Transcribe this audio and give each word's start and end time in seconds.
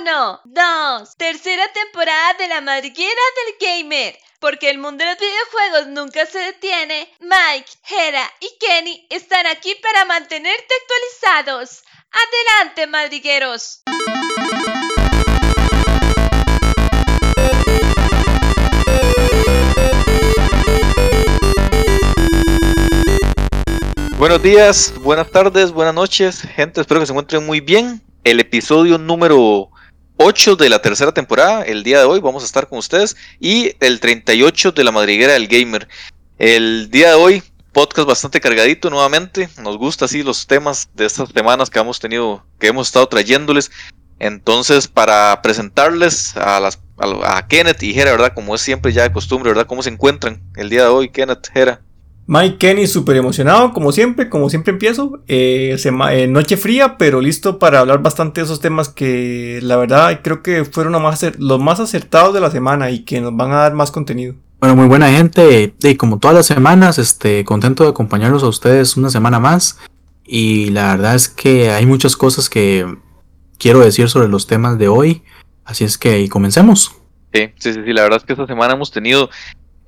Uno, 0.00 0.40
dos, 0.44 1.14
tercera 1.18 1.70
temporada 1.72 2.34
de 2.38 2.48
la 2.48 2.62
madriguera 2.62 3.20
del 3.36 3.68
gamer. 3.68 4.16
Porque 4.38 4.70
el 4.70 4.78
mundo 4.78 5.04
de 5.04 5.10
los 5.10 5.18
videojuegos 5.18 5.88
nunca 5.88 6.24
se 6.24 6.38
detiene. 6.38 7.12
Mike, 7.20 7.70
Hera 7.86 8.30
y 8.40 8.48
Kenny 8.58 9.06
están 9.10 9.46
aquí 9.46 9.74
para 9.82 10.06
mantenerte 10.06 10.74
actualizados. 10.80 11.82
Adelante, 12.12 12.86
madrigueros. 12.86 13.82
Buenos 24.16 24.42
días, 24.42 24.94
buenas 25.00 25.30
tardes, 25.30 25.72
buenas 25.72 25.94
noches, 25.94 26.40
gente. 26.40 26.80
Espero 26.80 27.00
que 27.00 27.06
se 27.06 27.12
encuentren 27.12 27.44
muy 27.44 27.60
bien. 27.60 28.02
El 28.24 28.40
episodio 28.40 28.96
número 28.96 29.70
8 30.22 30.56
de 30.56 30.68
la 30.68 30.82
tercera 30.82 31.12
temporada, 31.12 31.62
el 31.62 31.82
día 31.82 32.00
de 32.00 32.04
hoy, 32.04 32.20
vamos 32.20 32.42
a 32.42 32.46
estar 32.46 32.68
con 32.68 32.78
ustedes. 32.78 33.16
Y 33.40 33.74
el 33.80 34.00
38 34.00 34.72
de 34.72 34.84
la 34.84 34.92
madriguera 34.92 35.32
del 35.32 35.48
gamer. 35.48 35.88
El 36.38 36.90
día 36.90 37.08
de 37.08 37.14
hoy, 37.14 37.42
podcast 37.72 38.06
bastante 38.06 38.38
cargadito 38.38 38.90
nuevamente. 38.90 39.48
Nos 39.62 39.78
gusta 39.78 40.04
así 40.04 40.22
los 40.22 40.46
temas 40.46 40.90
de 40.92 41.06
estas 41.06 41.30
semanas 41.30 41.70
que 41.70 41.78
hemos 41.78 42.00
tenido, 42.00 42.44
que 42.58 42.66
hemos 42.66 42.88
estado 42.88 43.08
trayéndoles. 43.08 43.70
Entonces, 44.18 44.88
para 44.88 45.40
presentarles 45.40 46.36
a 46.36 46.68
a, 46.98 47.46
Kenneth 47.48 47.82
y 47.82 47.94
Jera, 47.94 48.10
¿verdad? 48.10 48.34
Como 48.34 48.54
es 48.54 48.60
siempre 48.60 48.92
ya 48.92 49.04
de 49.04 49.12
costumbre, 49.12 49.48
¿verdad? 49.48 49.66
¿Cómo 49.66 49.82
se 49.82 49.88
encuentran 49.88 50.42
el 50.56 50.68
día 50.68 50.82
de 50.82 50.88
hoy, 50.88 51.08
Kenneth, 51.08 51.48
Jera? 51.50 51.80
Mike 52.30 52.58
Kenny 52.58 52.86
súper 52.86 53.16
emocionado, 53.16 53.72
como 53.72 53.90
siempre, 53.90 54.28
como 54.28 54.48
siempre 54.50 54.72
empiezo. 54.72 55.20
Eh, 55.26 55.76
eh, 55.84 56.26
noche 56.28 56.56
fría, 56.56 56.96
pero 56.96 57.20
listo 57.20 57.58
para 57.58 57.80
hablar 57.80 58.02
bastante 58.02 58.40
de 58.40 58.44
esos 58.44 58.60
temas 58.60 58.88
que 58.88 59.58
la 59.64 59.74
verdad 59.74 60.20
creo 60.22 60.40
que 60.40 60.64
fueron 60.64 60.92
los 60.92 61.02
más, 61.02 61.26
los 61.40 61.58
más 61.58 61.80
acertados 61.80 62.32
de 62.32 62.40
la 62.40 62.52
semana 62.52 62.92
y 62.92 63.00
que 63.00 63.20
nos 63.20 63.36
van 63.36 63.50
a 63.50 63.56
dar 63.56 63.74
más 63.74 63.90
contenido. 63.90 64.36
Bueno, 64.60 64.76
muy 64.76 64.86
buena 64.86 65.10
gente. 65.10 65.74
Y 65.82 65.96
como 65.96 66.20
todas 66.20 66.36
las 66.36 66.46
semanas, 66.46 67.00
este, 67.00 67.44
contento 67.44 67.82
de 67.82 67.90
acompañarlos 67.90 68.44
a 68.44 68.48
ustedes 68.48 68.96
una 68.96 69.10
semana 69.10 69.40
más. 69.40 69.80
Y 70.24 70.70
la 70.70 70.92
verdad 70.92 71.16
es 71.16 71.28
que 71.28 71.70
hay 71.70 71.84
muchas 71.84 72.16
cosas 72.16 72.48
que 72.48 72.86
quiero 73.58 73.80
decir 73.80 74.08
sobre 74.08 74.28
los 74.28 74.46
temas 74.46 74.78
de 74.78 74.86
hoy. 74.86 75.24
Así 75.64 75.82
es 75.82 75.98
que 75.98 76.28
comencemos. 76.28 76.94
Sí, 77.32 77.48
sí, 77.58 77.72
sí, 77.72 77.92
la 77.92 78.02
verdad 78.02 78.18
es 78.18 78.24
que 78.24 78.34
esta 78.34 78.46
semana 78.46 78.74
hemos 78.74 78.92
tenido 78.92 79.30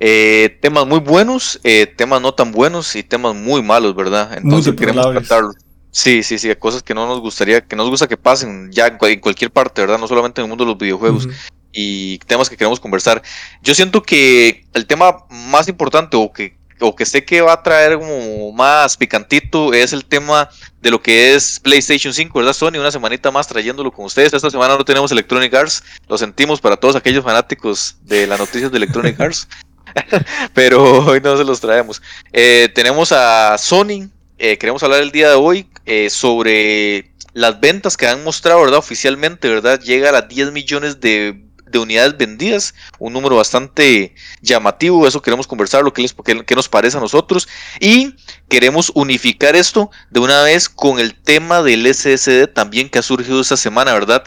eh, 0.04 0.58
temas 0.60 0.84
muy 0.84 0.98
buenos, 0.98 1.60
eh, 1.62 1.86
temas 1.86 2.20
no 2.20 2.34
tan 2.34 2.50
buenos 2.50 2.96
y 2.96 3.04
temas 3.04 3.36
muy 3.36 3.62
malos, 3.62 3.94
¿verdad? 3.94 4.36
Entonces 4.36 4.74
queremos 4.74 5.08
tratarlo. 5.12 5.52
Sí, 5.92 6.24
sí, 6.24 6.38
sí, 6.38 6.52
cosas 6.56 6.82
que 6.82 6.92
no 6.92 7.06
nos 7.06 7.20
gustaría, 7.20 7.60
que 7.60 7.76
nos 7.76 7.88
gusta 7.88 8.08
que 8.08 8.16
pasen 8.16 8.72
ya 8.72 8.88
en, 8.88 9.20
cualquier 9.20 9.52
parte, 9.52 9.80
¿verdad? 9.80 10.00
No 10.00 10.08
solamente 10.08 10.40
en 10.40 10.46
el 10.46 10.48
mundo 10.48 10.64
de 10.64 10.70
los 10.72 10.78
videojuegos. 10.78 11.28
Y 11.70 12.18
temas 12.26 12.50
que 12.50 12.56
queremos 12.56 12.80
conversar. 12.80 13.22
Yo 13.62 13.76
siento 13.76 14.02
que 14.02 14.66
el 14.74 14.86
tema 14.86 15.18
más 15.30 15.68
importante 15.68 16.16
o 16.16 16.32
que, 16.32 16.56
o 16.80 16.96
que 16.96 17.06
sé 17.06 17.24
que 17.24 17.40
va 17.40 17.52
a 17.52 17.62
traer 17.62 17.96
como 17.96 18.50
más 18.50 18.96
picantito 18.96 19.72
es 19.72 19.92
el 19.92 20.04
tema 20.04 20.48
de 20.80 20.90
lo 20.90 21.00
que 21.00 21.36
es 21.36 21.60
PlayStation 21.60 22.12
5, 22.12 22.36
¿verdad, 22.40 22.54
Sony? 22.54 22.80
Una 22.80 22.90
semanita 22.90 23.30
más 23.30 23.46
trayéndolo 23.46 23.92
con 23.92 24.06
ustedes. 24.06 24.32
Esta 24.32 24.50
semana 24.50 24.76
no 24.76 24.84
tenemos 24.84 25.12
Electronic 25.12 25.54
Arts, 25.54 25.84
lo 26.08 26.18
sentimos 26.18 26.60
para 26.60 26.76
todos 26.76 26.96
aquellos 26.96 27.22
fanáticos 27.22 27.98
de 28.02 28.26
las 28.26 28.40
noticias 28.40 28.72
de 28.72 28.78
Electronic 28.78 29.20
Arts. 29.20 29.46
pero 30.54 31.04
hoy 31.04 31.20
no 31.20 31.36
se 31.36 31.44
los 31.44 31.60
traemos. 31.60 32.02
Eh, 32.32 32.70
tenemos 32.74 33.12
a 33.12 33.56
Sony, 33.58 34.08
eh, 34.38 34.58
queremos 34.58 34.82
hablar 34.82 35.02
el 35.02 35.12
día 35.12 35.28
de 35.28 35.34
hoy 35.34 35.66
eh, 35.86 36.10
sobre 36.10 37.12
las 37.32 37.60
ventas 37.60 37.96
que 37.96 38.06
han 38.06 38.24
mostrado, 38.24 38.60
¿verdad? 38.60 38.78
Oficialmente, 38.78 39.48
¿verdad? 39.48 39.80
Llega 39.80 40.10
a 40.10 40.12
las 40.12 40.28
10 40.28 40.52
millones 40.52 41.00
de, 41.00 41.44
unidades 41.74 42.18
vendidas, 42.18 42.74
un 42.98 43.14
número 43.14 43.36
bastante 43.36 44.14
llamativo, 44.42 45.06
eso 45.08 45.22
queremos 45.22 45.46
conversar, 45.46 45.82
lo 45.82 45.92
que, 45.94 46.02
les, 46.02 46.14
nos 46.54 46.68
parece 46.68 46.98
a 46.98 47.00
nosotros, 47.00 47.48
y 47.80 48.14
queremos 48.50 48.92
unificar 48.94 49.56
esto 49.56 49.90
de 50.10 50.20
una 50.20 50.42
vez 50.42 50.68
con 50.68 51.00
el 51.00 51.14
tema 51.14 51.62
del 51.62 51.86
SSD 51.86 52.48
también 52.48 52.90
que 52.90 52.98
ha 52.98 53.02
surgido 53.02 53.40
esta 53.40 53.56
semana, 53.56 53.94
¿verdad? 53.94 54.22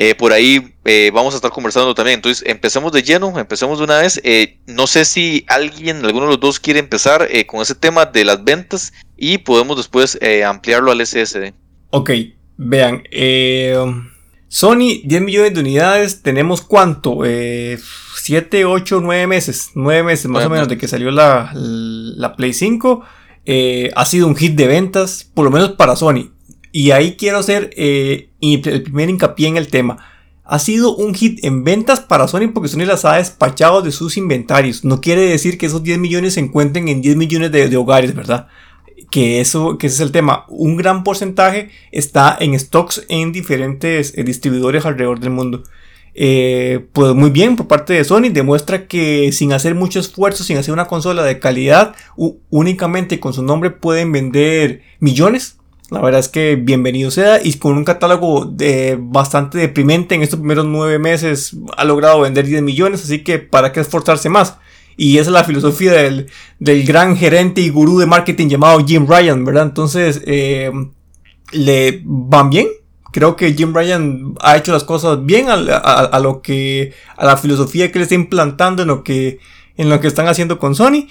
Eh, 0.00 0.14
por 0.14 0.32
ahí 0.32 0.76
eh, 0.84 1.10
vamos 1.12 1.34
a 1.34 1.38
estar 1.38 1.50
conversando 1.50 1.92
también. 1.92 2.18
Entonces, 2.18 2.44
empecemos 2.46 2.92
de 2.92 3.02
lleno, 3.02 3.36
empecemos 3.36 3.78
de 3.78 3.84
una 3.84 3.98
vez. 3.98 4.20
Eh, 4.22 4.60
no 4.68 4.86
sé 4.86 5.04
si 5.04 5.44
alguien, 5.48 6.04
alguno 6.04 6.26
de 6.26 6.32
los 6.32 6.40
dos 6.40 6.60
quiere 6.60 6.78
empezar 6.78 7.28
con 7.48 7.60
ese 7.60 7.74
tema 7.74 8.06
de 8.06 8.24
las 8.24 8.44
ventas 8.44 8.92
y 9.16 9.38
podemos 9.38 9.76
después 9.76 10.16
ampliarlo 10.46 10.92
al 10.92 11.04
SSD. 11.04 11.52
Ok, 11.90 12.10
vean. 12.56 13.02
Sony, 14.46 15.02
10 15.04 15.20
millones 15.20 15.54
de 15.54 15.60
unidades, 15.60 16.22
tenemos 16.22 16.62
cuánto? 16.62 17.18
7, 17.24 18.64
8, 18.66 19.00
9 19.02 19.26
meses. 19.26 19.72
9 19.74 20.04
meses 20.04 20.26
más 20.26 20.46
o 20.46 20.50
menos 20.50 20.68
de 20.68 20.78
que 20.78 20.86
salió 20.86 21.10
la, 21.10 21.50
la 21.54 22.36
Play 22.36 22.52
5. 22.52 23.02
ha 23.96 24.06
sido 24.06 24.28
un 24.28 24.36
hit 24.36 24.54
de 24.54 24.68
ventas, 24.68 25.28
por 25.34 25.44
lo 25.44 25.50
menos 25.50 25.72
para 25.72 25.96
Sony. 25.96 26.37
Y 26.72 26.90
ahí 26.90 27.16
quiero 27.16 27.38
hacer 27.38 27.70
eh, 27.76 28.30
el 28.40 28.82
primer 28.82 29.10
hincapié 29.10 29.48
en 29.48 29.56
el 29.56 29.68
tema. 29.68 29.98
Ha 30.44 30.58
sido 30.58 30.96
un 30.96 31.14
hit 31.14 31.44
en 31.44 31.62
ventas 31.62 32.00
para 32.00 32.26
Sony 32.26 32.50
porque 32.54 32.68
Sony 32.68 32.86
las 32.86 33.04
ha 33.04 33.16
despachado 33.16 33.82
de 33.82 33.92
sus 33.92 34.16
inventarios. 34.16 34.82
No 34.84 35.00
quiere 35.00 35.22
decir 35.22 35.58
que 35.58 35.66
esos 35.66 35.82
10 35.82 35.98
millones 35.98 36.34
se 36.34 36.40
encuentren 36.40 36.88
en 36.88 37.02
10 37.02 37.16
millones 37.16 37.52
de, 37.52 37.76
hogares, 37.76 38.14
¿verdad? 38.14 38.48
Que, 39.10 39.40
eso, 39.40 39.76
que 39.76 39.88
ese 39.88 39.96
es 39.96 40.00
el 40.00 40.12
tema. 40.12 40.46
Un 40.48 40.76
gran 40.76 41.04
porcentaje 41.04 41.70
está 41.92 42.34
en 42.40 42.58
stocks 42.58 43.04
en 43.08 43.32
diferentes 43.32 44.16
eh, 44.16 44.24
distribuidores 44.24 44.86
alrededor 44.86 45.20
del 45.20 45.30
mundo. 45.30 45.64
Eh, 46.14 46.86
pues 46.94 47.14
muy 47.14 47.30
bien 47.30 47.54
por 47.54 47.68
parte 47.68 47.92
de 47.92 48.02
Sony, 48.02 48.30
demuestra 48.32 48.86
que 48.86 49.30
sin 49.32 49.52
hacer 49.52 49.74
mucho 49.74 50.00
esfuerzo, 50.00 50.44
sin 50.44 50.56
hacer 50.56 50.72
una 50.72 50.86
consola 50.86 51.22
de 51.22 51.38
calidad, 51.38 51.94
únicamente 52.16 53.20
con 53.20 53.34
su 53.34 53.42
nombre 53.42 53.70
pueden 53.70 54.10
vender 54.12 54.82
millones 54.98 55.57
la 55.90 56.00
verdad 56.00 56.20
es 56.20 56.28
que 56.28 56.56
bienvenido 56.56 57.10
sea 57.10 57.40
y 57.42 57.54
con 57.54 57.76
un 57.76 57.84
catálogo 57.84 58.44
de 58.44 58.98
bastante 59.00 59.58
deprimente 59.58 60.14
en 60.14 60.22
estos 60.22 60.38
primeros 60.38 60.66
nueve 60.66 60.98
meses 60.98 61.56
ha 61.76 61.84
logrado 61.84 62.20
vender 62.20 62.46
10 62.46 62.62
millones, 62.62 63.02
así 63.04 63.24
que 63.24 63.38
para 63.38 63.72
qué 63.72 63.80
esforzarse 63.80 64.28
más. 64.28 64.56
Y 64.98 65.18
esa 65.18 65.30
es 65.30 65.34
la 65.34 65.44
filosofía 65.44 65.92
del, 65.92 66.26
gran 66.58 67.16
gerente 67.16 67.60
y 67.60 67.70
gurú 67.70 68.00
de 68.00 68.06
marketing 68.06 68.48
llamado 68.48 68.84
Jim 68.84 69.06
Ryan, 69.08 69.44
¿verdad? 69.44 69.62
Entonces, 69.62 70.20
eh, 70.26 70.72
le 71.52 72.02
van 72.04 72.50
bien. 72.50 72.66
Creo 73.12 73.36
que 73.36 73.54
Jim 73.54 73.72
Ryan 73.72 74.34
ha 74.40 74.56
hecho 74.56 74.72
las 74.72 74.82
cosas 74.82 75.24
bien 75.24 75.46
a, 75.48 76.18
lo 76.18 76.42
que, 76.42 76.92
a 77.16 77.24
la 77.24 77.36
filosofía 77.36 77.92
que 77.92 78.00
le 78.00 78.02
está 78.02 78.16
implantando 78.16 78.82
en 78.82 78.88
lo 78.88 79.04
que, 79.04 79.38
en 79.76 79.88
lo 79.88 80.00
que 80.00 80.08
están 80.08 80.26
haciendo 80.26 80.58
con 80.58 80.74
Sony. 80.74 81.06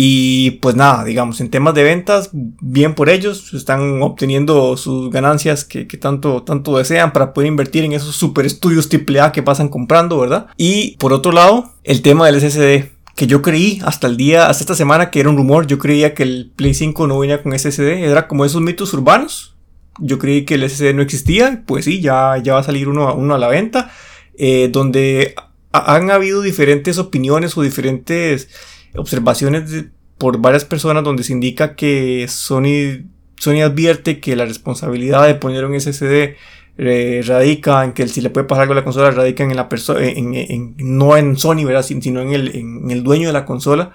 Y 0.00 0.52
pues 0.60 0.76
nada, 0.76 1.02
digamos, 1.02 1.40
en 1.40 1.50
temas 1.50 1.74
de 1.74 1.82
ventas, 1.82 2.30
bien 2.32 2.94
por 2.94 3.08
ellos, 3.08 3.52
están 3.52 4.00
obteniendo 4.00 4.76
sus 4.76 5.10
ganancias 5.10 5.64
que, 5.64 5.84
tanto, 5.86 6.44
tanto 6.44 6.78
desean 6.78 7.12
para 7.12 7.34
poder 7.34 7.48
invertir 7.48 7.82
en 7.82 7.92
esos 7.92 8.14
super 8.14 8.46
estudios 8.46 8.88
AAA 8.88 9.32
que 9.32 9.42
pasan 9.42 9.68
comprando, 9.68 10.20
¿verdad? 10.20 10.46
Y 10.56 10.96
por 10.98 11.12
otro 11.12 11.32
lado, 11.32 11.72
el 11.82 12.00
tema 12.00 12.26
del 12.26 12.40
SSD, 12.40 12.92
que 13.16 13.26
yo 13.26 13.42
creí 13.42 13.80
hasta 13.84 14.06
el 14.06 14.16
día, 14.16 14.48
hasta 14.48 14.62
esta 14.62 14.76
semana 14.76 15.10
que 15.10 15.18
era 15.18 15.30
un 15.30 15.36
rumor, 15.36 15.66
yo 15.66 15.78
creía 15.78 16.14
que 16.14 16.22
el 16.22 16.52
Play 16.54 16.74
5 16.74 17.08
no 17.08 17.18
venía 17.18 17.42
con 17.42 17.58
SSD, 17.58 18.04
era 18.04 18.28
como 18.28 18.44
esos 18.44 18.62
mitos 18.62 18.94
urbanos. 18.94 19.56
Yo 19.98 20.20
creí 20.20 20.44
que 20.44 20.54
el 20.54 20.70
SSD 20.70 20.94
no 20.94 21.02
existía, 21.02 21.64
pues 21.66 21.86
sí, 21.86 22.00
ya, 22.00 22.36
ya 22.40 22.54
va 22.54 22.60
a 22.60 22.62
salir 22.62 22.88
uno, 22.88 23.12
uno 23.16 23.34
a 23.34 23.38
la 23.38 23.48
venta, 23.48 23.90
eh, 24.36 24.68
donde 24.70 25.34
han 25.72 26.12
habido 26.12 26.40
diferentes 26.40 26.98
opiniones 26.98 27.58
o 27.58 27.62
diferentes 27.62 28.48
observaciones 28.94 29.86
por 30.18 30.38
varias 30.38 30.64
personas 30.64 31.04
donde 31.04 31.22
se 31.22 31.32
indica 31.32 31.76
que 31.76 32.26
Sony, 32.28 33.04
Sony 33.36 33.62
advierte 33.62 34.20
que 34.20 34.36
la 34.36 34.44
responsabilidad 34.44 35.26
de 35.26 35.36
poner 35.36 35.64
un 35.64 35.80
SSD 35.80 36.34
eh, 36.80 37.22
radica 37.26 37.84
en 37.84 37.92
que 37.92 38.06
si 38.06 38.20
le 38.20 38.30
puede 38.30 38.46
pasar 38.46 38.62
algo 38.62 38.72
a 38.72 38.76
la 38.76 38.84
consola 38.84 39.10
radica 39.10 39.42
en 39.42 39.56
la 39.56 39.68
persona 39.68 40.00
en, 40.04 40.76
no 40.78 41.16
en 41.16 41.36
Sony 41.36 41.64
¿verdad? 41.64 41.82
sino 41.82 42.20
en 42.20 42.32
el, 42.32 42.54
en 42.54 42.90
el 42.92 43.02
dueño 43.02 43.26
de 43.26 43.32
la 43.32 43.44
consola 43.44 43.90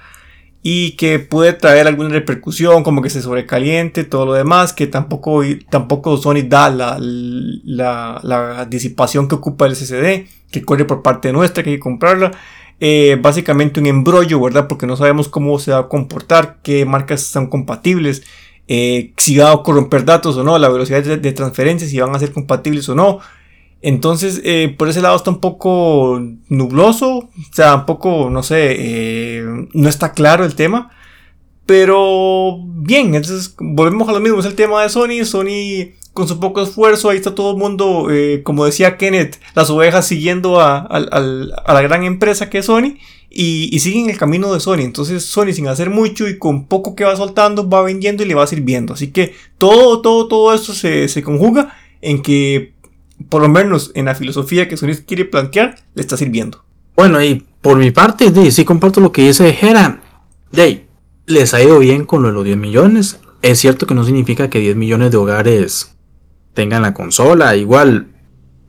y 0.62 0.92
que 0.92 1.20
puede 1.20 1.54
traer 1.54 1.88
alguna 1.88 2.10
repercusión 2.10 2.84
como 2.84 3.02
que 3.02 3.10
se 3.10 3.22
sobrecaliente 3.22 4.04
todo 4.04 4.26
lo 4.26 4.34
demás 4.34 4.74
que 4.74 4.88
tampoco 4.88 5.44
tampoco 5.70 6.18
Sony 6.18 6.44
da 6.46 6.70
la, 6.70 6.98
la, 7.00 8.20
la 8.22 8.66
disipación 8.66 9.30
que 9.30 9.36
ocupa 9.36 9.66
el 9.66 9.78
SSD 9.78 10.26
que 10.52 10.62
corre 10.66 10.84
por 10.84 11.02
parte 11.02 11.32
nuestra 11.32 11.64
que 11.64 11.70
hay 11.70 11.76
que 11.78 11.82
comprarla 11.82 12.32
eh, 12.86 13.18
básicamente 13.18 13.80
un 13.80 13.86
embrollo, 13.86 14.42
¿verdad? 14.42 14.68
Porque 14.68 14.86
no 14.86 14.98
sabemos 14.98 15.30
cómo 15.30 15.58
se 15.58 15.72
va 15.72 15.78
a 15.78 15.88
comportar, 15.88 16.58
qué 16.62 16.86
marcas 16.86 17.22
son 17.22 17.48
compatibles, 17.48 18.24
eh, 18.68 19.14
si 19.16 19.38
va 19.38 19.54
a 19.54 19.64
corromper 19.64 20.04
datos 20.04 20.36
o 20.36 20.44
no, 20.44 20.60
la 20.60 20.68
velocidad 20.68 21.02
de, 21.02 21.32
transferencia, 21.32 21.88
si 21.88 21.98
van 21.98 22.14
a 22.14 22.20
ser 22.20 22.34
compatibles 22.34 22.90
o 22.90 22.96
no. 22.96 23.20
Entonces, 23.82 24.42
eh, 24.44 24.76
por 24.78 24.90
ese 24.90 25.02
lado 25.02 25.16
está 25.16 25.30
un 25.30 25.40
poco 25.40 26.22
nubloso, 26.50 27.20
o 27.20 27.30
sea, 27.54 27.74
un 27.76 27.86
poco, 27.86 28.30
no 28.30 28.44
sé, 28.44 29.46
no 29.74 29.88
está 29.88 30.12
claro 30.12 30.44
el 30.44 30.56
tema. 30.56 30.92
Pero 31.66 32.58
bien, 32.66 33.16
entonces 33.16 33.56
volvemos 33.58 34.10
a 34.10 34.12
lo 34.12 34.20
mismo, 34.20 34.42
es 34.42 34.46
el 34.46 34.56
tema 34.56 34.84
de 34.84 34.90
Sony. 34.90 35.24
Sony 35.24 35.94
con 36.14 36.28
su 36.28 36.40
poco 36.40 36.62
esfuerzo, 36.62 37.10
ahí 37.10 37.18
está 37.18 37.34
todo 37.34 37.52
el 37.52 37.58
mundo, 37.58 38.10
eh, 38.12 38.42
como 38.44 38.66
decía 38.66 38.98
Kenneth, 38.98 39.40
las 39.56 39.70
ovejas 39.70 40.08
siguiendo 40.08 40.62
a, 40.62 40.88
la 41.68 41.82
gran 41.82 42.04
empresa 42.04 42.50
que 42.50 42.60
es 42.60 42.68
Sony 42.68 42.98
y, 43.30 43.80
siguen 43.80 44.12
el 44.12 44.18
camino 44.18 44.54
de 44.54 44.60
Sony. 44.60 44.82
Entonces 44.82 45.26
Sony 45.26 45.54
sin 45.54 45.68
hacer 45.68 45.90
mucho 45.90 46.30
y 46.30 46.38
con 46.38 46.66
poco 46.66 46.96
que 46.96 47.04
va 47.04 47.16
soltando 47.16 47.68
va 47.68 47.82
vendiendo 47.82 48.24
y 48.24 48.28
le 48.28 48.36
va 48.36 48.46
sirviendo. 48.46 48.94
Así 48.94 49.12
que 49.12 49.34
todo, 49.58 50.02
todo, 50.02 50.28
todo 50.28 50.54
esto 50.54 50.74
se, 50.74 51.08
se 51.08 51.24
conjuga 51.24 51.76
en 52.02 52.22
que 52.22 52.74
por 53.30 53.42
lo 53.42 53.50
menos 53.50 53.92
en 53.96 54.06
la 54.06 54.16
filosofía 54.16 54.68
que 54.68 54.78
Sony 54.78 54.96
quiere 55.06 55.26
plantear 55.26 55.80
le 55.96 56.02
está 56.02 56.16
sirviendo. 56.16 56.64
Bueno, 56.96 57.24
y 57.24 57.44
por 57.62 57.78
mi 57.78 57.90
parte, 57.90 58.52
sí 58.52 58.66
comparto 58.66 59.00
lo 59.00 59.12
que 59.12 59.28
dice 59.28 59.52
Jera. 59.54 60.02
De, 60.52 60.86
les 61.26 61.54
ha 61.56 61.64
ido 61.64 61.80
bien 61.80 62.06
con 62.06 62.22
lo 62.22 62.28
de 62.28 62.34
los 62.36 62.46
10 62.46 62.58
millones. 62.58 63.20
Es 63.42 63.60
cierto 63.60 63.88
que 63.88 63.96
no 63.96 64.04
significa 64.06 64.50
que 64.50 64.60
10 64.60 64.76
millones 64.76 65.10
de 65.10 65.18
hogares 65.18 65.96
tengan 66.54 66.82
la 66.82 66.94
consola. 66.94 67.56
Igual, 67.56 68.08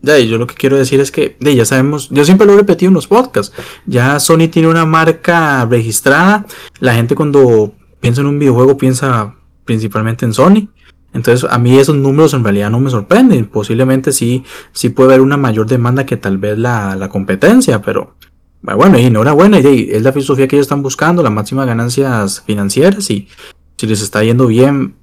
de, 0.03 0.27
yo 0.29 0.39
lo 0.39 0.47
que 0.47 0.55
quiero 0.55 0.77
decir 0.77 1.01
es 1.01 1.11
que, 1.11 1.37
de, 1.41 1.55
ya 1.55 1.65
sabemos, 1.65 2.09
yo 2.11 2.25
siempre 2.25 2.47
lo 2.47 2.55
he 2.55 2.57
repetido 2.57 2.89
en 2.89 2.95
los 2.95 3.07
podcasts. 3.07 3.55
Ya 3.87 4.21
Sony 4.21 4.49
tiene 4.51 4.69
una 4.69 4.85
marca 4.85 5.65
registrada. 5.67 6.47
La 6.81 6.95
gente 6.95 7.15
cuando 7.15 7.73
piensa 8.01 8.21
en 8.21 8.27
un 8.27 8.39
videojuego 8.39 8.77
piensa 8.77 9.35
principalmente 9.65 10.25
en 10.25 10.35
Sony. 10.35 10.69
Entonces 11.13 11.49
a 11.49 11.59
mí 11.59 11.79
esos 11.79 11.97
números 11.97 12.35
en 12.35 12.43
realidad 12.43 12.71
no 12.71 12.81
me 12.81 12.91
sorprenden. 12.91 13.47
Posiblemente 13.47 14.13
sí, 14.13 14.45
sí 14.73 14.91
puede 14.91 15.11
haber 15.11 15.21
una 15.21 15.37
mayor 15.37 15.67
demanda 15.67 16.05
que 16.05 16.17
tal 16.17 16.39
vez 16.39 16.59
la, 16.59 16.97
la 16.97 17.09
competencia, 17.09 17.81
pero 17.81 18.17
bueno, 18.63 18.99
y 18.99 19.05
enhorabuena, 19.05 19.61
y 19.61 19.91
es 19.91 20.03
la 20.03 20.13
filosofía 20.13 20.49
que 20.49 20.57
ellos 20.57 20.65
están 20.65 20.83
buscando, 20.83 21.23
las 21.23 21.33
máximas 21.33 21.67
ganancias 21.67 22.43
financieras 22.47 23.11
y 23.11 23.29
si 23.77 23.87
les 23.87 24.01
está 24.01 24.25
yendo 24.25 24.47
bien, 24.47 24.97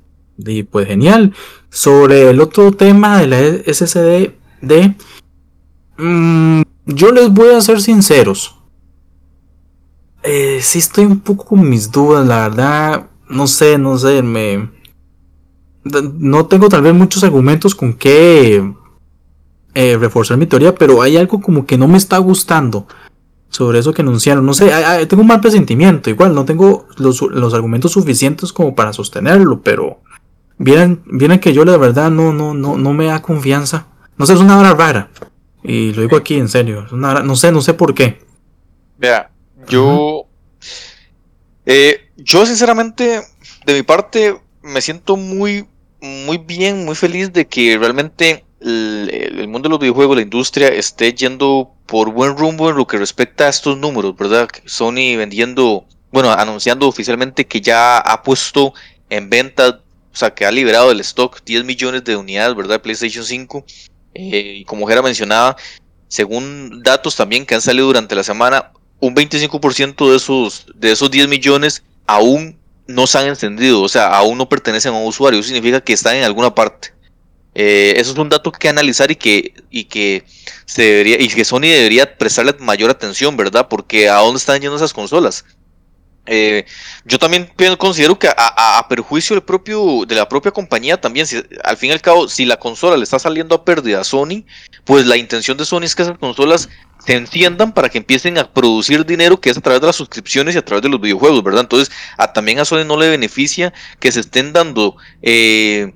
pues 0.72 0.88
genial. 0.88 1.34
Sobre 1.72 2.30
el 2.30 2.42
otro 2.42 2.74
tema 2.74 3.20
de 3.20 3.28
la 3.28 3.40
SSD, 3.74 4.34
mmm, 5.98 6.62
yo 6.86 7.12
les 7.12 7.32
voy 7.32 7.56
a 7.56 7.62
ser 7.62 7.82
sinceros. 7.82 8.58
Eh, 10.22 10.60
sí 10.62 10.80
estoy 10.80 11.06
un 11.06 11.22
poco 11.22 11.46
con 11.46 11.68
mis 11.68 11.90
dudas, 11.90 12.28
la 12.28 12.50
verdad, 12.50 13.10
no 13.30 13.48
sé, 13.48 13.78
no 13.78 13.98
sé, 13.98 14.22
me... 14.22 14.70
No 15.84 16.46
tengo 16.46 16.70
tal 16.70 16.84
vez 16.84 16.94
muchos 16.94 17.24
argumentos 17.24 17.74
con 17.74 17.94
que 17.94 18.74
eh, 19.74 19.98
reforzar 19.98 20.38
mi 20.38 20.46
teoría, 20.46 20.76
pero 20.76 21.02
hay 21.02 21.18
algo 21.18 21.42
como 21.42 21.66
que 21.66 21.78
no 21.78 21.88
me 21.88 21.98
está 21.98 22.18
gustando 22.18 22.86
sobre 23.50 23.80
eso 23.80 23.94
que 23.94 24.02
anunciaron. 24.02 24.46
No 24.46 24.54
sé, 24.54 24.72
tengo 25.08 25.22
un 25.22 25.28
mal 25.28 25.42
presentimiento. 25.42 26.10
Igual 26.10 26.36
no 26.36 26.46
tengo 26.46 26.88
los, 26.98 27.54
argumentos 27.54 27.94
suficientes 27.94 28.54
como 28.54 28.76
para 28.76 28.94
sostenerlo, 28.94 29.62
pero 29.62 30.00
vienen, 30.62 31.04
vienen 31.06 31.40
que 31.40 31.54
yo 31.54 31.66
la 31.66 31.78
verdad 31.78 32.10
no, 32.12 32.32
no, 32.32 32.54
no, 32.54 32.78
no 32.78 32.94
me 32.94 33.06
da 33.06 33.22
confianza. 33.22 33.88
No 34.18 34.26
sé, 34.26 34.34
es 34.34 34.40
una 34.40 34.60
hora 34.60 34.74
rara. 34.74 35.10
Y 35.64 35.94
lo 35.94 36.02
digo 36.02 36.18
aquí 36.18 36.36
en 36.36 36.50
serio. 36.50 36.88
no 36.92 37.36
sé, 37.36 37.52
no 37.52 37.62
sé 37.62 37.74
por 37.74 37.94
qué. 37.94 38.20
Vea, 38.98 39.32
yo. 39.68 40.28
Eh, 41.66 42.12
yo 42.18 42.46
sinceramente, 42.46 43.22
de 43.66 43.74
mi 43.74 43.84
parte, 43.84 44.40
me 44.62 44.82
siento 44.82 45.18
muy, 45.18 45.68
muy 46.02 46.38
bien, 46.38 46.86
muy 46.86 46.96
feliz 46.96 47.34
de 47.34 47.48
que 47.48 47.78
realmente 47.78 48.46
el, 48.60 49.48
mundo 49.48 49.68
de 49.68 49.72
los 49.72 49.80
videojuegos, 49.80 50.16
la 50.16 50.22
industria, 50.22 50.68
esté 50.68 51.14
yendo 51.14 51.74
por 51.88 52.12
buen 52.12 52.38
rumbo 52.38 52.70
en 52.70 52.78
lo 52.78 52.88
que 52.88 52.98
respecta 52.98 53.46
a 53.46 53.50
estos 53.50 53.78
números, 53.78 54.16
¿verdad? 54.16 54.48
Sony 54.66 55.18
vendiendo, 55.18 55.86
bueno, 56.12 56.32
anunciando 56.32 56.88
oficialmente 56.88 57.48
que 57.48 57.62
ya 57.62 57.98
ha 57.98 58.22
puesto 58.24 58.74
en 59.10 59.30
venta, 59.30 59.81
o 60.14 60.16
sea, 60.16 60.34
que 60.34 60.46
ha 60.46 60.52
liberado 60.52 60.90
del 60.90 61.00
stock 61.02 61.42
10 61.44 61.64
millones 61.64 62.04
de 62.04 62.16
unidades, 62.16 62.56
¿verdad? 62.56 62.82
PlayStation 62.82 63.24
5. 63.24 63.66
Eh, 64.14 64.64
como 64.68 64.88
Jera 64.88 65.02
mencionaba, 65.02 65.56
según 66.08 66.84
datos 66.84 67.16
también 67.16 67.46
que 67.46 67.56
han 67.56 67.62
salido 67.62 67.88
durante 67.88 68.16
la 68.16 68.24
semana, 68.24 68.72
un 69.00 69.16
25% 69.16 70.10
de 70.12 70.18
esos, 70.18 70.66
de 70.76 70.92
esos 70.92 71.10
10 71.10 71.28
millones 71.28 71.84
aún 72.06 72.60
no 72.88 73.08
se 73.08 73.18
han 73.18 73.28
encendido, 73.28 73.82
o 73.82 73.88
sea, 73.88 74.08
aún 74.08 74.38
no 74.38 74.50
pertenecen 74.50 74.94
a 74.94 74.98
un 74.98 75.08
usuario, 75.08 75.40
eso 75.40 75.48
significa 75.48 75.82
que 75.82 75.94
están 75.94 76.18
en 76.18 76.24
alguna 76.24 76.54
parte. 76.54 76.94
Eh, 77.54 77.94
eso 77.98 78.12
es 78.12 78.18
un 78.18 78.30
dato 78.30 78.52
que 78.52 78.70
analizar 78.70 79.12
y 79.12 79.16
que, 79.16 79.54
y 79.70 79.86
que 79.86 80.24
se 80.66 80.84
debería, 80.84 81.22
y 81.22 81.28
que 81.28 81.46
Sony 81.46 81.62
debería 81.62 82.18
prestarle 82.18 82.56
mayor 82.60 82.90
atención, 82.90 83.36
¿verdad? 83.36 83.68
Porque 83.70 84.10
a 84.10 84.18
dónde 84.18 84.38
están 84.38 84.62
yendo 84.62 84.76
esas 84.76 84.94
consolas. 84.94 85.46
Eh, 86.34 86.66
yo 87.04 87.20
también 87.20 87.52
considero 87.78 88.18
que 88.18 88.30
a, 88.30 88.86
perjuicio 88.88 89.36
del 89.36 89.44
propio, 89.44 90.06
de 90.08 90.16
la 90.16 90.30
propia 90.30 90.52
compañía 90.52 90.96
también, 90.96 91.28
al 91.62 91.76
fin 91.76 91.90
y 91.90 91.92
al 91.92 92.00
cabo, 92.00 92.30
si 92.30 92.46
la 92.46 92.56
consola 92.56 92.96
le 92.96 93.04
está 93.04 93.20
saliendo 93.20 93.54
a 93.54 93.66
pérdida 93.66 94.00
a 94.00 94.06
Sony, 94.06 94.46
pues 94.86 95.06
la 95.06 95.18
intención 95.18 95.58
de 95.58 95.66
Sony 95.66 95.84
es 95.84 95.94
que 95.94 96.04
esas 96.04 96.18
consolas 96.18 96.70
se 97.06 97.16
enciendan 97.16 97.74
para 97.74 97.90
que 97.90 97.98
empiecen 97.98 98.38
a 98.38 98.50
producir 98.50 99.06
dinero 99.06 99.42
que 99.42 99.50
es 99.50 99.58
a 99.58 99.62
través 99.62 99.82
de 99.82 99.88
las 99.88 99.98
suscripciones 99.98 100.56
y 100.56 100.58
a 100.58 100.64
través 100.64 100.84
de 100.84 100.88
los 100.88 101.02
videojuegos, 101.02 101.44
¿verdad? 101.44 101.64
Entonces, 101.64 101.94
también 102.34 102.60
a 102.60 102.66
Sony 102.66 102.86
no 102.86 102.96
le 102.96 103.10
beneficia 103.10 103.74
que 104.00 104.14
se 104.14 104.22
estén 104.22 104.54
dando 104.54 104.96
eh, 105.22 105.92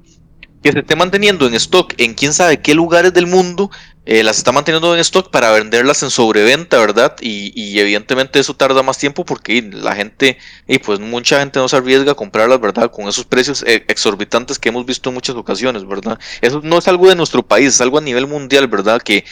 que 0.62 0.74
se 0.74 0.80
esté 0.80 0.98
manteniendo 0.98 1.48
en 1.48 1.54
stock 1.54 1.94
en 1.98 2.14
quién 2.14 2.34
sabe 2.34 2.60
qué 2.60 2.74
lugares 2.74 3.14
del 3.14 3.28
mundo, 3.28 3.72
eh, 4.06 4.24
las 4.24 4.38
está 4.38 4.52
manteniendo 4.52 4.94
en 4.94 5.00
stock 5.02 5.32
para 5.32 5.52
venderlas 5.52 6.04
en 6.04 6.10
sobreventa, 6.10 6.80
¿verdad? 6.80 7.16
Y, 7.22 7.80
evidentemente 7.80 8.40
eso 8.40 8.54
tarda 8.54 8.84
más 8.84 8.98
tiempo 8.98 9.26
porque 9.26 9.62
la 9.62 9.96
gente, 9.96 10.38
y 10.68 10.78
pues 10.80 11.00
mucha 11.00 11.40
gente 11.40 11.60
no 11.60 11.68
se 11.68 11.76
arriesga 11.78 12.14
a 12.14 12.16
comprarlas, 12.16 12.60
¿verdad? 12.62 12.92
Con 12.92 13.08
esos 13.08 13.26
precios 13.26 13.64
eh, 13.68 13.84
exorbitantes 13.88 14.60
que 14.60 14.70
hemos 14.70 14.86
visto 14.86 15.10
en 15.10 15.16
muchas 15.16 15.36
ocasiones, 15.36 15.88
¿verdad? 15.88 16.20
Eso 16.42 16.62
no 16.64 16.78
es 16.78 16.88
algo 16.88 17.10
de 17.10 17.16
nuestro 17.16 17.44
país, 17.44 17.68
es 17.68 17.82
algo 17.82 17.98
a 17.98 18.02
nivel 18.02 18.28
mundial, 18.28 18.68
¿verdad? 18.68 19.02
Que, 19.02 19.26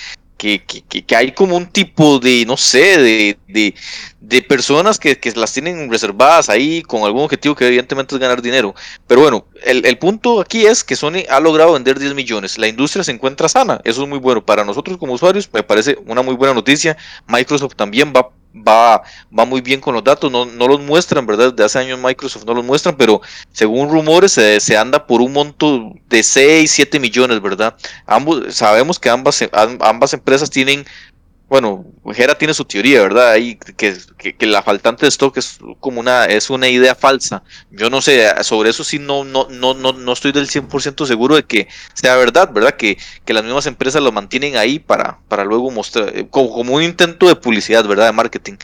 que, 0.43 1.03
que, 1.05 1.15
hay 1.15 1.31
como 1.31 1.55
un 1.55 1.67
tipo 1.67 2.19
de, 2.19 2.45
no 2.45 2.57
sé, 2.57 2.97
de, 2.97 3.37
de, 3.47 3.73
de 4.19 4.41
personas 4.41 4.99
que, 4.99 5.17
que, 5.17 5.31
las 5.31 5.53
tienen 5.53 5.89
reservadas 5.89 6.49
ahí 6.49 6.81
con 6.81 7.03
algún 7.03 7.23
objetivo 7.23 7.55
que 7.55 7.65
evidentemente 7.65 8.13
es 8.13 8.19
ganar 8.19 8.41
dinero. 8.41 8.75
Pero 9.07 9.21
bueno, 9.21 9.45
el, 9.63 9.85
el, 9.85 9.97
punto 9.97 10.41
aquí 10.41 10.65
es 10.65 10.83
que 10.83 10.97
Sony 10.97 11.23
ha 11.29 11.39
logrado 11.39 11.73
vender 11.73 11.97
10 11.97 12.13
millones. 12.13 12.57
La 12.57 12.67
industria 12.67 13.05
se 13.05 13.11
encuentra 13.11 13.47
sana. 13.47 13.79
Eso 13.85 14.03
es 14.03 14.09
muy 14.09 14.19
bueno. 14.19 14.45
Para 14.45 14.65
nosotros 14.65 14.97
como 14.97 15.13
usuarios 15.13 15.49
me 15.53 15.63
parece 15.63 15.97
una 16.07 16.21
muy 16.21 16.35
buena 16.35 16.53
noticia. 16.53 16.97
Microsoft 17.27 17.75
también 17.75 18.11
va 18.13 18.29
va, 18.53 19.01
va 19.37 19.45
muy 19.45 19.61
bien 19.61 19.81
con 19.81 19.93
los 19.93 20.03
datos, 20.03 20.31
no, 20.31 20.45
no 20.45 20.67
los 20.67 20.79
muestran, 20.79 21.25
¿verdad? 21.25 21.53
De 21.53 21.63
hace 21.63 21.79
años 21.79 21.99
Microsoft 21.99 22.45
no 22.45 22.53
los 22.53 22.63
muestran, 22.65 22.95
pero 22.95 23.21
según 23.51 23.89
rumores 23.89 24.31
se, 24.31 24.77
anda 24.77 25.05
por 25.05 25.21
un 25.21 25.33
monto 25.33 25.93
de 26.09 26.23
6, 26.23 26.69
7 26.69 26.99
millones, 26.99 27.41
¿verdad? 27.41 27.75
Ambos, 28.05 28.55
sabemos 28.55 28.99
que 28.99 29.09
ambas, 29.09 29.43
ambas 29.79 30.13
empresas 30.13 30.49
tienen 30.49 30.85
bueno, 31.49 31.85
Jera 32.13 32.35
tiene 32.35 32.53
su 32.53 32.65
teoría, 32.65 33.01
¿verdad? 33.01 33.31
Ahí 33.31 33.57
que, 33.57 33.95
la 34.47 34.63
faltante 34.63 35.05
de 35.05 35.09
stock 35.09 35.37
es 35.37 35.59
como 35.79 35.99
una, 35.99 36.25
es 36.25 36.49
una 36.49 36.67
idea 36.67 36.95
falsa. 36.95 37.43
Yo 37.69 37.89
no 37.89 38.01
sé, 38.01 38.27
sobre 38.43 38.71
eso 38.71 38.83
sí 38.83 38.97
no, 38.97 39.23
no, 39.23 39.47
no, 39.49 39.73
no, 39.73 39.93
no 39.93 40.13
estoy 40.13 40.31
del 40.31 40.47
100% 40.47 41.05
seguro 41.05 41.35
de 41.35 41.43
que 41.43 41.67
sea 41.93 42.15
verdad, 42.15 42.51
¿verdad? 42.51 42.71
Que, 42.71 42.97
que 43.25 43.33
las 43.33 43.43
mismas 43.43 43.67
empresas 43.67 44.01
lo 44.01 44.11
mantienen 44.11 44.57
ahí 44.57 44.79
para, 44.79 45.19
para 45.27 45.43
luego 45.43 45.69
mostrar, 45.69 46.17
eh, 46.17 46.27
como, 46.29 46.51
como 46.51 46.75
un 46.75 46.83
intento 46.83 47.27
de 47.27 47.35
publicidad, 47.35 47.85
¿verdad? 47.85 48.07
De 48.07 48.13
marketing. 48.13 48.55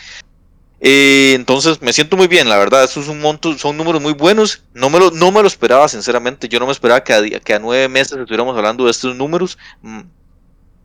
Eh, 0.81 1.33
entonces 1.35 1.81
me 1.81 1.91
siento 1.91 2.15
muy 2.15 2.27
bien, 2.27 2.47
la 2.47 2.57
verdad, 2.57 2.85
eso 2.85 3.01
es 3.01 3.09
un 3.09 3.19
monto, 3.19 3.57
son 3.57 3.75
números 3.77 4.01
muy 4.01 4.13
buenos. 4.13 4.63
No 4.73 4.89
me 4.89 4.99
lo, 4.99 5.11
no 5.11 5.31
me 5.31 5.41
lo 5.41 5.47
esperaba, 5.47 5.87
sinceramente. 5.87 6.47
Yo 6.47 6.59
no 6.59 6.65
me 6.65 6.71
esperaba 6.71 7.03
que 7.03 7.13
a, 7.13 7.39
que 7.39 7.53
a 7.53 7.59
nueve 7.59 7.89
meses 7.89 8.17
estuviéramos 8.17 8.55
hablando 8.57 8.85
de 8.85 8.91
estos 8.91 9.15
números. 9.15 9.57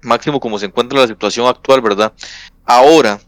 Máximo 0.05 0.41
como 0.41 0.59
se 0.59 0.67
encuentra 0.67 1.01
la 1.01 1.07
situación 1.07 1.47
actual, 1.47 1.81
¿verdad? 1.81 2.13
Ahora, 2.65 3.21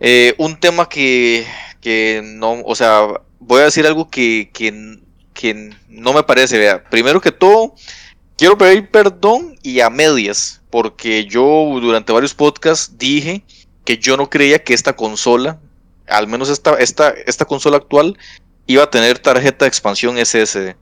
eh, 0.00 0.34
un 0.38 0.58
tema 0.58 0.88
que, 0.88 1.46
que, 1.80 2.20
no, 2.24 2.62
o 2.64 2.74
sea, 2.74 3.06
voy 3.38 3.60
a 3.60 3.64
decir 3.64 3.86
algo 3.86 4.10
que, 4.10 4.50
que, 4.52 4.98
que 5.32 5.70
no 5.88 6.12
me 6.12 6.22
parece, 6.22 6.58
vea, 6.58 6.82
primero 6.84 7.20
que 7.20 7.32
todo, 7.32 7.74
quiero 8.36 8.58
pedir 8.58 8.90
perdón 8.90 9.56
y 9.62 9.80
a 9.80 9.90
medias, 9.90 10.62
porque 10.70 11.24
yo 11.26 11.44
durante 11.80 12.12
varios 12.12 12.34
podcasts 12.34 12.98
dije 12.98 13.44
que 13.84 13.98
yo 13.98 14.16
no 14.16 14.30
creía 14.30 14.62
que 14.62 14.74
esta 14.74 14.94
consola, 14.94 15.60
al 16.08 16.26
menos 16.26 16.48
esta, 16.48 16.74
esta, 16.74 17.10
esta 17.10 17.44
consola 17.44 17.76
actual, 17.76 18.18
iba 18.66 18.84
a 18.84 18.90
tener 18.90 19.18
tarjeta 19.18 19.64
de 19.64 19.68
expansión 19.68 20.16
SSD. 20.16 20.76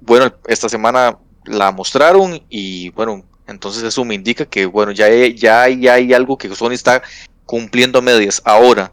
Bueno, 0.00 0.34
esta 0.46 0.68
semana 0.68 1.18
la 1.44 1.72
mostraron 1.72 2.42
y 2.48 2.90
bueno, 2.90 3.24
entonces 3.50 3.82
eso 3.82 4.04
me 4.04 4.14
indica 4.14 4.46
que, 4.46 4.66
bueno, 4.66 4.92
ya, 4.92 5.08
ya, 5.34 5.62
hay 5.62 6.12
algo 6.12 6.38
que 6.38 6.54
Sony 6.54 6.72
está 6.72 7.02
cumpliendo 7.44 7.98
a 7.98 8.02
medias. 8.02 8.40
Ahora, 8.44 8.92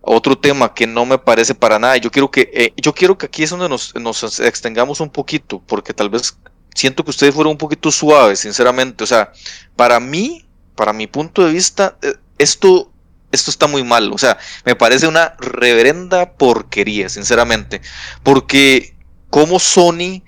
otro 0.00 0.36
tema 0.36 0.74
que 0.74 0.86
no 0.86 1.06
me 1.06 1.18
parece 1.18 1.54
para 1.54 1.78
nada, 1.78 1.96
yo 1.96 2.10
quiero 2.10 2.30
que, 2.30 2.50
eh, 2.52 2.72
yo 2.76 2.94
quiero 2.94 3.16
que 3.16 3.26
aquí 3.26 3.42
es 3.42 3.50
donde 3.50 3.68
nos, 3.68 3.94
nos, 3.94 4.40
extengamos 4.40 5.00
un 5.00 5.10
poquito, 5.10 5.62
porque 5.66 5.94
tal 5.94 6.10
vez 6.10 6.36
siento 6.74 7.04
que 7.04 7.10
ustedes 7.10 7.34
fueron 7.34 7.52
un 7.52 7.58
poquito 7.58 7.90
suaves, 7.92 8.40
sinceramente. 8.40 9.04
O 9.04 9.06
sea, 9.06 9.32
para 9.76 10.00
mí, 10.00 10.46
para 10.74 10.92
mi 10.92 11.06
punto 11.06 11.44
de 11.44 11.52
vista, 11.52 11.96
eh, 12.02 12.14
esto, 12.38 12.90
esto 13.32 13.50
está 13.50 13.66
muy 13.66 13.84
mal. 13.84 14.12
O 14.12 14.18
sea, 14.18 14.38
me 14.64 14.74
parece 14.74 15.06
una 15.06 15.34
reverenda 15.38 16.32
porquería, 16.32 17.08
sinceramente. 17.08 17.80
Porque 18.22 18.96
como 19.30 19.58
Sony 19.58 20.22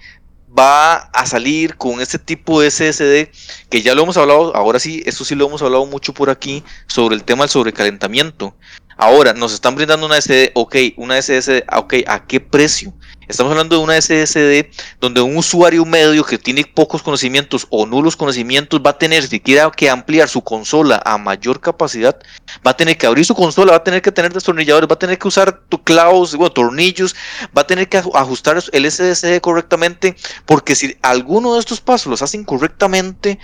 va 0.56 0.94
a 0.96 1.26
salir 1.26 1.76
con 1.76 2.00
este 2.00 2.18
tipo 2.18 2.60
de 2.60 2.70
SSD 2.70 3.30
que 3.68 3.82
ya 3.82 3.94
lo 3.94 4.02
hemos 4.02 4.16
hablado, 4.16 4.54
ahora 4.54 4.78
sí, 4.78 5.02
esto 5.06 5.24
sí 5.24 5.34
lo 5.34 5.46
hemos 5.46 5.62
hablado 5.62 5.86
mucho 5.86 6.12
por 6.12 6.30
aquí 6.30 6.64
sobre 6.86 7.14
el 7.14 7.24
tema 7.24 7.44
del 7.44 7.50
sobrecalentamiento. 7.50 8.54
Ahora, 8.96 9.32
nos 9.32 9.54
están 9.54 9.76
brindando 9.76 10.06
una 10.06 10.20
SSD, 10.20 10.50
ok, 10.54 10.76
una 10.96 11.20
SSD, 11.20 11.62
ok, 11.74 11.94
¿a 12.06 12.26
qué 12.26 12.40
precio? 12.40 12.92
Estamos 13.30 13.52
hablando 13.52 13.76
de 13.76 13.82
una 13.82 14.00
SSD 14.00 14.66
donde 15.00 15.20
un 15.20 15.36
usuario 15.36 15.84
medio 15.84 16.24
que 16.24 16.36
tiene 16.36 16.64
pocos 16.64 17.00
conocimientos 17.00 17.64
o 17.70 17.86
nulos 17.86 18.16
conocimientos 18.16 18.80
va 18.84 18.90
a 18.90 18.98
tener, 18.98 19.24
si 19.24 19.38
quiere 19.38 19.62
que 19.76 19.88
ampliar 19.88 20.28
su 20.28 20.42
consola 20.42 21.00
a 21.04 21.16
mayor 21.16 21.60
capacidad, 21.60 22.18
va 22.66 22.72
a 22.72 22.76
tener 22.76 22.98
que 22.98 23.06
abrir 23.06 23.24
su 23.24 23.36
consola, 23.36 23.70
va 23.70 23.78
a 23.78 23.84
tener 23.84 24.02
que 24.02 24.10
tener 24.10 24.32
destornilladores, 24.32 24.90
va 24.90 24.94
a 24.94 24.98
tener 24.98 25.16
que 25.16 25.28
usar 25.28 25.62
clavos, 25.84 26.34
bueno, 26.34 26.52
tornillos, 26.52 27.14
va 27.56 27.62
a 27.62 27.66
tener 27.68 27.88
que 27.88 27.98
ajustar 27.98 28.60
el 28.72 28.90
SSD 28.90 29.40
correctamente, 29.40 30.16
porque 30.44 30.74
si 30.74 30.96
alguno 31.00 31.54
de 31.54 31.60
estos 31.60 31.80
pasos 31.80 32.08
los 32.08 32.22
hacen 32.22 32.42
correctamente, 32.42 33.38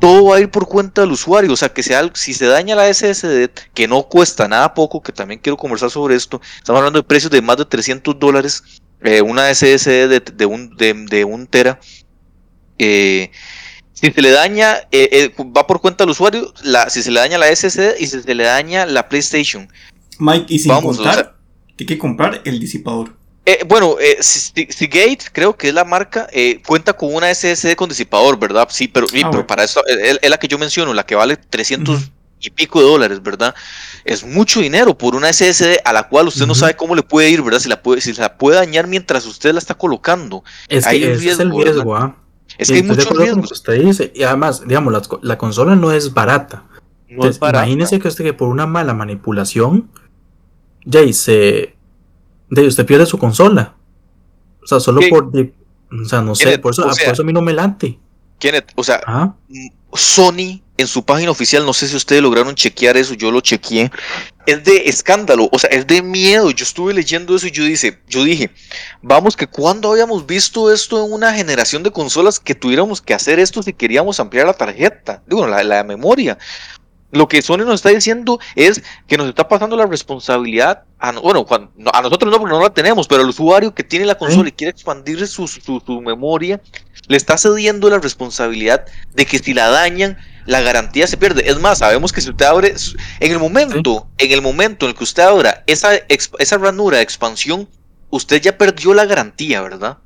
todo 0.00 0.26
va 0.26 0.36
a 0.36 0.40
ir 0.40 0.50
por 0.50 0.68
cuenta 0.68 1.00
del 1.00 1.12
usuario. 1.12 1.50
O 1.50 1.56
sea, 1.56 1.70
que 1.70 1.82
sea, 1.82 2.10
si 2.12 2.34
se 2.34 2.44
daña 2.44 2.76
la 2.76 2.92
SSD, 2.92 3.48
que 3.72 3.88
no 3.88 4.02
cuesta 4.02 4.46
nada 4.48 4.74
poco, 4.74 5.02
que 5.02 5.12
también 5.12 5.40
quiero 5.40 5.56
conversar 5.56 5.90
sobre 5.90 6.14
esto, 6.14 6.42
estamos 6.58 6.80
hablando 6.80 6.98
de 6.98 7.04
precios 7.04 7.30
de 7.30 7.40
más 7.40 7.56
de 7.56 7.64
300 7.64 8.18
dólares, 8.18 8.62
eh, 9.04 9.22
una 9.22 9.54
SSD 9.54 10.20
de, 10.32 10.46
un, 10.46 10.76
de, 10.76 11.24
un 11.24 11.46
tera. 11.46 11.78
Eh, 12.78 13.30
si 13.92 14.10
se 14.10 14.22
le 14.22 14.30
daña, 14.30 14.80
eh, 14.90 15.32
va 15.56 15.66
por 15.66 15.80
cuenta 15.80 16.04
del 16.04 16.10
usuario, 16.10 16.52
la, 16.62 16.90
si 16.90 17.02
se 17.02 17.10
le 17.10 17.20
daña 17.20 17.38
la 17.38 17.54
SSD 17.54 18.00
y 18.00 18.06
si 18.06 18.20
se 18.20 18.34
le 18.34 18.44
daña 18.44 18.86
la 18.86 19.08
PlayStation. 19.08 19.68
Mike, 20.18 20.46
y 20.48 20.58
sin 20.58 20.70
Vamos, 20.70 20.96
contar, 20.96 21.36
hay 21.78 21.86
que 21.86 21.98
comprar 21.98 22.42
el 22.44 22.58
disipador. 22.58 23.14
Bueno, 23.66 23.96
eh, 24.00 24.16
Seagate, 24.22 25.26
creo 25.30 25.54
que 25.54 25.68
es 25.68 25.74
la 25.74 25.84
marca, 25.84 26.26
eh, 26.32 26.62
cuenta 26.66 26.94
con 26.94 27.14
una 27.14 27.32
SSD 27.32 27.74
con 27.76 27.90
disipador, 27.90 28.38
¿verdad? 28.38 28.68
Sí, 28.70 28.88
pero, 28.88 29.06
ah, 29.22 29.46
para 29.46 29.64
eso 29.64 29.82
es, 29.86 30.18
la 30.30 30.38
que 30.38 30.48
yo 30.48 30.58
menciono, 30.58 30.94
la 30.94 31.04
que 31.04 31.14
vale 31.14 31.36
300 31.36 32.10
y 32.46 32.50
pico 32.50 32.80
de 32.80 32.86
dólares, 32.86 33.22
¿verdad? 33.22 33.54
Es 34.04 34.24
mucho 34.24 34.60
dinero 34.60 34.96
por 34.96 35.14
una 35.14 35.32
SSD 35.32 35.78
a 35.84 35.92
la 35.92 36.08
cual 36.08 36.28
usted 36.28 36.46
no 36.46 36.54
sabe 36.54 36.74
cómo 36.74 36.94
le 36.94 37.02
puede 37.02 37.30
ir, 37.30 37.42
¿verdad? 37.42 37.60
Si 37.60 37.68
la 37.68 37.82
puede, 37.82 38.00
si 38.00 38.12
la 38.14 38.36
puede 38.36 38.56
dañar 38.56 38.86
mientras 38.86 39.26
usted 39.26 39.52
la 39.52 39.58
está 39.58 39.74
colocando. 39.74 40.44
Es 40.68 40.86
que 40.86 41.12
es 41.12 41.38
el 41.38 41.50
riesgo, 41.50 41.96
¿ah? 41.96 42.16
Es 42.58 42.68
que 42.68 42.74
hay 42.74 42.82
mucho 42.82 43.10
riesgo. 43.10 43.40
Usted 43.40 43.82
dice, 43.82 44.12
y 44.14 44.22
además, 44.22 44.62
digamos, 44.66 45.08
la, 45.22 45.38
consola 45.38 45.74
no 45.74 45.92
es 45.92 46.12
barata. 46.12 46.64
No 47.08 47.26
es 47.26 47.38
barata. 47.38 47.64
Imagínese 47.64 47.98
que 47.98 48.08
usted 48.08 48.24
que 48.24 48.32
por 48.32 48.48
una 48.48 48.66
mala 48.66 48.94
manipulación, 48.94 49.90
ya 50.84 51.00
se 51.12 51.74
de 52.50 52.66
usted 52.66 52.86
pierde 52.86 53.06
su 53.06 53.18
consola. 53.18 53.74
O 54.62 54.66
sea, 54.66 54.80
solo 54.80 55.00
por. 55.08 55.26
o 55.26 56.04
sea, 56.04 56.22
no 56.22 56.34
sé, 56.34 56.58
por 56.58 56.72
eso, 56.72 56.82
por 56.82 56.92
eso 56.92 57.22
a 57.22 57.24
mí 57.24 57.32
no 57.32 57.42
me 57.42 57.52
late. 57.52 57.98
Kenneth, 58.44 58.72
o 58.74 58.84
sea, 58.84 59.00
mm, 59.48 59.68
Sony 59.94 60.60
en 60.76 60.86
su 60.86 61.02
página 61.02 61.30
oficial, 61.30 61.64
no 61.64 61.72
sé 61.72 61.88
si 61.88 61.96
ustedes 61.96 62.20
lograron 62.20 62.54
chequear 62.54 62.94
eso, 62.98 63.14
yo 63.14 63.30
lo 63.30 63.40
chequeé, 63.40 63.90
es 64.44 64.62
de 64.64 64.82
escándalo, 64.86 65.48
o 65.50 65.58
sea, 65.58 65.70
es 65.70 65.86
de 65.86 66.02
miedo. 66.02 66.50
Yo 66.50 66.62
estuve 66.62 66.92
leyendo 66.92 67.34
eso 67.34 67.46
y 67.46 67.52
yo, 67.52 67.64
dice, 67.64 68.00
yo 68.06 68.22
dije, 68.22 68.50
vamos, 69.00 69.34
que 69.34 69.46
cuando 69.46 69.90
habíamos 69.90 70.26
visto 70.26 70.70
esto 70.70 71.02
en 71.02 71.10
una 71.10 71.32
generación 71.32 71.82
de 71.82 71.90
consolas 71.90 72.38
que 72.38 72.54
tuviéramos 72.54 73.00
que 73.00 73.14
hacer 73.14 73.38
esto 73.38 73.62
si 73.62 73.72
queríamos 73.72 74.20
ampliar 74.20 74.46
la 74.46 74.52
tarjeta, 74.52 75.22
digo, 75.26 75.46
la, 75.46 75.64
la 75.64 75.82
memoria. 75.82 76.36
Lo 77.14 77.28
que 77.28 77.40
Sony 77.42 77.58
nos 77.58 77.76
está 77.76 77.90
diciendo 77.90 78.40
es 78.56 78.82
que 79.06 79.16
nos 79.16 79.28
está 79.28 79.46
pasando 79.46 79.76
la 79.76 79.86
responsabilidad, 79.86 80.82
a, 80.98 81.12
bueno, 81.12 81.46
a 81.92 82.02
nosotros 82.02 82.32
no, 82.32 82.40
porque 82.40 82.52
no 82.52 82.60
la 82.60 82.74
tenemos, 82.74 83.06
pero 83.06 83.22
al 83.22 83.28
usuario 83.28 83.72
que 83.72 83.84
tiene 83.84 84.04
la 84.04 84.16
consola 84.16 84.48
y 84.48 84.52
quiere 84.52 84.72
expandir 84.72 85.24
su, 85.28 85.46
su, 85.46 86.00
memoria, 86.04 86.60
le 87.08 87.16
está 87.16 87.36
cediendo 87.38 87.90
la 87.90 87.98
responsabilidad 87.98 88.84
de 89.14 89.26
que 89.26 89.38
si 89.38 89.54
la 89.54 89.68
dañan, 89.68 90.18
la 90.46 90.60
garantía 90.60 91.06
se 91.06 91.16
pierde. 91.16 91.48
Es 91.48 91.58
más, 91.58 91.78
sabemos 91.78 92.12
que 92.12 92.20
si 92.20 92.30
usted 92.30 92.46
abre, 92.46 92.74
en 93.20 93.32
el 93.32 93.38
momento, 93.38 94.08
en 94.18 94.32
el 94.32 94.42
momento 94.42 94.86
en 94.86 94.90
el 94.90 94.96
que 94.96 95.04
usted 95.04 95.22
abra 95.22 95.64
esa, 95.66 95.94
esa 96.08 96.58
ranura 96.58 96.98
de 96.98 97.02
expansión, 97.02 97.68
usted 98.10 98.40
ya 98.40 98.56
perdió 98.56 98.94
la 98.94 99.06
garantía, 99.06 99.62
¿verdad? 99.62 99.98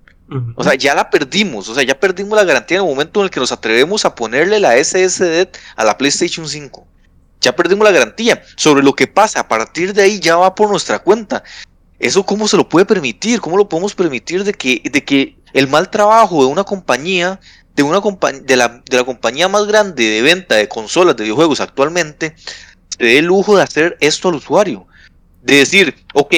O 0.57 0.62
sea, 0.62 0.75
ya 0.75 0.95
la 0.95 1.09
perdimos, 1.09 1.71
o 1.71 1.75
sea, 1.75 1.83
ya 1.85 1.99
perdimos 1.99 2.37
la 2.37 2.45
garantía 2.45 2.76
en 2.76 2.85
el 2.85 2.90
momento 2.90 3.21
en 3.21 3.25
el 3.25 3.31
que 3.31 3.40
nos 3.40 3.50
atrevemos 3.50 4.05
a 4.05 4.14
ponerle 4.14 4.61
la 4.61 4.76
SSD 4.76 5.49
a 5.75 5.85
la 5.85 5.97
PlayStation 5.97 6.47
5 6.47 6.87
ya 7.40 7.55
perdimos 7.55 7.85
la 7.85 7.93
garantía. 7.93 8.43
Sobre 8.57 8.83
lo 8.83 8.95
que 8.95 9.07
pasa 9.07 9.40
a 9.40 9.49
partir 9.49 9.95
de 9.95 10.02
ahí 10.02 10.21
ya 10.21 10.37
va 10.37 10.55
por 10.55 10.71
nuestra 10.71 10.99
cuenta. 10.99 11.43
¿Eso 11.99 12.25
cómo 12.25 12.47
se 12.47 12.57
lo 12.57 12.69
puede 12.69 12.87
permitir? 12.87 13.40
¿Cómo 13.40 13.57
lo 13.57 13.69
podemos 13.69 13.95
permitir 13.95 14.45
de 14.45 14.52
que, 14.52 14.83
de 14.85 15.05
que 15.05 15.37
el 15.52 15.69
mal 15.69 15.90
trabajo 15.90 16.45
de 16.45 16.50
una 16.50 16.64
compañía, 16.64 17.40
de, 17.75 17.83
una 17.83 18.00
de, 18.00 18.57
la, 18.57 18.83
de 18.88 18.97
la 18.97 19.05
compañía 19.05 19.49
más 19.49 19.67
grande 19.67 20.05
de 20.09 20.23
venta 20.23 20.57
de 20.57 20.69
consolas 20.69 21.17
de 21.17 21.25
videojuegos 21.25 21.61
actualmente, 21.61 22.35
se 22.88 23.05
dé 23.05 23.19
el 23.19 23.26
lujo 23.26 23.57
de 23.57 23.62
hacer 23.62 23.97
esto 24.00 24.28
al 24.28 24.37
usuario? 24.37 24.87
De 25.43 25.57
decir, 25.57 25.95
ok, 26.14 26.35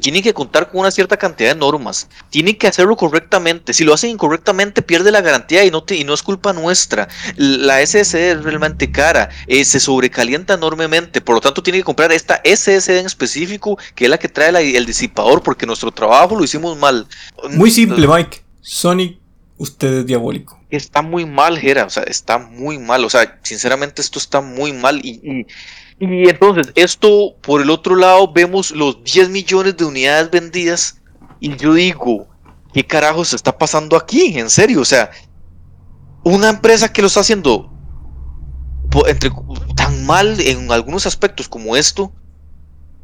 tienen 0.00 0.22
que 0.22 0.34
contar 0.34 0.70
con 0.70 0.80
una 0.80 0.90
cierta 0.90 1.16
cantidad 1.16 1.50
de 1.50 1.58
normas, 1.58 2.08
tienen 2.30 2.56
que 2.56 2.66
hacerlo 2.66 2.96
correctamente. 2.96 3.72
Si 3.72 3.84
lo 3.84 3.94
hacen 3.94 4.10
incorrectamente, 4.10 4.82
pierde 4.82 5.10
la 5.10 5.20
garantía 5.20 5.64
y 5.64 5.70
no, 5.70 5.84
y 5.88 6.04
no 6.04 6.14
es 6.14 6.22
culpa 6.22 6.52
nuestra. 6.52 7.08
La 7.36 7.84
SSD 7.84 8.32
es 8.32 8.42
realmente 8.42 8.90
cara, 8.90 9.30
eh, 9.46 9.64
se 9.64 9.80
sobrecalienta 9.80 10.54
enormemente, 10.54 11.20
por 11.20 11.36
lo 11.36 11.40
tanto, 11.40 11.62
tienen 11.62 11.80
que 11.80 11.84
comprar 11.84 12.12
esta 12.12 12.40
SSD 12.44 12.98
en 12.98 13.06
específico, 13.06 13.78
que 13.94 14.04
es 14.04 14.10
la 14.10 14.18
que 14.18 14.28
trae 14.28 14.76
el 14.76 14.86
disipador, 14.86 15.42
porque 15.42 15.66
nuestro 15.66 15.90
trabajo 15.92 16.36
lo 16.36 16.44
hicimos 16.44 16.76
mal. 16.76 17.06
Muy 17.50 17.70
simple, 17.70 18.06
Mike. 18.06 18.42
Sonic, 18.60 19.18
usted 19.58 19.98
es 19.98 20.06
diabólico. 20.06 20.58
Está 20.70 21.02
muy 21.02 21.24
mal, 21.24 21.58
Gera, 21.58 21.84
o 21.84 21.90
sea, 21.90 22.02
está 22.04 22.38
muy 22.38 22.78
mal, 22.78 23.04
o 23.04 23.10
sea, 23.10 23.38
sinceramente 23.42 24.02
esto 24.02 24.18
está 24.18 24.40
muy 24.40 24.72
mal 24.72 25.00
y 25.04 25.20
y 25.22 25.46
entonces, 26.00 26.72
esto 26.74 27.36
por 27.40 27.60
el 27.60 27.70
otro 27.70 27.96
lado, 27.96 28.32
vemos 28.32 28.70
los 28.72 29.02
10 29.04 29.30
millones 29.30 29.76
de 29.76 29.84
unidades 29.84 30.30
vendidas. 30.30 31.00
Y 31.40 31.56
yo 31.56 31.74
digo, 31.74 32.28
¿qué 32.72 32.84
carajo 32.84 33.24
se 33.24 33.36
está 33.36 33.56
pasando 33.56 33.96
aquí? 33.96 34.38
En 34.38 34.50
serio, 34.50 34.80
o 34.80 34.84
sea, 34.84 35.10
una 36.24 36.48
empresa 36.48 36.92
que 36.92 37.02
lo 37.02 37.08
está 37.08 37.20
haciendo 37.20 37.70
entre, 39.06 39.30
tan 39.76 40.06
mal 40.06 40.40
en 40.40 40.70
algunos 40.70 41.06
aspectos 41.06 41.48
como 41.48 41.76
esto, 41.76 42.12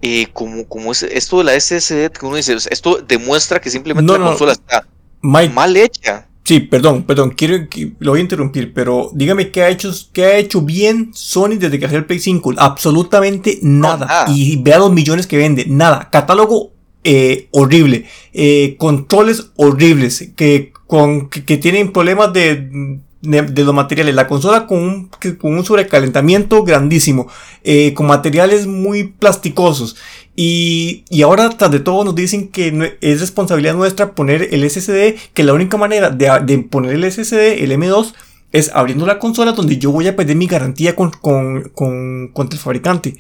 eh, 0.03 0.29
como, 0.33 0.67
como 0.67 0.93
es, 0.93 1.03
esto 1.03 1.39
de 1.39 1.45
la 1.45 1.61
SSD, 1.61 2.11
que 2.13 2.27
uno 2.27 2.37
dice, 2.37 2.57
esto 2.71 2.97
demuestra 3.07 3.61
que 3.61 3.71
simplemente 3.71 4.13
la 4.13 4.25
consola 4.25 4.53
está 4.53 4.87
mal 5.21 5.77
hecha. 5.77 6.29
Sí, 6.51 6.59
perdón, 6.59 7.05
perdón, 7.05 7.31
quiero 7.37 7.69
lo 8.01 8.11
voy 8.11 8.19
a 8.19 8.23
interrumpir, 8.23 8.73
pero 8.75 9.13
dígame 9.15 9.53
qué 9.53 9.63
ha 9.63 9.69
hecho, 9.69 9.93
qué 10.13 10.25
ha 10.25 10.37
hecho 10.37 10.63
bien 10.63 11.11
Sony 11.15 11.51
desde 11.51 11.79
que 11.79 11.85
salió 11.85 12.01
el 12.01 12.07
Play 12.07 12.19
5. 12.19 12.55
Absolutamente 12.57 13.61
nada. 13.63 14.25
y 14.27 14.61
vea 14.61 14.81
los 14.81 14.93
millones 14.93 15.29
que 15.29 15.37
vende, 15.37 15.67
nada. 15.69 16.11
Catálogo 16.11 16.73
eh, 17.05 17.47
horrible, 17.53 18.07
eh, 18.33 18.75
controles 18.81 19.53
horribles, 19.55 20.33
que, 20.35 20.73
con, 20.89 21.29
que 21.29 21.57
tienen 21.57 21.93
problemas 21.93 22.33
de 22.33 22.99
de, 23.23 23.65
los 23.65 23.75
materiales. 23.75 24.15
La 24.15 24.27
consola 24.27 24.67
con 24.67 24.79
un, 24.79 25.11
con 25.39 25.55
un 25.55 25.65
sobrecalentamiento 25.65 26.65
grandísimo, 26.65 27.29
eh, 27.63 27.93
con 27.95 28.07
materiales 28.07 28.67
muy 28.67 29.05
plasticosos. 29.05 29.97
Y, 30.43 31.05
y, 31.11 31.21
ahora, 31.21 31.51
tras 31.51 31.71
de 31.71 31.81
todo, 31.81 32.03
nos 32.03 32.15
dicen 32.15 32.49
que 32.49 32.97
es 33.03 33.21
responsabilidad 33.21 33.75
nuestra 33.75 34.15
poner 34.15 34.49
el 34.55 34.71
SSD, 34.71 35.17
que 35.35 35.45
la 35.45 35.53
única 35.53 35.77
manera 35.77 36.09
de, 36.09 36.31
de 36.47 36.59
poner 36.61 36.95
el 36.95 37.13
SSD, 37.13 37.63
el 37.63 37.73
M2, 37.73 38.15
es 38.51 38.71
abriendo 38.73 39.05
la 39.05 39.19
consola 39.19 39.53
donde 39.53 39.77
yo 39.77 39.93
voy 39.93 40.09
a 40.09 40.17
perder 40.17 40.37
mi 40.37 40.47
garantía 40.47 40.97
con, 40.97 41.11
con, 41.11 41.69
con, 41.75 42.29
contra 42.29 42.57
el 42.57 42.63
fabricante. 42.63 43.17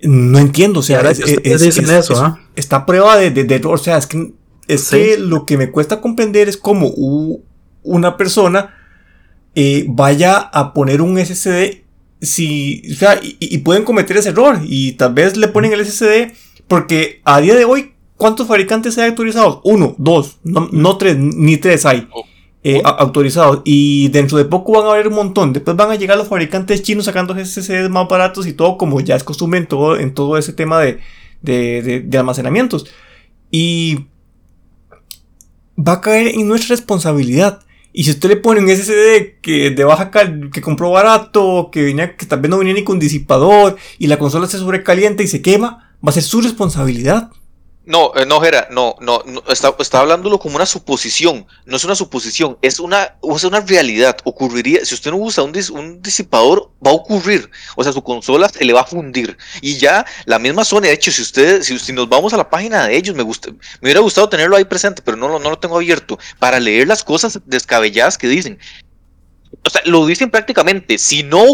No 0.00 0.40
entiendo, 0.40 0.80
o 0.80 0.82
sea, 0.82 1.00
es, 1.02 1.20
eso, 1.20 2.20
¿ah? 2.20 2.40
está 2.56 2.86
prueba 2.86 3.16
de, 3.18 3.30
de, 3.30 3.62
o 3.64 3.78
sea, 3.78 3.98
es 3.98 4.08
que, 4.08 4.32
es 4.66 4.90
que 4.90 5.18
lo 5.18 5.46
que 5.46 5.56
me 5.56 5.70
cuesta 5.70 6.00
comprender 6.00 6.48
es 6.48 6.56
como 6.56 6.92
una 7.84 8.16
persona 8.16 8.74
eh, 9.54 9.86
vaya 9.88 10.38
a 10.38 10.72
poner 10.72 11.02
un 11.02 11.24
SSD 11.24 11.81
si, 12.22 12.82
o 12.92 12.94
sea, 12.94 13.20
y, 13.20 13.58
pueden 13.58 13.84
cometer 13.84 14.16
ese 14.16 14.28
error 14.28 14.60
y 14.62 14.92
tal 14.92 15.12
vez 15.12 15.36
le 15.36 15.48
ponen 15.48 15.72
el 15.72 15.84
SSD 15.84 16.32
porque 16.68 17.20
a 17.24 17.40
día 17.40 17.56
de 17.56 17.64
hoy, 17.64 17.94
¿cuántos 18.16 18.46
fabricantes 18.46 18.96
hay 18.96 19.10
autorizados? 19.10 19.60
Uno, 19.64 19.96
dos, 19.98 20.38
no, 20.44 20.96
tres, 20.96 21.18
ni 21.18 21.56
tres 21.56 21.84
hay. 21.84 22.08
Oh. 22.12 22.24
Eh, 22.64 22.80
autorizados 22.84 23.62
y 23.64 24.08
dentro 24.10 24.38
de 24.38 24.44
poco 24.44 24.70
van 24.70 24.86
a 24.86 24.92
haber 24.92 25.08
un 25.08 25.14
montón. 25.14 25.52
Después 25.52 25.76
van 25.76 25.90
a 25.90 25.96
llegar 25.96 26.16
los 26.16 26.28
fabricantes 26.28 26.80
chinos 26.84 27.06
sacando 27.06 27.34
SSDs 27.34 27.90
más 27.90 28.06
baratos 28.06 28.46
y 28.46 28.52
todo, 28.52 28.78
como 28.78 29.00
ya 29.00 29.16
es 29.16 29.24
costumbre 29.24 29.58
en 29.58 29.66
todo, 29.66 29.98
en 29.98 30.14
todo 30.14 30.38
ese 30.38 30.52
tema 30.52 30.78
de, 30.78 31.00
de, 31.40 32.04
de 32.06 32.18
almacenamientos. 32.18 32.86
Y 33.50 34.06
va 35.76 35.94
a 35.94 36.00
caer 36.00 36.28
en 36.28 36.46
nuestra 36.46 36.76
responsabilidad. 36.76 37.64
Y 37.92 38.04
si 38.04 38.10
usted 38.10 38.28
le 38.28 38.36
pone 38.36 38.60
un 38.60 38.68
SSD 38.68 39.40
que 39.42 39.70
de 39.70 39.84
baja 39.84 40.10
cal 40.10 40.50
que 40.52 40.62
compró 40.62 40.90
barato, 40.90 41.68
que 41.70 41.82
venía, 41.82 42.16
que 42.16 42.26
tal 42.26 42.40
vez 42.40 42.50
no 42.50 42.58
venía 42.58 42.74
ni 42.74 42.84
con 42.84 42.98
disipador, 42.98 43.76
y 43.98 44.06
la 44.06 44.18
consola 44.18 44.46
se 44.46 44.58
sobrecalienta 44.58 45.22
y 45.22 45.28
se 45.28 45.42
quema, 45.42 45.92
va 46.04 46.10
a 46.10 46.12
ser 46.12 46.22
su 46.22 46.40
responsabilidad. 46.40 47.30
No, 47.84 48.12
eh, 48.14 48.24
no, 48.26 48.40
Jera, 48.40 48.68
no, 48.70 48.94
no, 49.00 49.24
no 49.26 49.42
está, 49.48 49.98
hablándolo 49.98 50.38
como 50.38 50.54
una 50.54 50.66
suposición. 50.66 51.46
No 51.66 51.76
es 51.76 51.84
una 51.84 51.96
suposición, 51.96 52.56
es 52.62 52.78
una, 52.78 53.16
es 53.22 53.42
una 53.42 53.60
realidad. 53.60 54.16
Ocurriría, 54.22 54.84
si 54.84 54.94
usted 54.94 55.10
no 55.10 55.16
usa 55.16 55.42
un, 55.42 55.52
un, 55.72 56.00
disipador, 56.00 56.70
va 56.84 56.92
a 56.92 56.94
ocurrir. 56.94 57.50
O 57.74 57.82
sea, 57.82 57.92
su 57.92 58.02
consola 58.04 58.48
se 58.48 58.64
le 58.64 58.72
va 58.72 58.82
a 58.82 58.86
fundir. 58.86 59.36
Y 59.60 59.78
ya 59.78 60.06
la 60.26 60.38
misma 60.38 60.64
Sony, 60.64 60.82
de 60.82 60.92
hecho, 60.92 61.10
si 61.10 61.22
ustedes, 61.22 61.66
si, 61.66 61.76
si, 61.80 61.92
nos 61.92 62.08
vamos 62.08 62.32
a 62.32 62.36
la 62.36 62.48
página 62.48 62.86
de 62.86 62.96
ellos, 62.96 63.16
me 63.16 63.24
gusta, 63.24 63.50
me 63.50 63.58
hubiera 63.82 64.00
gustado 64.00 64.28
tenerlo 64.28 64.56
ahí 64.56 64.64
presente, 64.64 65.02
pero 65.02 65.16
no, 65.16 65.40
no 65.40 65.50
lo 65.50 65.58
tengo 65.58 65.76
abierto 65.76 66.20
para 66.38 66.60
leer 66.60 66.86
las 66.86 67.02
cosas 67.02 67.40
descabelladas 67.46 68.16
que 68.16 68.28
dicen. 68.28 68.60
O 69.66 69.70
sea, 69.70 69.82
lo 69.86 70.06
dicen 70.06 70.30
prácticamente. 70.30 70.98
Si 70.98 71.24
no 71.24 71.44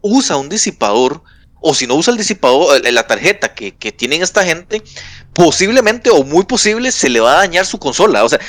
usa 0.00 0.36
un 0.36 0.48
disipador, 0.48 1.22
o 1.60 1.74
si 1.74 1.86
no 1.86 1.94
usa 1.94 2.12
el 2.12 2.18
disipador, 2.18 2.80
la 2.90 3.06
tarjeta 3.06 3.54
que, 3.54 3.74
que 3.74 3.92
tienen 3.92 4.22
esta 4.22 4.44
gente, 4.44 4.82
posiblemente 5.32 6.10
o 6.10 6.24
muy 6.24 6.44
posible 6.44 6.92
se 6.92 7.08
le 7.08 7.20
va 7.20 7.32
a 7.32 7.38
dañar 7.38 7.66
su 7.66 7.78
consola. 7.78 8.24
O 8.24 8.28
sea, 8.28 8.40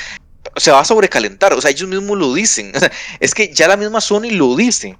se 0.56 0.70
va 0.70 0.80
a 0.80 0.84
sobrecalentar. 0.84 1.52
O 1.52 1.60
sea, 1.60 1.70
ellos 1.70 1.88
mismos 1.88 2.18
lo 2.18 2.34
dicen. 2.34 2.72
es 3.20 3.34
que 3.34 3.52
ya 3.52 3.68
la 3.68 3.76
misma 3.76 4.00
Sony 4.00 4.30
lo 4.32 4.56
dice. 4.56 4.96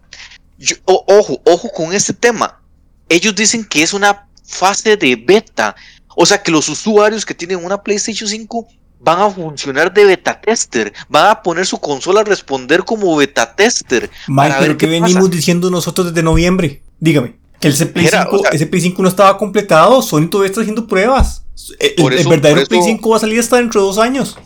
ojo, 0.84 1.40
ojo 1.44 1.70
con 1.72 1.92
este 1.92 2.12
tema. 2.12 2.60
Ellos 3.08 3.34
dicen 3.34 3.64
que 3.64 3.82
es 3.82 3.92
una 3.92 4.28
fase 4.44 4.96
de 4.96 5.16
beta. 5.16 5.74
O 6.16 6.26
sea, 6.26 6.42
que 6.42 6.50
los 6.50 6.68
usuarios 6.68 7.24
que 7.24 7.34
tienen 7.34 7.64
una 7.64 7.82
PlayStation 7.82 8.28
5 8.28 8.68
van 9.00 9.20
a 9.20 9.30
funcionar 9.30 9.92
de 9.94 10.04
beta 10.04 10.38
tester, 10.38 10.92
van 11.08 11.28
a 11.28 11.42
poner 11.42 11.64
su 11.64 11.78
consola 11.78 12.20
a 12.20 12.24
responder 12.24 12.84
como 12.84 13.16
beta 13.16 13.54
tester. 13.56 14.10
Mike, 14.28 14.56
pero 14.58 14.76
¿qué 14.76 14.86
venimos 14.86 15.30
diciendo 15.30 15.70
nosotros 15.70 16.08
desde 16.08 16.22
noviembre? 16.22 16.82
Dígame. 16.98 17.39
Que 17.60 17.68
ese 17.68 17.86
Play, 17.86 18.08
5, 18.08 18.42
ese 18.52 18.66
Play 18.66 18.80
5 18.80 19.02
no 19.02 19.08
estaba 19.08 19.36
completado, 19.36 20.00
Sony 20.00 20.28
todavía 20.28 20.48
está 20.48 20.62
haciendo 20.62 20.86
pruebas. 20.86 21.44
El, 21.78 22.26
verdadero 22.26 22.66
Play 22.66 22.82
5 22.82 23.10
va 23.10 23.16
a 23.16 23.20
salir 23.20 23.38
hasta 23.38 23.58
dentro 23.58 23.80
de 23.82 23.86
dos 23.86 23.98
años. 23.98 24.38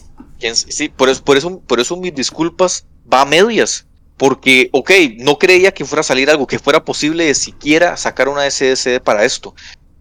Sí, 0.52 0.88
por 0.88 1.08
eso, 1.08 1.24
por 1.24 1.36
eso, 1.36 1.60
por 1.60 1.80
eso 1.80 1.96
mis 1.96 2.14
disculpas 2.14 2.86
va 3.10 3.22
a 3.22 3.24
medias. 3.24 3.86
Porque, 4.16 4.68
ok, 4.72 4.90
no 5.18 5.38
creía 5.38 5.72
que 5.72 5.84
fuera 5.84 6.00
a 6.00 6.04
salir 6.04 6.30
algo, 6.30 6.46
que 6.46 6.58
fuera 6.58 6.84
posible 6.84 7.24
de 7.24 7.34
siquiera 7.34 7.96
sacar 7.96 8.28
una 8.28 8.48
SSD 8.48 9.00
para 9.02 9.24
esto. 9.24 9.54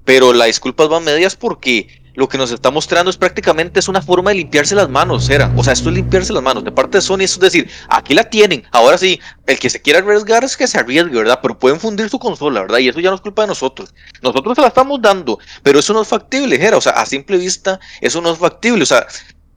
Pero 0.06 0.34
las 0.34 0.48
disculpas 0.48 0.90
van 0.90 1.04
medias 1.04 1.36
porque 1.36 1.88
lo 2.14 2.30
que 2.30 2.38
nos 2.38 2.52
está 2.52 2.72
mostrando 2.72 3.10
es 3.10 3.18
prácticamente 3.18 3.80
es 3.80 3.88
una 3.88 4.02
forma 4.02 4.32
de 4.32 4.38
limpiarse 4.38 4.76
las 4.76 4.90
manos, 4.90 5.30
era. 5.30 5.52
O 5.56 5.64
sea, 5.64 5.74
esto 5.74 5.90
es 5.90 5.96
limpiarse 5.96 6.34
las 6.34 6.44
manos 6.44 6.64
de 6.64 6.72
parte 6.72 6.98
de 6.98 7.02
Sony, 7.02 7.22
es 7.22 7.40
decir, 7.40 7.70
aquí 7.90 8.14
la 8.14 8.30
tienen, 8.30 8.64
ahora 8.72 8.98
sí, 8.98 9.20
el 9.48 9.60
que 9.60 9.70
se 9.70 9.82
quiera 9.82 10.00
arriesgar 10.00 10.44
es 10.44 10.56
que 10.56 10.68
se 10.68 10.78
arriesgue, 10.80 11.16
¿verdad? 11.16 11.40
Pero 11.42 11.58
pueden 11.58 11.80
fundir 11.80 12.10
su 12.10 12.20
consola, 12.20 12.62
¿verdad? 12.62 12.80
Y 12.80 12.90
eso 12.90 13.00
ya 13.00 13.10
no 13.10 13.16
es 13.16 13.22
culpa 13.22 13.44
de 13.44 13.50
nosotros. 13.50 13.94
Nosotros 14.22 14.56
se 14.56 14.62
la 14.62 14.68
estamos 14.68 15.02
dando, 15.02 15.40
pero 15.64 15.80
eso 15.80 15.94
no 15.94 16.02
es 16.02 16.08
factible, 16.08 16.64
era. 16.64 16.78
O 16.78 16.82
sea, 16.82 16.94
a 16.94 17.06
simple 17.06 17.38
vista, 17.38 17.80
eso 18.02 18.22
no 18.22 18.32
es 18.32 18.38
factible, 18.38 18.84
o 18.84 18.86
sea, 18.88 19.08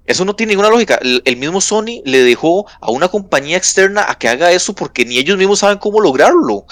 eso 0.07 0.25
no 0.25 0.37
tiene 0.37 0.53
ninguna 0.53 0.71
lógica. 0.71 0.99
el 1.03 1.37
mismo 1.37 1.61
Sony 1.61 2.01
le 2.05 2.23
dejó 2.23 2.67
a 2.81 2.91
una 2.91 3.09
compañía 3.09 3.57
externa 3.57 4.07
a 4.09 4.17
que 4.17 4.29
haga 4.29 4.53
eso 4.53 4.75
porque 4.75 5.05
ni 5.05 5.19
ellos 5.19 5.37
mismos 5.37 5.59
saben 5.59 5.79
cómo 5.79 6.01
lograrlo. 6.01 6.65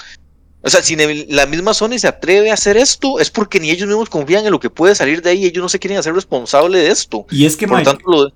O 0.65 0.69
sea, 0.71 0.81
si 0.81 0.97
la 1.29 1.45
misma 1.45 1.75
Sony 1.75 1.99
se 1.99 2.07
atreve 2.07 2.49
a 2.49 2.55
hacer 2.55 2.75
esto, 2.75 3.19
es 3.19 3.29
porque 3.29 3.59
ni 3.59 3.69
ellos 3.69 3.87
mismos 3.87 4.09
confían 4.09 4.45
en 4.47 4.51
lo 4.51 4.59
que 4.59 4.71
puede 4.71 4.95
salir 4.95 5.21
de 5.21 5.29
ahí, 5.29 5.45
ellos 5.45 5.61
no 5.61 5.69
se 5.69 5.77
quieren 5.77 5.99
hacer 5.99 6.15
responsable 6.15 6.79
de 6.79 6.89
esto. 6.89 7.27
Y 7.29 7.45
es 7.45 7.55
que, 7.55 7.67
Por 7.67 7.83
tanto, 7.83 8.33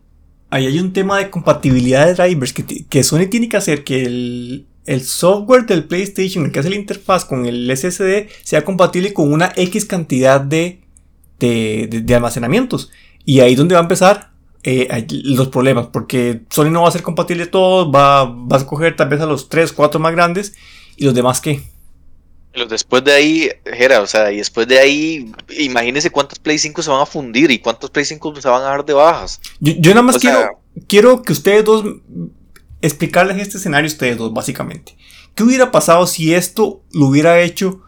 ahí 0.51 0.67
hay 0.67 0.77
un 0.77 0.93
tema 0.93 1.17
de 1.17 1.31
compatibilidad 1.31 2.05
de 2.05 2.13
drivers 2.13 2.53
que, 2.53 2.86
que 2.86 3.03
Sony 3.03 3.25
tiene 3.31 3.50
que 3.50 3.57
hacer 3.57 3.83
que 3.83 4.03
el, 4.03 4.65
software 5.01 5.65
del 5.65 5.86
PlayStation, 5.86 6.45
el 6.45 6.51
que 6.51 6.59
hace 6.59 6.69
la 6.69 6.75
interfaz 6.75 7.25
con 7.25 7.48
el 7.48 7.75
SSD, 7.75 8.27
sea 8.43 8.63
compatible 8.63 9.12
con 9.12 9.33
una 9.33 9.51
X 9.55 9.86
cantidad 9.86 10.39
de, 10.39 10.81
de, 11.39 12.13
almacenamientos. 12.15 12.91
Y 13.25 13.39
ahí 13.39 13.53
es 13.53 13.57
donde 13.57 13.74
va 13.74 13.81
a 13.81 13.83
empezar 13.83 14.33
eh, 14.62 15.07
los 15.09 15.48
problemas, 15.48 15.88
porque 15.88 16.41
Sony 16.51 16.69
no 16.69 16.83
va 16.83 16.89
a 16.89 16.91
ser 16.91 17.01
compatible 17.01 17.48
todo, 17.48 17.91
va, 17.91 18.25
va 18.25 18.55
a 18.55 18.59
escoger 18.59 18.95
tal 18.95 19.09
vez 19.09 19.19
a 19.19 19.25
los 19.25 19.50
3, 19.50 19.74
4 19.74 20.00
más 20.00 20.12
grandes, 20.12 20.53
y 20.95 21.05
los 21.05 21.15
demás 21.15 21.41
qué 21.41 21.63
después 22.70 23.03
de 23.03 23.12
ahí, 23.12 23.50
Jera, 23.65 24.01
o 24.01 24.08
sea, 24.08 24.32
y 24.32 24.38
después 24.38 24.68
de 24.68 24.79
ahí, 24.79 25.31
imagínense 25.57 26.09
cuántos 26.09 26.40
Play 26.40 26.57
5 26.57 26.81
se 26.81 26.90
van 26.90 27.01
a 27.01 27.05
fundir 27.05 27.51
y 27.51 27.59
cuántos 27.59 27.90
Play 27.90 28.05
5 28.05 28.42
se 28.42 28.48
van 28.48 28.62
a 28.62 28.66
dar 28.66 28.85
de 28.85 28.94
bajas. 28.94 29.40
Yo, 29.59 29.92
nada 29.92 30.01
más 30.01 30.18
quiero, 30.18 30.62
quiero 30.88 31.22
que 31.22 31.33
ustedes 31.33 31.64
dos 31.64 31.83
explicarles 32.81 33.38
este 33.38 33.57
escenario 33.57 33.90
a 33.90 33.94
ustedes 33.94 34.18
dos, 34.18 34.33
básicamente. 34.33 34.98
¿Qué 35.35 35.44
hubiera 35.44 35.72
pasado 35.72 36.07
si 36.07 36.33
esto 36.33 36.81
lo 36.92 37.07
hubiera 37.07 37.40
hecho 37.42 37.81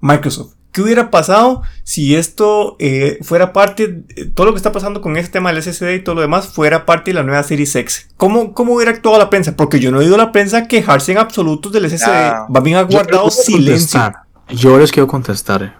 Microsoft? 0.00 0.53
¿Qué 0.74 0.82
hubiera 0.82 1.08
pasado 1.08 1.62
si 1.84 2.16
esto 2.16 2.74
eh, 2.80 3.18
fuera 3.22 3.52
parte, 3.52 4.02
todo 4.34 4.46
lo 4.46 4.52
que 4.52 4.56
está 4.56 4.72
pasando 4.72 5.00
con 5.00 5.16
este 5.16 5.30
tema 5.30 5.52
del 5.52 5.62
SSD 5.62 5.94
y 5.94 6.02
todo 6.02 6.16
lo 6.16 6.20
demás, 6.20 6.48
fuera 6.48 6.84
parte 6.84 7.12
de 7.12 7.14
la 7.14 7.22
nueva 7.22 7.44
Series 7.44 7.76
X? 7.76 8.08
¿Cómo, 8.16 8.52
cómo 8.54 8.74
hubiera 8.74 8.90
actuado 8.90 9.16
la 9.16 9.30
prensa? 9.30 9.54
Porque 9.54 9.78
yo 9.78 9.92
no 9.92 10.00
he 10.00 10.04
oído 10.04 10.16
a 10.16 10.18
la 10.18 10.32
prensa 10.32 10.66
quejarse 10.66 11.12
en 11.12 11.18
absoluto 11.18 11.70
del 11.70 11.88
SSD. 11.88 12.08
Va 12.52 12.60
bien 12.60 12.84
guardado 12.88 13.30
silencio. 13.30 14.12
Yo 14.48 14.76
les 14.76 14.90
quiero 14.90 15.06
contestar. 15.06 15.78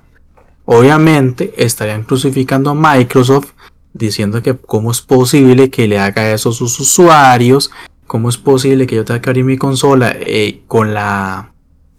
Obviamente 0.65 1.53
estarían 1.57 2.05
crucificando 2.05 2.71
a 2.71 2.75
Microsoft 2.77 3.51
diciendo 3.95 4.45
que 4.45 4.57
cómo 4.57 4.93
es 4.93 5.01
posible 5.01 5.71
que 5.71 5.89
le 5.89 5.99
haga 5.99 6.31
eso 6.31 6.51
a 6.51 6.53
sus 6.53 6.79
usuarios, 6.79 7.73
cómo 8.07 8.29
es 8.29 8.39
posible 8.39 8.87
que 8.87 8.95
yo 8.95 9.05
tenga 9.05 9.21
que 9.21 9.31
abrir 9.31 9.45
mi 9.45 9.57
consola 9.57 10.15
eh, 10.17 10.63
con 10.69 10.95
la 10.95 11.54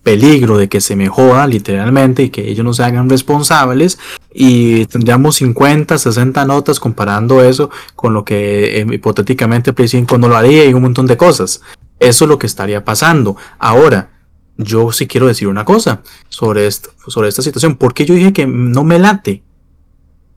peligro 0.05 0.59
de 0.59 0.69
que 0.69 0.81
se 0.81 0.95
me 0.95 1.07
joda 1.07 1.47
literalmente 1.47 2.21
y 2.21 2.29
que 2.29 2.47
ellos 2.47 2.63
no 2.63 2.73
se 2.75 2.83
hagan 2.83 3.09
responsables 3.09 3.97
y 4.31 4.85
tendríamos 4.85 5.37
50, 5.37 5.97
60 5.97 6.45
notas 6.45 6.79
comparando 6.79 7.43
eso 7.43 7.71
con 7.95 8.13
lo 8.13 8.23
que 8.23 8.81
eh, 8.81 8.85
hipotéticamente 8.91 9.73
Play 9.73 9.87
5 9.87 10.19
no 10.19 10.27
lo 10.27 10.37
haría 10.37 10.63
y 10.63 10.75
un 10.75 10.83
montón 10.83 11.07
de 11.07 11.17
cosas. 11.17 11.61
Eso 11.99 12.25
es 12.25 12.29
lo 12.29 12.37
que 12.37 12.45
estaría 12.45 12.85
pasando. 12.85 13.35
Ahora, 13.57 14.11
yo 14.57 14.91
sí 14.91 15.07
quiero 15.07 15.25
decir 15.25 15.47
una 15.47 15.65
cosa 15.65 16.03
sobre, 16.29 16.67
esto, 16.67 16.91
sobre 17.07 17.29
esta 17.29 17.41
situación. 17.41 17.75
porque 17.75 18.05
yo 18.05 18.13
dije 18.13 18.31
que 18.31 18.45
no 18.45 18.83
me 18.83 18.99
late? 18.99 19.41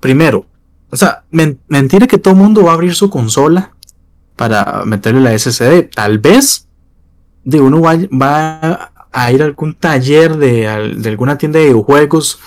Primero, 0.01 0.47
o 0.89 0.97
sea, 0.97 1.25
mentira 1.31 2.07
que 2.07 2.17
todo 2.17 2.33
el 2.33 2.41
mundo 2.41 2.65
va 2.65 2.71
a 2.71 2.75
abrir 2.75 2.95
su 2.95 3.11
consola 3.11 3.75
para 4.35 4.87
meterle 4.87 5.21
la 5.21 5.39
SSD. 5.39 5.91
Tal 5.95 6.21
vez 6.21 6.69
de 7.45 7.61
uno 7.61 7.83
va, 7.83 7.99
va 8.11 8.93
a 9.23 9.33
ir 9.33 9.43
a 9.43 9.47
algún 9.47 9.75
taller 9.75 10.37
de, 10.37 10.67
alguna 10.67 11.39
tienda 11.39 11.59
de 11.59 11.67
videojuegos 11.67 12.41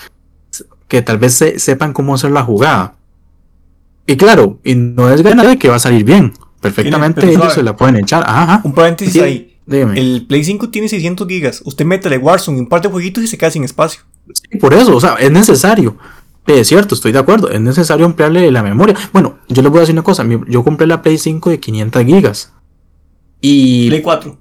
que 0.88 1.02
tal 1.02 1.18
vez 1.18 1.42
sepan 1.56 1.92
cómo 1.92 2.14
hacer 2.14 2.30
la 2.30 2.42
jugada. 2.42 2.94
Y 4.06 4.16
claro, 4.16 4.58
y 4.64 4.74
no 4.74 5.10
es 5.10 5.22
ganar 5.22 5.46
de 5.46 5.58
que 5.58 5.68
va 5.68 5.76
a 5.76 5.80
salir 5.80 6.04
bien. 6.04 6.32
Perfectamente 6.60 7.28
ellos 7.28 7.52
se 7.54 7.62
la 7.62 7.76
pueden 7.76 7.96
echar. 7.96 8.24
Ajá, 8.26 8.60
Un 8.64 8.72
paréntesis 8.72 9.20
ahí. 9.22 9.52
El 9.68 10.26
Play 10.28 10.44
5 10.44 10.70
tiene 10.70 10.88
600 10.88 11.26
gigas. 11.28 11.62
Usted 11.64 11.84
métele 11.84 12.18
Warzone 12.18 12.58
un 12.58 12.68
par 12.68 12.82
de 12.82 12.88
jueguitos 12.88 13.22
y 13.22 13.26
se 13.26 13.38
queda 13.38 13.50
sin 13.50 13.64
espacio. 13.64 14.02
Sí, 14.32 14.58
por 14.58 14.74
eso, 14.74 14.96
o 14.96 15.00
sea, 15.00 15.14
es 15.14 15.30
necesario. 15.30 15.96
Es 16.46 16.68
cierto, 16.68 16.94
estoy 16.94 17.12
de 17.12 17.20
acuerdo. 17.20 17.50
Es 17.50 17.60
necesario 17.60 18.04
ampliarle 18.04 18.50
la 18.50 18.62
memoria. 18.62 18.96
Bueno, 19.12 19.38
yo 19.48 19.62
les 19.62 19.70
voy 19.70 19.78
a 19.78 19.80
decir 19.82 19.94
una 19.94 20.02
cosa. 20.02 20.26
Yo 20.48 20.64
compré 20.64 20.86
la 20.86 21.02
Play 21.02 21.18
5 21.18 21.50
de 21.50 21.60
500 21.60 22.04
gigas. 22.04 22.52
Y. 23.40 23.88
Play 23.88 24.02
4. 24.02 24.38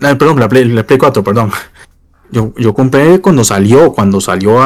Ah, 0.00 0.16
perdón, 0.16 0.40
la 0.40 0.48
Play, 0.48 0.98
4, 0.98 1.24
perdón. 1.24 1.50
Yo, 2.30 2.52
yo 2.56 2.74
compré 2.74 3.20
cuando 3.20 3.44
salió, 3.44 3.92
cuando 3.92 4.20
salió 4.20 4.60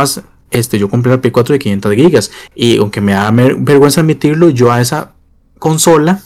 este, 0.50 0.78
yo 0.78 0.88
compré 0.88 1.12
la 1.12 1.20
Play 1.20 1.32
4 1.32 1.54
de 1.54 1.58
500 1.58 1.94
gigas. 1.94 2.30
Y 2.54 2.78
aunque 2.78 3.00
me 3.00 3.12
da 3.12 3.30
vergüenza 3.30 4.00
admitirlo, 4.00 4.50
yo 4.50 4.72
a 4.72 4.80
esa 4.80 5.12
consola 5.58 6.20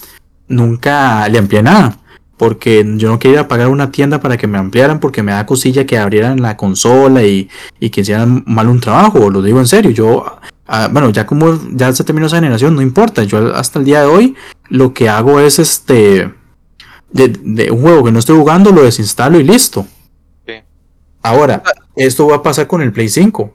nunca 0.48 1.28
le 1.28 1.38
amplié 1.38 1.62
nada. 1.62 1.96
Porque 2.36 2.84
yo 2.96 3.10
no 3.10 3.18
quería 3.18 3.48
pagar 3.48 3.68
una 3.68 3.90
tienda 3.90 4.20
para 4.20 4.38
que 4.38 4.46
me 4.46 4.56
ampliaran, 4.56 4.98
porque 4.98 5.22
me 5.22 5.32
da 5.32 5.44
cosilla 5.44 5.84
que 5.84 5.98
abrieran 5.98 6.40
la 6.40 6.56
consola 6.56 7.22
y, 7.22 7.50
y 7.80 7.90
que 7.90 8.00
hicieran 8.00 8.44
mal 8.46 8.68
un 8.68 8.80
trabajo. 8.80 9.30
Lo 9.30 9.42
digo 9.42 9.58
en 9.60 9.66
serio, 9.66 9.90
yo 9.90 10.24
ah, 10.66 10.88
bueno, 10.90 11.10
ya 11.10 11.26
como 11.26 11.60
ya 11.72 11.92
se 11.92 12.04
terminó 12.04 12.26
esa 12.26 12.36
generación, 12.36 12.74
no 12.74 12.80
importa. 12.80 13.24
Yo 13.24 13.54
hasta 13.54 13.78
el 13.78 13.84
día 13.84 14.00
de 14.00 14.06
hoy 14.06 14.34
lo 14.70 14.94
que 14.94 15.10
hago 15.10 15.38
es 15.38 15.58
este 15.58 16.30
de, 17.12 17.70
un 17.70 17.82
juego 17.82 18.04
que 18.04 18.12
no 18.12 18.18
estoy 18.18 18.36
jugando, 18.38 18.70
lo 18.70 18.82
desinstalo 18.82 19.38
y 19.38 19.44
listo. 19.44 19.86
Ahora, 21.22 21.62
esto 21.96 22.26
va 22.26 22.36
a 22.36 22.42
pasar 22.42 22.66
con 22.66 22.80
el 22.80 22.92
Play 22.92 23.08
5. 23.08 23.54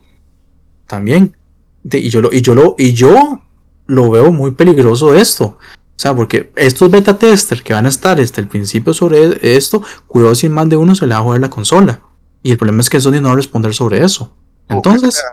También. 0.88 1.36
y, 1.84 2.10
yo 2.10 2.22
lo, 2.22 2.32
y, 2.32 2.42
yo 2.42 2.54
lo, 2.54 2.76
y 2.78 2.94
yo 2.94 3.42
lo 3.88 4.12
veo 4.12 4.32
muy 4.32 4.52
peligroso 4.52 5.16
esto. 5.16 5.58
O 5.96 6.00
sea, 6.00 6.14
porque 6.14 6.52
estos 6.56 6.92
beta 6.92 7.18
testers 7.18 7.62
que 7.62 7.74
van 7.74 7.86
a 7.86 7.90
estar 7.90 8.18
desde 8.18 8.42
el 8.42 8.48
principio 8.48 8.94
sobre 8.94 9.40
esto, 9.56 9.82
cuidado 10.08 10.36
si 10.36 10.50
más 10.50 10.68
de 10.68 10.76
uno 10.76 10.94
se 10.94 11.08
le 11.08 11.14
va 11.14 11.22
a 11.22 11.24
joder 11.24 11.42
la 11.42 11.50
consola. 11.50 12.02
Y 12.44 12.52
el 12.52 12.58
problema 12.58 12.82
es 12.82 12.90
que 12.90 13.00
Sony 13.00 13.22
no 13.22 13.30
va 13.30 13.34
a 13.34 13.38
responder 13.38 13.74
sobre 13.74 14.04
eso. 14.04 14.32
Entonces. 14.68 15.24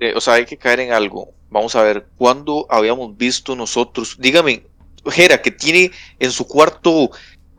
Eh, 0.00 0.12
o 0.16 0.20
sea, 0.20 0.34
hay 0.34 0.46
que 0.46 0.56
caer 0.56 0.80
en 0.80 0.92
algo. 0.92 1.30
Vamos 1.48 1.74
a 1.76 1.82
ver, 1.82 2.06
¿cuándo 2.16 2.66
habíamos 2.68 3.16
visto 3.16 3.54
nosotros? 3.54 4.16
Dígame, 4.18 4.66
Jera, 5.10 5.42
que 5.42 5.50
tiene 5.50 5.90
en 6.18 6.32
su 6.32 6.46
cuarto 6.46 7.10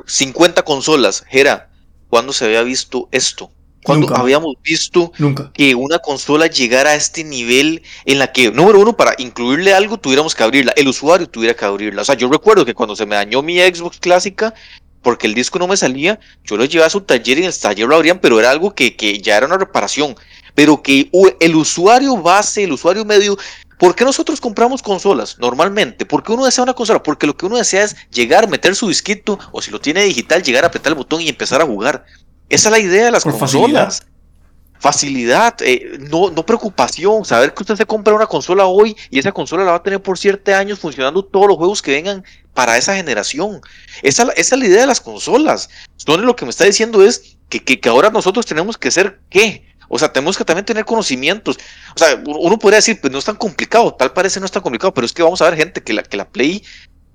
50 0.06 0.64
consolas. 0.64 1.24
Jera, 1.30 1.70
¿cuándo 2.10 2.34
se 2.34 2.46
había 2.46 2.64
visto 2.64 3.10
esto? 3.12 3.52
Cuando 3.84 4.16
habíamos 4.16 4.56
visto 4.64 5.12
que 5.54 5.74
una 5.74 5.98
consola 6.00 6.46
llegara 6.46 6.92
a 6.92 6.96
este 6.96 7.24
nivel 7.24 7.82
en 8.06 8.20
la 8.20 8.32
que, 8.32 8.52
número 8.52 8.80
uno, 8.80 8.96
para 8.96 9.16
incluirle 9.18 9.74
algo 9.74 9.98
tuviéramos 9.98 10.36
que 10.36 10.44
abrirla, 10.44 10.72
el 10.76 10.88
usuario 10.88 11.28
tuviera 11.28 11.56
que 11.56 11.66
abrirla. 11.66 12.04
O 12.04 12.06
sea, 12.06 12.16
yo 12.16 12.30
recuerdo 12.30 12.64
que 12.64 12.76
cuando 12.76 12.96
se 12.96 13.08
me 13.08 13.16
dañó 13.16 13.42
mi 13.42 13.58
Xbox 13.60 13.98
clásica, 13.98 14.54
porque 15.02 15.26
el 15.26 15.34
disco 15.34 15.58
no 15.58 15.68
me 15.68 15.78
salía, 15.78 16.20
yo 16.44 16.58
lo 16.58 16.66
llevaba 16.66 16.88
a 16.88 16.92
su 16.92 17.02
taller 17.02 17.40
y 17.40 17.42
en 17.42 17.48
el 17.48 17.60
taller 17.60 17.88
lo 17.88 17.96
abrían, 17.96 18.20
pero 18.20 18.40
era 18.40 18.52
algo 18.52 18.76
que, 18.76 18.96
que 18.96 19.20
ya 19.20 19.38
era 19.38 19.48
una 19.48 19.58
reparación. 19.58 20.16
Pero 20.54 20.84
que 20.84 21.10
el 21.40 21.56
usuario 21.56 22.18
base, 22.18 22.66
el 22.66 22.74
usuario 22.74 23.04
medio, 23.04 23.38
¿Por 23.82 23.96
qué 23.96 24.06
nosotros 24.06 24.39
compramos 24.39 24.84
consolas 24.84 25.39
normalmente? 25.39 26.06
¿Por 26.06 26.22
qué 26.22 26.32
uno 26.32 26.46
desea 26.46 26.63
una 26.63 26.76
consola? 26.76 27.02
Porque 27.02 27.26
lo 27.26 27.36
que 27.36 27.48
uno 27.48 27.58
desea 27.58 27.84
es 27.84 27.96
llegar, 28.12 28.48
meter 28.48 28.76
su 28.76 28.88
disquito, 28.88 29.39
o 29.52 29.60
si 29.60 29.72
lo 29.72 29.82
tiene 29.82 30.04
digital, 30.04 30.44
llegar 30.44 30.63
a 30.63 30.67
apretar 30.67 30.91
el 30.91 31.00
botón 31.00 31.20
y 31.20 31.30
empezar 31.30 31.63
a 31.63 31.65
jugar. 31.65 32.06
Esa 32.48 32.67
es 32.67 32.72
la 32.74 32.78
idea 32.78 33.06
de 33.06 33.10
las 33.10 33.24
consolas. 33.24 34.06
Facilidad, 34.78 35.56
eh, 35.62 35.98
no, 36.00 36.30
no 36.30 36.46
preocupación, 36.46 37.26
saber 37.26 37.56
que 37.56 37.63
usted 37.63 37.76
se 37.76 37.88
compra 37.88 38.13
una 38.13 38.28
consola 38.28 38.67
hoy 38.67 38.96
y 39.10 39.17
esa 39.17 39.32
consola 39.32 39.63
la 39.63 39.72
va 39.72 39.78
a 39.78 39.84
tener 39.84 40.00
por 40.00 40.20
siete 40.20 40.54
años 40.54 40.78
funcionando 40.78 41.26
todos 41.26 41.48
los 41.48 41.58
juegos 41.58 41.82
que 41.82 41.94
vengan 41.94 42.24
para 42.54 42.78
esa 42.78 42.96
generación. 42.96 43.62
Esa, 44.04 44.32
esa 44.36 44.56
es 44.56 44.60
la 44.60 44.67
idea 44.67 44.82
de 44.82 44.88
las 44.88 45.02
consolas. 45.02 45.72
Entonces 45.98 46.24
lo 46.24 46.36
que 46.36 46.46
me 46.46 46.52
está 46.52 46.65
diciendo 46.65 47.04
es 47.04 47.36
que, 47.50 47.63
que, 47.63 47.80
que 47.80 47.89
ahora 47.89 48.12
nosotros 48.12 48.46
tenemos 48.46 48.78
que 48.78 48.91
ser, 48.91 49.22
¿qué? 49.32 49.71
O 49.93 49.99
sea, 49.99 50.13
tenemos 50.13 50.38
que 50.38 50.45
también 50.45 50.65
tener 50.65 50.86
conocimientos. 50.86 51.60
O 51.93 51.99
sea, 51.99 52.23
uno 52.25 52.58
podría 52.58 52.77
decir, 52.77 53.01
pues 53.01 53.12
no 53.12 53.19
es 53.19 53.25
tan 53.25 53.36
complicado, 53.36 53.93
tal 53.93 54.13
parece 54.13 54.39
no 54.39 54.45
es 54.45 54.51
tan 54.51 54.63
complicado, 54.63 54.93
pero 54.93 55.06
es 55.06 55.12
que 55.12 55.21
vamos 55.21 55.41
a 55.41 55.49
ver 55.49 55.58
gente 55.58 55.84
que 55.84 55.91
la, 55.91 56.01
que 56.01 56.15
la 56.15 56.30
Play 56.30 56.63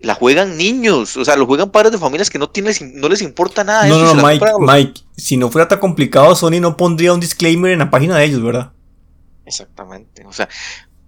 la 0.00 0.14
juegan 0.14 0.58
niños, 0.58 1.16
o 1.16 1.24
sea, 1.24 1.36
lo 1.36 1.46
juegan 1.46 1.70
padres 1.70 1.92
de 1.92 1.98
familias 1.98 2.28
que 2.28 2.38
no, 2.38 2.50
tienen, 2.50 2.74
no 2.94 3.08
les 3.08 3.22
importa 3.22 3.64
nada. 3.64 3.86
No, 3.86 4.14
no, 4.14 4.22
Mike, 4.22 4.44
Mike, 4.60 5.00
si 5.16 5.38
no 5.38 5.50
fuera 5.50 5.66
tan 5.68 5.78
complicado, 5.78 6.36
Sony 6.36 6.60
no 6.60 6.76
pondría 6.76 7.14
un 7.14 7.20
disclaimer 7.20 7.72
en 7.72 7.78
la 7.78 7.88
página 7.88 8.18
de 8.18 8.26
ellos, 8.26 8.42
¿verdad? 8.42 8.72
Exactamente, 9.46 10.26
o 10.26 10.32
sea, 10.34 10.46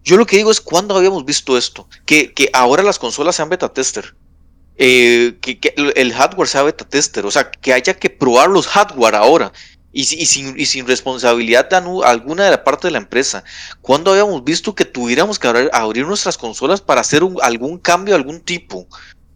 yo 0.03 0.17
lo 0.17 0.25
que 0.25 0.39
digo 0.39 0.51
es, 0.51 0.63
¿cuándo 0.63 0.97
habíamos 0.97 1.27
visto 1.27 1.59
esto? 1.59 1.87
Que, 2.07 2.33
que 2.33 2.49
ahora 2.55 2.83
las 2.83 2.99
consolas 2.99 3.37
sean 3.37 3.51
beta 3.51 3.75
tester. 3.75 4.17
Eh, 4.79 5.37
que, 5.43 5.59
que, 5.59 5.75
el 5.77 6.15
hardware 6.15 6.49
sea 6.49 6.63
beta 6.63 6.89
tester, 6.89 7.27
o 7.27 7.31
sea, 7.31 7.51
que 7.51 7.75
haya 7.75 7.93
que 7.93 8.09
probar 8.09 8.49
los 8.49 8.69
hardware 8.69 9.17
ahora 9.17 9.53
y, 10.01 10.27
sin, 10.27 10.55
y 10.57 10.67
sin 10.67 10.87
responsabilidad 10.87 11.69
alguna 12.05 12.45
de 12.45 12.53
la 12.53 12.63
parte 12.63 12.87
de 12.87 12.93
la 12.93 12.99
empresa. 12.99 13.43
¿Cuándo 13.81 14.13
habíamos 14.13 14.45
visto 14.45 14.73
que 14.73 14.85
tuviéramos 14.85 15.41
que 15.41 15.49
abrir, 15.73 16.07
nuestras 16.07 16.39
consolas 16.39 16.81
para 16.81 17.01
hacer 17.01 17.23
algún 17.43 17.79
cambio 17.79 18.15
de 18.15 18.21
algún 18.21 18.41
tipo? 18.41 18.87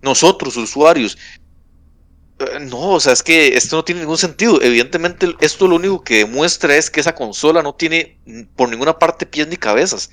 Nosotros, 0.02 0.56
usuarios. 0.56 1.18
Eh, 2.38 2.60
no, 2.60 2.90
o 2.90 3.00
sea, 3.00 3.12
es 3.12 3.24
que 3.24 3.56
esto 3.56 3.74
no 3.74 3.84
tiene 3.84 4.02
ningún 4.02 4.18
sentido. 4.18 4.62
Evidentemente, 4.62 5.34
esto 5.40 5.66
lo 5.66 5.76
único 5.76 6.04
que 6.04 6.18
demuestra 6.18 6.76
es 6.76 6.90
que 6.90 7.00
esa 7.00 7.16
consola 7.16 7.60
no 7.60 7.74
tiene 7.74 8.20
por 8.54 8.68
ninguna 8.68 8.96
parte 8.96 9.26
pies 9.26 9.48
ni 9.48 9.56
cabezas. 9.56 10.10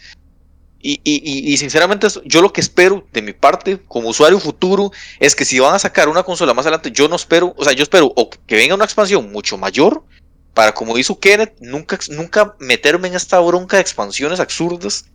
Y, 0.81 1.57
sinceramente, 1.57 2.07
yo 2.23 2.41
lo 2.41 2.53
que 2.53 2.61
espero 2.61 3.05
de 3.11 3.21
mi 3.21 3.33
parte, 3.33 3.79
como 3.87 4.09
usuario 4.09 4.39
futuro, 4.39 4.91
es 5.19 5.35
que 5.35 5.45
si 5.45 5.59
van 5.59 5.75
a 5.75 5.79
sacar 5.79 6.07
una 6.07 6.23
consola 6.23 6.53
más 6.53 6.65
adelante, 6.65 6.89
yo 6.91 7.07
no 7.09 7.17
espero, 7.17 7.53
o 7.57 7.63
sea, 7.65 7.73
yo 7.73 7.83
espero 7.83 8.15
que 8.47 8.55
venga 8.55 8.75
una 8.75 8.85
expansión 8.85 9.29
mucho 9.29 9.57
mayor, 9.57 10.05
para, 10.53 10.73
como 10.73 10.97
hizo 10.97 11.19
Kenneth, 11.19 11.55
nunca, 11.59 11.99
nunca 12.09 12.55
meterme 12.59 13.07
en 13.07 13.15
esta 13.15 13.39
bronca 13.39 13.77
de 13.77 13.81
expansiones 13.81 14.39
absurdas, 14.39 15.05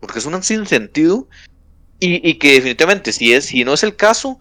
porque 0.00 0.18
es 0.18 0.26
un 0.26 0.42
sinsentido, 0.42 1.28
y, 2.00 2.28
y 2.28 2.34
que 2.34 2.54
definitivamente, 2.54 3.12
si, 3.12 3.32
es, 3.32 3.46
si 3.46 3.64
no 3.64 3.74
es 3.74 3.82
el 3.82 3.96
caso, 3.96 4.38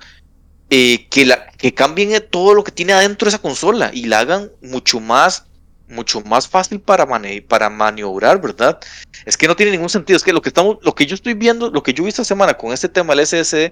eh, 0.69 1.07
que, 1.09 1.25
la, 1.25 1.47
que 1.51 1.73
cambien 1.73 2.11
todo 2.29 2.53
lo 2.53 2.63
que 2.63 2.71
tiene 2.71 2.93
adentro 2.93 3.25
de 3.25 3.29
esa 3.29 3.41
consola 3.41 3.91
y 3.93 4.05
la 4.05 4.19
hagan 4.19 4.51
mucho 4.61 4.99
más 4.99 5.45
mucho 5.87 6.21
más 6.21 6.47
fácil 6.47 6.79
para, 6.79 7.05
para 7.47 7.69
maniobrar, 7.69 8.41
¿verdad? 8.41 8.79
Es 9.25 9.37
que 9.37 9.47
no 9.47 9.55
tiene 9.55 9.73
ningún 9.73 9.89
sentido. 9.89 10.17
Es 10.17 10.23
que 10.23 10.33
lo 10.33 10.41
que 10.41 10.49
estamos, 10.49 10.77
lo 10.81 10.95
que 10.95 11.05
yo 11.05 11.15
estoy 11.15 11.35
viendo, 11.35 11.69
lo 11.69 11.83
que 11.83 11.93
yo 11.93 12.03
vi 12.03 12.09
esta 12.09 12.23
semana 12.23 12.55
con 12.55 12.73
este 12.73 12.89
tema 12.89 13.13
del 13.13 13.27
SSD, 13.27 13.71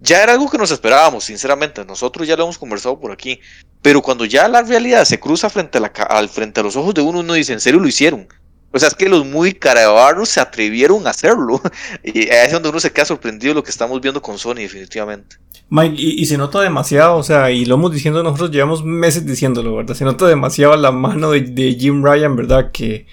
ya 0.00 0.22
era 0.22 0.32
algo 0.32 0.50
que 0.50 0.58
nos 0.58 0.70
esperábamos, 0.70 1.24
sinceramente. 1.24 1.84
Nosotros 1.84 2.26
ya 2.26 2.36
lo 2.36 2.44
hemos 2.44 2.58
conversado 2.58 2.98
por 2.98 3.12
aquí. 3.12 3.40
Pero 3.82 4.02
cuando 4.02 4.24
ya 4.24 4.48
la 4.48 4.62
realidad 4.62 5.04
se 5.04 5.20
cruza 5.20 5.48
frente 5.50 5.78
a, 5.78 6.02
al, 6.04 6.28
frente 6.28 6.60
a 6.60 6.62
los 6.62 6.76
ojos 6.76 6.94
de 6.94 7.02
uno, 7.02 7.20
uno 7.20 7.34
dice, 7.34 7.52
¿en 7.52 7.60
serio 7.60 7.80
lo 7.80 7.88
hicieron? 7.88 8.26
O 8.72 8.78
sea, 8.78 8.88
es 8.88 8.94
que 8.94 9.08
los 9.08 9.26
muy 9.26 9.52
carabarros 9.52 10.28
se 10.28 10.40
atrevieron 10.40 11.06
a 11.06 11.10
hacerlo. 11.10 11.60
Y 12.04 12.28
es 12.28 12.52
donde 12.52 12.68
uno 12.68 12.80
se 12.80 12.92
queda 12.92 13.04
sorprendido 13.04 13.50
de 13.50 13.56
lo 13.56 13.64
que 13.64 13.70
estamos 13.70 14.00
viendo 14.00 14.22
con 14.22 14.38
Sony, 14.38 14.56
definitivamente. 14.56 15.36
Mike, 15.68 15.94
y, 15.96 16.24
se 16.26 16.36
nota 16.36 16.60
demasiado, 16.60 17.16
o 17.16 17.22
sea, 17.22 17.50
y 17.50 17.64
lo 17.64 17.76
hemos 17.76 17.92
diciendo 17.92 18.24
nosotros, 18.24 18.50
llevamos 18.50 18.84
meses 18.84 19.24
diciéndolo, 19.24 19.76
¿verdad? 19.76 19.94
Se 19.94 20.04
nota 20.04 20.26
demasiado 20.26 20.76
la 20.76 20.90
mano 20.90 21.30
de, 21.30 21.76
Jim 21.78 22.04
Ryan, 22.04 22.34
¿verdad? 22.34 22.72
Que, 22.72 23.06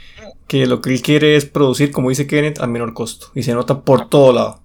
que 0.48 0.66
lo 0.66 0.82
que 0.82 0.92
él 0.92 1.02
quiere 1.04 1.36
es 1.36 1.46
producir, 1.46 1.92
como 1.92 2.10
dice 2.10 2.26
Kenneth, 2.26 2.60
a 2.60 2.68
menor 2.68 2.94
costo. 2.94 3.28
Y 3.36 3.44
se 3.44 3.54
nota 3.54 3.82
por 3.82 4.10
todo 4.10 4.34
lado. 4.34 4.62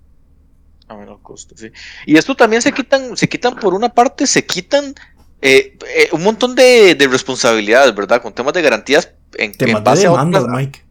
A 0.92 0.96
menor 0.96 1.20
costo, 1.22 1.56
sí. 1.56 1.70
Y 2.06 2.16
esto 2.16 2.34
también 2.34 2.60
se 2.60 2.72
quitan, 2.72 3.16
se 3.16 3.28
quitan 3.28 3.56
por 3.56 3.74
una 3.74 3.88
parte, 3.88 4.26
se 4.26 4.44
quitan 4.44 4.94
eh, 5.40 5.78
eh, 5.96 6.08
un 6.12 6.22
montón 6.22 6.54
de, 6.54 6.96
responsabilidades, 7.10 7.94
¿verdad? 7.94 8.20
Con 8.20 8.32
temas 8.32 8.52
de 8.52 8.62
garantías 8.62 9.10
en, 9.34 9.52
temas 9.54 9.82
base 9.82 10.06
de 10.08 10.48
Mike. 10.48 10.84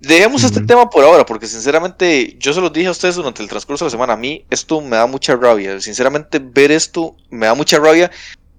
Dejemos 0.00 0.42
este 0.42 0.60
tema 0.62 0.90
por 0.90 1.04
ahora, 1.04 1.24
porque 1.24 1.46
sinceramente 1.46 2.36
yo 2.40 2.52
se 2.52 2.60
los 2.60 2.72
dije 2.72 2.88
a 2.88 2.90
ustedes 2.90 3.14
durante 3.14 3.42
el 3.42 3.48
transcurso 3.48 3.84
de 3.84 3.86
la 3.86 3.90
semana. 3.90 4.12
A 4.14 4.16
mí 4.16 4.44
esto 4.50 4.80
me 4.80 4.96
da 4.96 5.06
mucha 5.06 5.36
rabia. 5.36 5.80
Sinceramente, 5.80 6.40
ver 6.40 6.72
esto 6.72 7.14
me 7.30 7.46
da 7.46 7.54
mucha 7.54 7.78
rabia, 7.78 8.10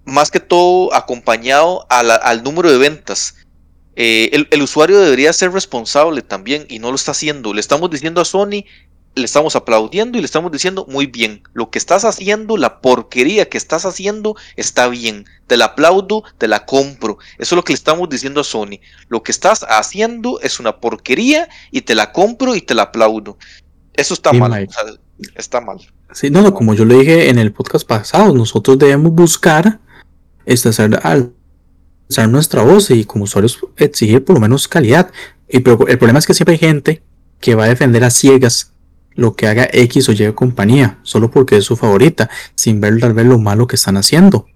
más 0.05 0.31
que 0.31 0.39
todo 0.39 0.93
acompañado 0.93 1.85
al 1.89 2.43
número 2.43 2.71
de 2.71 2.77
ventas. 2.77 3.35
Eh, 3.95 4.29
el, 4.31 4.47
el, 4.51 4.61
usuario 4.61 4.97
debería 5.01 5.33
ser 5.33 5.51
responsable 5.51 6.21
también 6.21 6.65
y 6.69 6.79
no 6.79 6.89
lo 6.89 6.95
está 6.95 7.11
haciendo. 7.11 7.53
Le 7.53 7.59
estamos 7.59 7.91
diciendo 7.91 8.21
a 8.21 8.25
Sony 8.25 8.63
le 9.15 9.25
estamos 9.25 9.55
aplaudiendo 9.55 10.17
y 10.17 10.21
le 10.21 10.25
estamos 10.25 10.51
diciendo, 10.51 10.85
muy 10.89 11.05
bien, 11.05 11.43
lo 11.53 11.69
que 11.69 11.79
estás 11.79 12.05
haciendo, 12.05 12.57
la 12.57 12.81
porquería 12.81 13.49
que 13.49 13.57
estás 13.57 13.85
haciendo, 13.85 14.35
está 14.55 14.87
bien. 14.87 15.25
Te 15.47 15.57
la 15.57 15.65
aplaudo, 15.65 16.23
te 16.37 16.47
la 16.47 16.65
compro. 16.65 17.17
Eso 17.37 17.55
es 17.55 17.57
lo 17.57 17.63
que 17.63 17.73
le 17.73 17.77
estamos 17.77 18.09
diciendo 18.09 18.41
a 18.41 18.43
Sony. 18.43 18.79
Lo 19.07 19.23
que 19.23 19.31
estás 19.31 19.65
haciendo 19.67 20.39
es 20.41 20.59
una 20.59 20.79
porquería 20.79 21.49
y 21.71 21.81
te 21.81 21.95
la 21.95 22.11
compro 22.11 22.55
y 22.55 22.61
te 22.61 22.73
la 22.73 22.83
aplaudo. 22.83 23.37
Eso 23.93 24.13
está 24.13 24.31
mal. 24.31 24.67
está 25.35 25.61
mal. 25.61 25.79
Sí, 26.13 26.29
no, 26.29 26.53
como 26.53 26.73
yo 26.73 26.85
le 26.85 26.95
dije 26.95 27.29
en 27.29 27.37
el 27.37 27.51
podcast 27.51 27.85
pasado, 27.85 28.33
nosotros 28.33 28.79
debemos 28.79 29.13
buscar 29.13 29.79
este, 30.45 30.69
hacer, 30.69 30.99
hacer 31.03 32.29
nuestra 32.29 32.63
voz 32.63 32.89
y 32.89 33.05
como 33.05 33.25
usuarios 33.25 33.59
exigir 33.77 34.23
por 34.23 34.35
lo 34.35 34.39
menos 34.39 34.67
calidad. 34.67 35.11
Y 35.47 35.57
el 35.57 35.63
problema 35.63 36.19
es 36.19 36.25
que 36.25 36.33
siempre 36.33 36.53
hay 36.53 36.59
gente 36.59 37.03
que 37.39 37.55
va 37.55 37.65
a 37.65 37.67
defender 37.67 38.03
a 38.03 38.09
ciegas 38.09 38.73
lo 39.19 39.35
que 39.35 39.47
haga 39.47 39.67
X 39.71 40.09
o 40.09 40.11
Y 40.13 40.31
compañía, 40.33 40.99
solo 41.03 41.29
porque 41.29 41.57
es 41.57 41.65
su 41.65 41.75
favorita, 41.75 42.29
sin 42.55 42.81
ver 42.81 42.99
tal 42.99 43.13
vez 43.13 43.25
lo 43.25 43.37
malo 43.37 43.67
que 43.67 43.75
están 43.75 43.97
haciendo. 43.97 44.47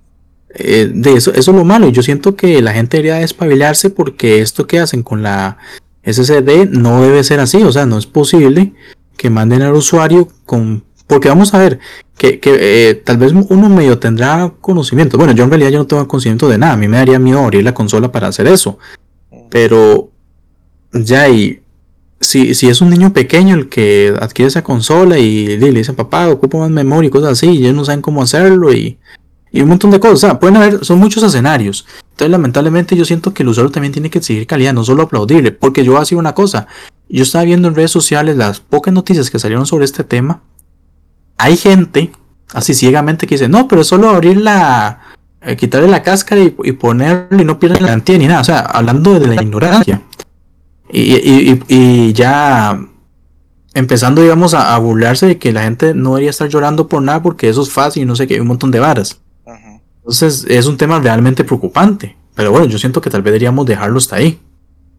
Eh, 0.56 0.92
de 0.94 1.14
eso, 1.14 1.32
eso 1.34 1.52
es 1.52 1.58
lo 1.58 1.66
malo. 1.66 1.90
Yo 1.90 2.04
siento 2.04 2.36
que 2.36 2.62
la 2.62 2.74
gente 2.74 2.98
debería 2.98 3.20
despabilarse 3.20 3.90
porque 3.90 4.42
esto 4.42 4.68
que 4.68 4.80
hacen 4.80 5.04
con 5.04 5.24
la 5.24 5.58
SSD 6.04 6.70
no 6.70 7.02
debe 7.02 7.24
ser 7.24 7.40
así. 7.40 7.64
O 7.64 7.72
sea, 7.72 7.86
no 7.86 7.98
es 7.98 8.06
posible 8.06 8.74
que 9.18 9.30
manden 9.30 9.62
al 9.64 9.74
usuario 9.74 10.30
con. 10.46 10.84
Porque 11.08 11.28
vamos 11.28 11.54
a 11.54 11.60
ver, 11.60 11.80
que, 12.18 12.40
eh, 12.44 13.02
tal 13.04 13.18
vez 13.18 13.34
uno 13.34 13.70
medio 13.70 14.00
tendrá 14.00 14.54
conocimiento. 14.62 15.18
Bueno, 15.18 15.34
yo 15.34 15.44
en 15.44 15.50
realidad 15.50 15.70
yo 15.72 15.80
no 15.80 15.88
tengo 15.88 16.08
conocimiento 16.08 16.48
de 16.48 16.58
nada. 16.58 16.74
A 16.74 16.78
mí 16.78 16.88
me 16.88 16.98
daría 16.98 17.20
miedo 17.20 17.40
abrir 17.40 17.64
la 17.64 17.74
consola 17.74 18.12
para 18.12 18.28
hacer 18.28 18.48
eso. 18.48 18.78
Pero 19.50 20.10
ya 20.94 21.28
y 21.30 21.63
si, 22.24 22.50
es 22.50 22.82
un 22.82 22.90
niño 22.90 23.14
pequeño 23.14 23.56
el 23.56 23.70
que 23.70 24.14
adquiere 24.20 24.48
esa 24.48 24.64
consola 24.64 25.18
y 25.20 25.58
le, 25.58 25.72
dice 25.72 25.94
papá, 25.94 26.30
ocupo 26.30 26.60
más 26.60 26.70
memoria 26.70 27.08
y 27.08 27.12
cosas 27.12 27.34
así, 27.34 27.50
y 27.50 27.58
ellos 27.58 27.76
no 27.76 27.86
saben 27.86 28.02
cómo 28.02 28.22
hacerlo 28.22 28.74
y, 28.74 28.98
un 29.54 29.68
montón 29.68 29.92
de 29.92 30.00
cosas. 30.00 30.16
O 30.16 30.18
sea, 30.18 30.40
pueden 30.40 30.58
haber, 30.58 30.84
son 30.84 30.98
muchos 30.98 31.22
escenarios. 31.22 31.86
Entonces, 32.12 32.32
lamentablemente, 32.32 32.96
yo 32.96 33.06
siento 33.06 33.34
que 33.34 33.44
el 33.44 33.50
usuario 33.50 33.72
también 33.72 33.94
tiene 33.94 34.10
que 34.10 34.18
exigir 34.18 34.48
calidad, 34.48 34.74
no 34.74 34.84
solo 34.84 35.04
aplaudirle, 35.04 35.52
porque 35.52 35.84
yo 35.84 35.98
hacía 35.98 36.18
una 36.18 36.34
cosa. 36.34 36.66
Yo 37.08 37.22
estaba 37.22 37.44
viendo 37.44 37.68
en 37.68 37.76
redes 37.76 37.92
sociales 37.92 38.36
las 38.36 38.60
pocas 38.60 38.94
noticias 38.94 39.30
que 39.30 39.38
salieron 39.38 39.68
sobre 39.68 39.86
este 39.86 40.04
tema. 40.04 40.42
Hay 41.38 41.56
gente, 41.58 42.12
así 42.54 42.74
ciegamente, 42.74 43.28
que 43.28 43.36
dice, 43.36 43.48
no, 43.48 43.68
pero 43.68 43.82
es 43.82 43.88
solo 43.88 44.10
abrir 44.10 44.38
la. 44.38 45.02
Eh, 45.42 45.56
quitarle 45.56 45.90
la 45.90 46.02
cáscara 46.02 46.42
y, 46.42 46.56
y 46.64 46.72
ponerle 46.72 47.44
y 47.44 47.46
no 47.46 47.60
pierde 47.60 47.80
la 47.80 47.88
garantía 47.88 48.18
ni 48.18 48.28
nada. 48.28 48.42
O 48.42 48.46
sea, 48.46 48.60
hablando 48.60 49.20
de 49.20 49.28
la 49.28 49.44
ignorancia. 49.44 50.02
Y, 50.90 52.14
ya 52.14 52.80
empezando, 53.74 54.22
digamos, 54.22 54.54
a, 54.54 54.78
burlarse 54.78 55.26
de 55.28 55.38
que 55.40 55.52
la 55.52 55.64
gente 55.64 55.94
no 55.94 56.12
debería 56.12 56.30
estar 56.30 56.48
llorando 56.50 56.88
por 56.88 57.02
nada 57.02 57.24
porque 57.24 57.50
eso 57.50 57.64
es 57.64 57.72
fácil 57.72 58.04
y 58.04 58.06
no 58.06 58.16
sé 58.16 58.28
qué, 58.28 58.40
un 58.40 58.48
montón 58.48 58.72
de 58.72 58.80
varas. 58.80 59.20
Entonces 59.98 60.46
es 60.50 60.66
un 60.66 60.78
tema 60.78 61.00
realmente 61.00 61.44
preocupante. 61.44 62.18
Pero 62.36 62.52
bueno, 62.52 62.66
yo 62.66 62.78
siento 62.78 63.00
que 63.00 63.10
tal 63.10 63.22
vez 63.22 63.32
deberíamos 63.32 63.66
dejarlo 63.66 63.98
hasta 63.98 64.18
ahí. 64.18 64.40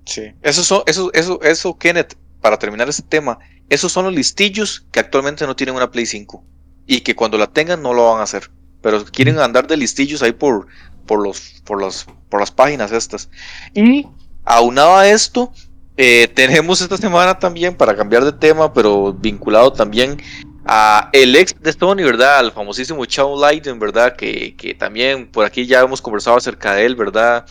Sí, 0.06 0.22
eso, 0.42 0.84
eso, 0.86 1.10
eso, 1.12 1.40
eso, 1.42 1.78
Kenneth, 1.78 2.16
para 2.40 2.58
terminar 2.58 2.88
este 2.88 3.02
tema, 3.02 3.38
esos 3.68 3.90
son 3.90 4.04
los 4.04 4.14
listillos 4.14 4.86
que 4.92 5.00
actualmente 5.00 5.46
no 5.46 5.56
tienen 5.56 5.74
una 5.74 5.90
Play 5.90 6.06
5 6.06 6.44
y 6.86 7.00
que 7.00 7.14
cuando 7.14 7.38
la 7.38 7.46
tengan 7.48 7.82
no 7.82 7.94
lo 7.94 8.10
van 8.10 8.20
a 8.20 8.24
hacer. 8.24 8.50
Pero 8.82 9.04
quieren 9.04 9.38
andar 9.38 9.66
de 9.66 9.76
listillos 9.76 10.22
ahí 10.22 10.32
por, 10.32 10.66
por, 11.06 11.22
los, 11.22 11.62
por, 11.64 11.80
las, 11.80 12.06
por 12.28 12.40
las 12.40 12.50
páginas 12.50 12.92
estas. 12.92 13.30
Y 13.74 14.06
aunado 14.44 14.96
a 14.96 15.08
esto, 15.08 15.52
eh, 15.96 16.28
tenemos 16.34 16.80
esta 16.80 16.96
semana 16.96 17.38
también, 17.38 17.76
para 17.76 17.96
cambiar 17.96 18.24
de 18.24 18.32
tema, 18.32 18.72
pero 18.72 19.12
vinculado 19.12 19.72
también 19.72 20.20
a 20.66 21.10
el 21.12 21.36
ex 21.36 21.54
de 21.60 21.72
Sony, 21.72 21.96
¿verdad? 21.96 22.38
Al 22.38 22.52
famosísimo 22.52 23.04
Chao 23.04 23.38
Lighten, 23.40 23.78
¿verdad? 23.78 24.16
Que, 24.16 24.56
que, 24.56 24.74
también 24.74 25.30
por 25.30 25.44
aquí 25.44 25.66
ya 25.66 25.80
hemos 25.80 26.00
conversado 26.00 26.36
acerca 26.36 26.74
de 26.74 26.86
él, 26.86 26.96
¿verdad? 26.96 27.44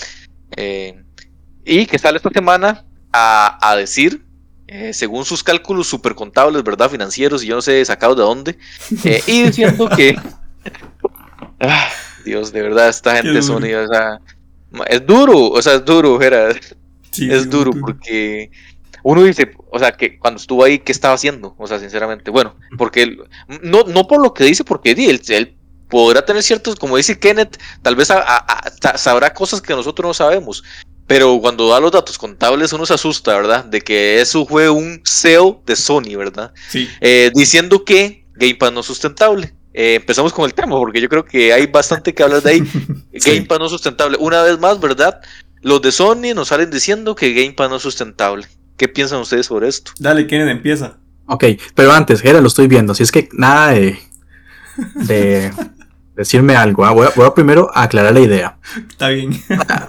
Eh, 0.55 1.01
y 1.63 1.85
que 1.85 1.99
sale 1.99 2.17
esta 2.17 2.29
semana 2.29 2.83
a, 3.11 3.57
a 3.61 3.75
decir, 3.75 4.25
eh, 4.67 4.93
según 4.93 5.23
sus 5.23 5.43
cálculos 5.43 5.87
super 5.87 6.15
contables, 6.15 6.63
¿verdad? 6.63 6.89
Financieros 6.89 7.43
y 7.43 7.47
yo 7.47 7.55
no 7.55 7.61
sé 7.61 7.83
sacados 7.85 8.17
de 8.17 8.23
dónde, 8.23 8.57
eh, 9.03 9.21
y 9.27 9.43
diciendo 9.43 9.87
que... 9.89 10.17
ah, 11.59 11.89
Dios, 12.25 12.51
de 12.51 12.61
verdad, 12.61 12.89
esta 12.89 13.15
gente 13.15 13.33
de 13.33 13.41
Sony, 13.41 13.75
o 13.75 13.87
sea, 13.87 14.19
es 14.87 15.05
duro, 15.05 15.49
o 15.49 15.61
sea, 15.61 15.75
es 15.75 15.85
duro, 15.85 16.21
era, 16.21 16.49
es 17.19 17.49
duro 17.49 17.71
porque 17.79 18.51
uno 19.03 19.23
dice, 19.23 19.51
o 19.69 19.79
sea, 19.79 19.91
que 19.91 20.17
cuando 20.17 20.39
estuvo 20.39 20.63
ahí, 20.63 20.79
¿qué 20.79 20.91
estaba 20.91 21.13
haciendo? 21.13 21.55
O 21.57 21.67
sea, 21.67 21.79
sinceramente, 21.79 22.31
bueno, 22.31 22.55
porque 22.77 23.17
no, 23.61 23.83
no 23.83 24.07
por 24.07 24.21
lo 24.21 24.33
que 24.33 24.45
dice, 24.45 24.63
porque 24.63 24.91
él, 24.91 25.21
él 25.27 25.55
podrá 25.89 26.25
tener 26.25 26.41
ciertos, 26.41 26.75
como 26.75 26.97
dice 26.97 27.19
Kenneth, 27.19 27.59
tal 27.81 27.95
vez 27.95 28.09
sabrá 28.95 29.33
cosas 29.33 29.61
que 29.61 29.73
nosotros 29.73 30.09
no 30.09 30.13
sabemos, 30.13 30.63
pero 31.05 31.39
cuando 31.41 31.67
da 31.67 31.79
los 31.79 31.91
datos 31.91 32.17
contables 32.17 32.71
uno 32.73 32.85
se 32.85 32.93
asusta, 32.93 33.35
¿verdad? 33.35 33.65
De 33.65 33.81
que 33.81 34.21
eso 34.21 34.45
fue 34.45 34.69
un 34.69 35.01
CEO 35.05 35.61
de 35.65 35.75
Sony, 35.75 36.15
¿verdad? 36.17 36.53
Sí. 36.69 36.89
Eh, 37.01 37.29
diciendo 37.35 37.83
que 37.83 38.25
Game 38.35 38.55
Pass 38.55 38.71
no 38.71 38.79
es 38.79 38.85
sustentable. 38.85 39.53
Eh, 39.73 39.95
empezamos 39.95 40.31
con 40.31 40.45
el 40.45 40.53
tema, 40.53 40.77
porque 40.77 41.01
yo 41.01 41.09
creo 41.09 41.25
que 41.25 41.51
hay 41.51 41.65
bastante 41.67 42.13
que 42.13 42.23
hablar 42.23 42.41
de 42.41 42.51
ahí. 42.51 42.59
Game 43.11 43.43
Pass 43.43 43.59
no 43.59 43.65
es 43.65 43.71
sustentable. 43.71 44.17
Una 44.19 44.43
vez 44.43 44.59
más, 44.59 44.79
¿verdad? 44.79 45.19
Los 45.63 45.81
de 45.81 45.91
Sony 45.91 46.33
nos 46.35 46.49
salen 46.49 46.69
diciendo 46.69 47.15
que 47.15 47.33
Game 47.33 47.53
Pass 47.53 47.69
no 47.69 47.77
es 47.77 47.81
sustentable. 47.81 48.45
¿Qué 48.77 48.87
piensan 48.87 49.21
ustedes 49.21 49.45
sobre 49.45 49.67
esto? 49.67 49.91
Dale, 49.97 50.27
Kenneth, 50.27 50.49
empieza. 50.49 50.97
Ok, 51.25 51.45
pero 51.73 51.93
antes, 51.93 52.21
Gera, 52.21 52.41
lo 52.41 52.47
estoy 52.47 52.67
viendo, 52.67 52.91
así 52.91 53.03
es 53.03 53.11
que 53.11 53.29
nada 53.31 53.71
de, 53.71 53.97
de 54.95 55.51
decirme 56.15 56.55
algo. 56.55 56.85
¿ah? 56.85 56.91
Voy, 56.91 57.07
a, 57.25 57.33
primero 57.33 57.71
aclarar 57.73 58.13
la 58.13 58.19
idea. 58.19 58.57
Está 58.89 59.09
bien. 59.09 59.31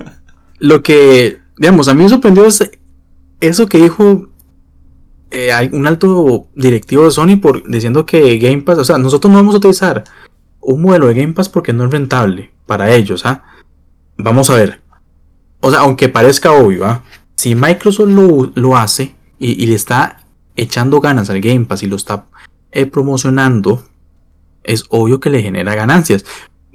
lo 0.59 0.83
que, 0.83 1.41
digamos, 1.59 1.89
a 1.89 1.95
mí 1.95 2.05
me 2.05 2.09
sorprendió 2.09 2.47
es 2.47 2.71
eso 3.41 3.67
que 3.67 3.79
dijo 3.79 4.29
eh, 5.31 5.53
hay 5.53 5.69
un 5.73 5.87
alto 5.89 6.49
directivo 6.55 7.05
de 7.05 7.11
Sony 7.11 7.37
por 7.43 7.69
diciendo 7.69 8.07
que 8.07 8.39
Game 8.39 8.63
Pass, 8.63 8.79
o 8.79 8.85
sea, 8.85 8.99
nosotros 8.99 9.33
no 9.33 9.39
vamos 9.39 9.55
a 9.55 9.59
utilizar 9.59 10.05
un 10.61 10.83
modelo 10.83 11.09
de 11.09 11.15
Game 11.15 11.33
Pass 11.33 11.49
porque 11.49 11.73
no 11.73 11.85
es 11.85 11.91
rentable 11.91 12.53
para 12.67 12.95
ellos. 12.95 13.27
¿ah? 13.27 13.43
Vamos 14.17 14.49
a 14.51 14.55
ver. 14.55 14.84
O 15.65 15.71
sea, 15.71 15.81
aunque 15.81 16.11
parezca 16.11 16.53
obvio, 16.53 16.85
¿ah? 16.85 17.03
si 17.37 17.55
Microsoft 17.55 18.11
lo, 18.55 18.77
hace 18.77 19.15
y, 19.39 19.65
le 19.65 19.75
está 19.75 20.27
echando 20.57 21.01
ganas 21.01 21.31
al 21.31 21.41
Game 21.41 21.65
Pass 21.65 21.83
y 21.83 21.87
lo 21.87 21.97
está 21.97 22.27
eh, 22.71 22.85
promocionando, 22.85 23.83
es 24.63 24.85
obvio 24.91 25.21
que 25.21 25.31
le 25.31 25.41
genera 25.41 25.75
ganancias. 25.75 26.27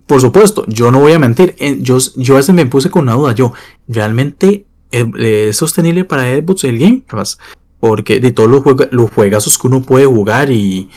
Por 0.08 0.21
supuesto, 0.21 0.65
yo 0.67 0.89
no 0.89 1.02
voy 1.02 1.12
a 1.12 1.19
mentir. 1.19 1.56
Yo, 1.82 1.99
yo 2.15 2.34
a 2.34 2.38
veces 2.38 2.56
me 2.56 2.65
puse 2.65 2.89
con 2.89 3.04
una 3.04 3.13
duda. 3.13 3.36
Yo, 3.36 3.54
¿realmente 3.88 4.65
es 4.89 5.56
sostenible 5.56 6.04
para 6.04 6.23
Xbox 6.23 6.63
el 6.63 6.80
Game 6.80 7.04
Pass? 7.08 7.38
Porque 7.80 8.19
de 8.19 8.32
todos 8.32 8.49
los, 8.49 8.63
los 8.89 9.12
juegazos 9.12 9.60
que 9.60 9.67
uno 9.67 9.84
puede 9.84 10.08
jugar 10.08 10.49
y, 10.49 10.89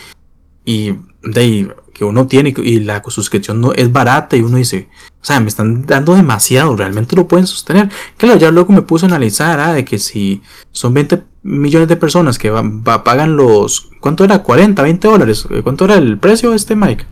y 0.65 0.95
de 1.23 1.75
que 1.93 2.05
uno 2.05 2.27
tiene 2.27 2.55
y 2.57 2.81
la 2.81 3.03
suscripción 3.07 3.61
no 3.61 3.73
es 3.73 3.93
barata 3.93 4.37
y 4.37 4.41
uno 4.41 4.57
dice, 4.57 4.89
o 5.21 5.25
sea, 5.25 5.41
me 5.41 5.49
están 5.49 5.87
dando 5.87 6.15
demasiado, 6.15 6.77
realmente 6.77 7.17
lo 7.17 7.29
pueden 7.29 7.47
sostener. 7.47 7.91
Claro, 8.17 8.39
ya 8.39 8.51
luego 8.51 8.73
me 8.73 8.83
puse 8.83 9.07
a 9.07 9.09
analizar 9.09 9.61
ah, 9.61 9.73
de 9.73 9.85
que 9.85 9.99
si 9.99 10.43
son 10.71 10.95
20 10.95 11.23
millones 11.43 11.89
de 11.89 11.97
personas 11.97 12.39
que 12.39 12.51
pagan 13.05 13.37
los, 13.37 13.91
¿cuánto 14.01 14.25
era? 14.25 14.43
40, 14.43 14.83
20 14.83 15.09
dólares. 15.09 15.47
¿Cuánto 15.63 15.85
era 15.85 15.97
el 15.97 16.19
precio 16.19 16.55
este 16.55 16.75
Mike? 16.75 17.05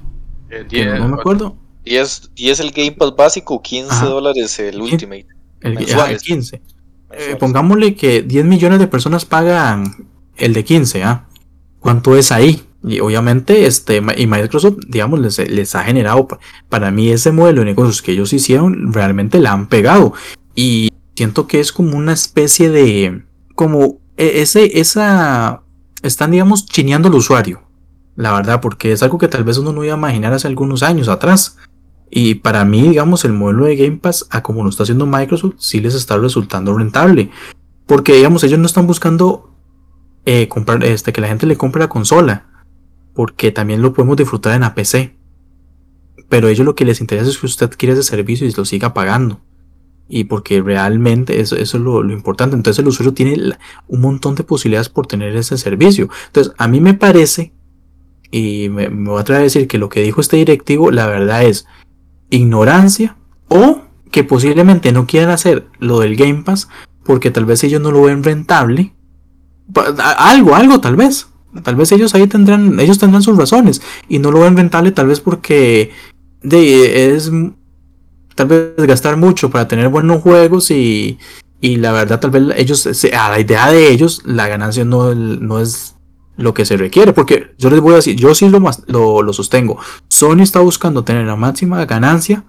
Eh, 0.51 0.99
no 0.99 1.09
me 1.09 1.15
acuerdo. 1.15 1.57
Y 1.85 1.97
es, 1.97 2.31
y 2.35 2.51
es 2.51 2.61
el 2.61 2.73
Game 2.73 2.93
Pass 2.93 3.15
básico, 3.17 3.63
15 3.63 4.05
dólares 4.07 4.59
el 4.59 4.81
Ultimate. 4.81 5.27
El, 5.61 5.77
15. 5.77 6.63
Eh, 7.13 7.37
pongámosle 7.39 7.95
que 7.95 8.23
10 8.23 8.45
millones 8.45 8.79
de 8.79 8.87
personas 8.87 9.25
pagan 9.25 10.09
el 10.37 10.53
de 10.53 10.65
15, 10.65 11.03
¿ah? 11.05 11.27
¿Cuánto 11.81 12.17
es 12.17 12.31
ahí? 12.33 12.63
Y 12.83 13.01
obviamente, 13.01 13.67
este, 13.67 14.03
y 14.17 14.27
Microsoft, 14.27 14.79
digamos, 14.89 15.21
les, 15.21 15.39
les, 15.51 15.75
ha 15.75 15.85
generado, 15.85 16.27
para 16.69 16.91
mí 16.91 17.11
ese 17.11 17.31
modelo 17.31 17.61
de 17.61 17.67
negocios 17.67 18.01
que 18.01 18.13
ellos 18.13 18.33
hicieron, 18.33 18.93
realmente 18.93 19.39
la 19.39 19.53
han 19.53 19.69
pegado. 19.69 20.15
Y 20.55 20.91
siento 21.15 21.47
que 21.47 21.61
es 21.61 21.73
como 21.73 21.97
una 21.97 22.13
especie 22.13 22.71
de, 22.71 23.25
como 23.55 23.99
e, 24.17 24.41
ese, 24.41 24.81
esa, 24.81 25.63
están, 26.03 26.31
digamos, 26.31 26.65
chineando 26.67 27.09
al 27.09 27.15
usuario. 27.15 27.63
La 28.17 28.33
verdad, 28.33 28.61
porque 28.63 28.93
es 28.93 29.03
algo 29.03 29.19
que 29.19 29.29
tal 29.29 29.45
vez 29.45 29.59
uno 29.59 29.73
no 29.73 29.85
iba 29.85 29.95
a 29.95 29.99
imaginar 29.99 30.33
hace 30.33 30.49
algunos 30.49 30.83
años 30.83 31.09
atrás. 31.09 31.59
Y 32.11 32.37
para 32.37 32.65
mí, 32.65 32.89
digamos, 32.89 33.25
el 33.27 33.35
modelo 33.35 33.67
de 33.67 33.77
Game 33.77 33.99
Pass, 33.99 34.27
a 34.31 34.43
como 34.43 34.65
lo 34.65 34.71
está 34.71 34.85
haciendo 34.85 35.07
Microsoft, 35.07 35.55
sí 35.59 35.81
les 35.81 35.95
está 35.95 36.17
resultando 36.17 36.77
rentable. 36.77 37.31
Porque, 37.87 38.15
digamos, 38.15 38.43
ellos 38.43 38.59
no 38.59 38.67
están 38.67 38.87
buscando 38.87 39.55
eh, 40.25 40.49
comprar, 40.49 40.83
este, 40.83 41.13
que 41.13 41.21
la 41.21 41.29
gente 41.29 41.47
le 41.47 41.57
compre 41.57 41.81
la 41.81 41.89
consola 41.89 42.47
porque 43.15 43.53
también 43.53 43.83
lo 43.83 43.93
podemos 43.93 44.17
disfrutar 44.17 44.55
en 44.55 44.63
la 44.63 44.75
PC. 44.75 45.17
Pero 46.29 46.47
a 46.47 46.51
ellos 46.51 46.65
lo 46.65 46.75
que 46.75 46.85
les 46.85 47.01
interesa 47.01 47.29
es 47.29 47.39
que 47.39 47.47
usted 47.47 47.71
quiera 47.77 47.95
ese 47.95 48.03
servicio 48.03 48.47
y 48.47 48.53
lo 48.53 48.65
siga 48.65 48.95
pagando. 48.95 49.41
Y 50.09 50.25
porque 50.25 50.61
realmente 50.61 51.41
eso, 51.41 51.57
es 51.57 51.75
lo, 51.75 52.09
importante. 52.11 52.57
Entonces 52.57 52.81
el 52.81 52.89
usuario 52.89 53.15
tiene 53.15 53.57
un 53.89 54.01
montón 54.01 54.35
de 54.35 54.45
posibilidades 54.45 54.89
por 54.89 55.07
tener 55.07 55.37
ese 55.37 55.59
servicio. 55.59 56.09
Entonces 56.27 56.53
a 56.59 56.69
mí 56.69 56.81
me 56.81 56.95
parece, 56.95 57.53
y 58.31 58.69
me, 58.69 58.89
voy 58.89 59.21
a 59.21 59.25
traer 59.25 59.41
a 59.41 59.45
decir 59.45 59.69
que 59.69 59.79
lo 59.79 59.89
que 59.89 60.03
dijo 60.03 60.21
este 60.21 60.37
directivo, 60.37 60.91
la 60.91 61.07
verdad 61.07 61.45
es 61.45 61.67
ignorancia 62.31 63.17
o 63.49 63.83
que 64.11 64.25
posiblemente 64.25 64.93
no 64.93 65.07
quieran 65.07 65.31
hacer 65.31 65.67
lo 65.79 66.01
del 66.01 66.17
Game 66.17 66.43
Pass 66.43 66.69
porque 67.05 67.31
tal 67.31 67.45
vez 67.45 67.65
ellos 67.65 67.81
no 67.81 67.91
lo 67.91 68.03
ven 68.03 68.23
rentable. 68.23 68.95
Algo, 69.99 70.55
algo 70.55 70.81
tal 70.81 70.97
vez. 70.97 71.29
Tal 71.63 71.77
vez 71.77 71.93
ellos 71.93 72.15
ahí 72.15 72.27
tendrán, 72.27 72.79
ellos 72.79 72.99
tendrán 72.99 73.23
sus 73.23 73.37
razones 73.37 73.83
y 74.09 74.19
no 74.19 74.31
lo 74.31 74.41
ven 74.41 74.57
rentable 74.57 74.93
tal 74.93 75.09
vez 75.09 75.21
porque 75.21 75.91
es 76.43 77.31
tal 78.35 78.47
vez 78.47 78.75
gastar 78.77 79.17
mucho 79.17 79.51
para 79.51 79.69
tener 79.69 79.89
buenos 79.89 80.23
juegos 80.23 80.71
y, 80.71 81.19
y 81.61 81.77
la 81.77 81.93
verdad 81.93 82.21
tal 82.21 82.31
vez 82.31 82.43
ellos, 82.57 82.87
a 83.13 83.31
la 83.31 83.41
idea 83.41 83.71
de 83.71 83.91
ellos, 83.91 84.23
la 84.25 84.49
ganancia 84.49 84.85
no, 84.85 85.15
no 85.15 85.61
es 85.61 85.97
lo 86.37 86.55
que 86.55 86.65
se 86.65 86.77
requiere, 86.77 87.13
porque 87.13 87.55
yo 87.59 87.69
les 87.69 87.81
voy 87.81 87.93
a 87.93 87.97
decir, 87.97 88.17
yo 88.17 88.35
sí 88.35 88.49
lo, 88.49 88.61
más, 88.61 88.83
lo, 88.87 89.23
lo 89.23 89.33
sostengo, 89.33 89.79
Sony 90.09 90.41
está 90.41 90.61
buscando 90.61 91.05
tener 91.05 91.27
la 91.27 91.37
máxima 91.37 91.85
ganancia 91.85 92.45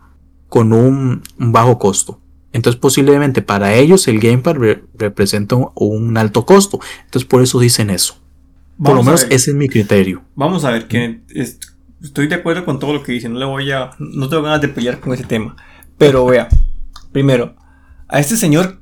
con 0.47 0.73
un, 0.73 1.23
bajo 1.37 1.79
costo. 1.79 2.19
Entonces 2.53 2.79
posiblemente 2.79 3.41
para 3.41 3.75
ellos 3.75 4.07
el 4.09 4.19
Game 4.19 4.39
Pass 4.39 4.57
representa 4.97 5.55
un 5.75 6.17
alto 6.17 6.45
costo. 6.45 6.81
Entonces 7.05 7.27
por 7.27 7.41
eso 7.41 7.59
dicen 7.59 7.89
eso. 7.89 8.20
Por 8.83 8.95
lo 8.95 9.03
menos 9.03 9.27
ese 9.29 9.51
es 9.51 9.55
mi 9.55 9.67
criterio. 9.67 10.23
Vamos 10.35 10.65
a 10.65 10.71
ver, 10.71 10.87
que 10.87 11.21
estoy 12.01 12.27
de 12.27 12.35
acuerdo 12.35 12.65
con 12.65 12.79
todo 12.79 12.93
lo 12.93 13.03
que 13.03 13.11
dice, 13.11 13.29
no 13.29 13.37
le 13.37 13.45
voy 13.45 13.71
a, 13.71 13.91
no 13.99 14.27
tengo 14.27 14.43
ganas 14.43 14.61
de 14.61 14.69
pelear 14.69 14.99
con 14.99 15.13
ese 15.13 15.23
tema. 15.23 15.55
Pero 15.97 16.25
vea, 16.25 16.49
primero, 17.11 17.55
a 18.07 18.19
este 18.19 18.37
señor, 18.37 18.81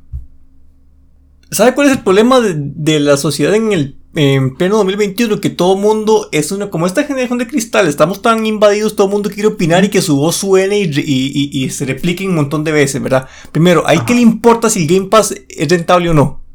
¿sabe 1.51 1.75
cuál 1.75 1.87
es 1.87 1.97
el 1.97 2.03
problema 2.03 2.39
de, 2.39 2.99
la 3.01 3.17
sociedad 3.17 3.53
en 3.53 3.73
el 3.73 3.97
en 4.15 4.55
pleno 4.55 4.77
2021? 4.77 5.41
Que 5.41 5.49
todo 5.49 5.75
mundo 5.75 6.29
es 6.31 6.53
una, 6.53 6.69
como 6.69 6.87
esta 6.87 7.03
generación 7.03 7.37
de 7.39 7.47
cristal, 7.47 7.87
estamos 7.87 8.21
tan 8.21 8.45
invadidos, 8.45 8.95
todo 8.95 9.07
el 9.07 9.13
mundo 9.13 9.29
quiere 9.29 9.49
opinar 9.49 9.83
y 9.83 9.89
que 9.89 10.01
su 10.01 10.15
voz 10.15 10.37
suene 10.37 10.79
y, 10.79 11.69
se 11.71 11.85
replique 11.85 12.25
un 12.25 12.35
montón 12.35 12.63
de 12.63 12.71
veces, 12.71 13.01
¿verdad? 13.01 13.27
Primero, 13.51 13.83
¿hay 13.85 13.99
que 13.99 14.15
le 14.15 14.21
importa 14.21 14.69
si 14.69 14.83
el 14.83 14.87
Game 14.87 15.09
Pass 15.09 15.35
es 15.49 15.67
rentable 15.67 16.09
o 16.09 16.13
no? 16.13 16.48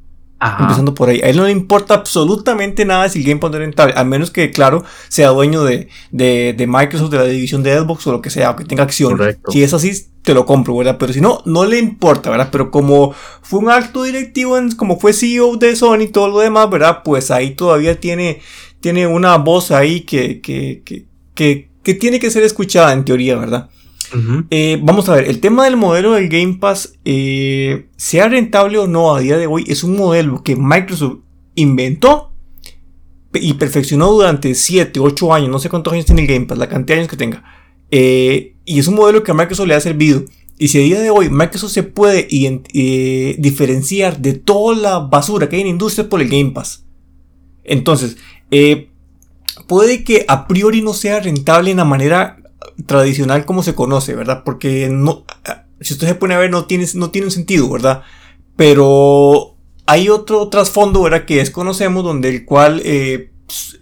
Empezando 0.60 0.94
por 0.94 1.08
ahí. 1.08 1.20
A 1.22 1.28
él 1.28 1.36
no 1.36 1.44
le 1.44 1.50
importa 1.50 1.94
absolutamente 1.94 2.84
nada 2.84 3.08
si 3.08 3.20
el 3.20 3.24
Game 3.26 3.40
Pass 3.40 3.52
es 3.52 3.58
rentable. 3.58 3.94
A 3.96 4.04
menos 4.04 4.30
que, 4.30 4.50
claro, 4.50 4.84
sea 5.08 5.28
dueño 5.28 5.64
de, 5.64 5.88
de, 6.10 6.66
Microsoft, 6.66 7.10
de 7.10 7.18
la 7.18 7.24
división 7.24 7.62
de 7.62 7.78
Xbox 7.78 8.06
o 8.06 8.12
lo 8.12 8.20
que 8.20 8.30
sea, 8.30 8.50
o 8.50 8.56
que 8.56 8.64
tenga 8.64 8.82
acción. 8.82 9.18
Si 9.48 9.62
es 9.62 9.72
así, 9.72 9.92
te 10.22 10.34
lo 10.34 10.46
compro, 10.46 10.76
¿verdad? 10.76 10.96
Pero 10.98 11.12
si 11.12 11.20
no, 11.20 11.42
no 11.44 11.64
le 11.64 11.78
importa, 11.78 12.30
¿verdad? 12.30 12.48
Pero 12.50 12.70
como 12.70 13.14
fue 13.42 13.60
un 13.60 13.70
acto 13.70 14.02
directivo, 14.02 14.56
como 14.76 14.98
fue 14.98 15.12
CEO 15.12 15.56
de 15.56 15.76
Sony 15.76 16.02
y 16.02 16.08
todo 16.08 16.28
lo 16.28 16.38
demás, 16.38 16.68
¿verdad? 16.70 17.02
Pues 17.04 17.30
ahí 17.30 17.54
todavía 17.54 18.00
tiene, 18.00 18.40
tiene 18.80 19.06
una 19.06 19.36
voz 19.38 19.70
ahí 19.70 20.00
que, 20.00 20.40
que, 20.40 20.82
que, 20.84 21.06
que, 21.34 21.68
que 21.82 21.94
tiene 21.94 22.18
que 22.18 22.30
ser 22.30 22.42
escuchada 22.42 22.92
en 22.92 23.04
teoría, 23.04 23.36
¿verdad? 23.36 23.68
Eh, 24.50 24.78
vamos 24.82 25.08
a 25.08 25.14
ver, 25.14 25.28
el 25.28 25.40
tema 25.40 25.64
del 25.64 25.76
modelo 25.76 26.12
del 26.12 26.28
Game 26.28 26.58
Pass, 26.60 26.94
eh, 27.04 27.88
sea 27.96 28.28
rentable 28.28 28.78
o 28.78 28.86
no 28.86 29.14
a 29.14 29.20
día 29.20 29.36
de 29.36 29.46
hoy, 29.46 29.64
es 29.66 29.84
un 29.84 29.96
modelo 29.96 30.42
que 30.42 30.56
Microsoft 30.56 31.18
inventó 31.54 32.32
y 33.32 33.54
perfeccionó 33.54 34.12
durante 34.12 34.54
7, 34.54 35.00
8 35.00 35.34
años, 35.34 35.48
no 35.48 35.58
sé 35.58 35.68
cuántos 35.68 35.92
años 35.92 36.06
tiene 36.06 36.22
el 36.22 36.28
Game 36.28 36.46
Pass, 36.46 36.58
la 36.58 36.68
cantidad 36.68 36.96
de 36.96 37.00
años 37.00 37.10
que 37.10 37.16
tenga. 37.16 37.44
Eh, 37.90 38.54
y 38.64 38.78
es 38.78 38.86
un 38.86 38.94
modelo 38.94 39.22
que 39.22 39.30
a 39.30 39.34
Microsoft 39.34 39.66
le 39.66 39.74
ha 39.74 39.80
servido. 39.80 40.24
Y 40.56 40.68
si 40.68 40.78
a 40.78 40.82
día 40.82 41.00
de 41.00 41.10
hoy 41.10 41.30
Microsoft 41.30 41.72
se 41.72 41.82
puede 41.82 42.28
diferenciar 43.38 44.20
de 44.20 44.34
toda 44.34 44.76
la 44.76 44.98
basura 45.00 45.48
que 45.48 45.56
hay 45.56 45.62
en 45.62 45.68
la 45.68 45.72
industria 45.72 46.08
por 46.08 46.22
el 46.22 46.28
Game 46.28 46.52
Pass. 46.52 46.84
Entonces, 47.64 48.16
puede 49.66 50.04
que 50.04 50.24
a 50.28 50.46
priori 50.46 50.80
no 50.80 50.94
sea 50.94 51.18
rentable 51.18 51.72
en 51.72 51.78
la 51.78 51.84
manera 51.84 52.43
tradicional 52.86 53.44
como 53.44 53.62
se 53.62 53.74
conoce, 53.74 54.14
¿verdad? 54.14 54.42
Porque 54.44 54.88
no, 54.90 55.24
si 55.80 55.94
usted 55.94 56.08
se 56.08 56.14
pone 56.14 56.34
a 56.34 56.38
ver, 56.38 56.50
no 56.50 56.66
tiene, 56.66 56.86
no 56.94 57.10
tiene 57.10 57.26
un 57.26 57.30
sentido, 57.30 57.70
¿verdad? 57.70 58.02
Pero 58.56 59.56
hay 59.86 60.08
otro 60.08 60.48
trasfondo, 60.48 61.02
¿verdad? 61.02 61.24
Que 61.24 61.36
desconocemos, 61.36 62.04
donde 62.04 62.28
el 62.28 62.44
cual 62.44 62.80
eh, 62.84 63.30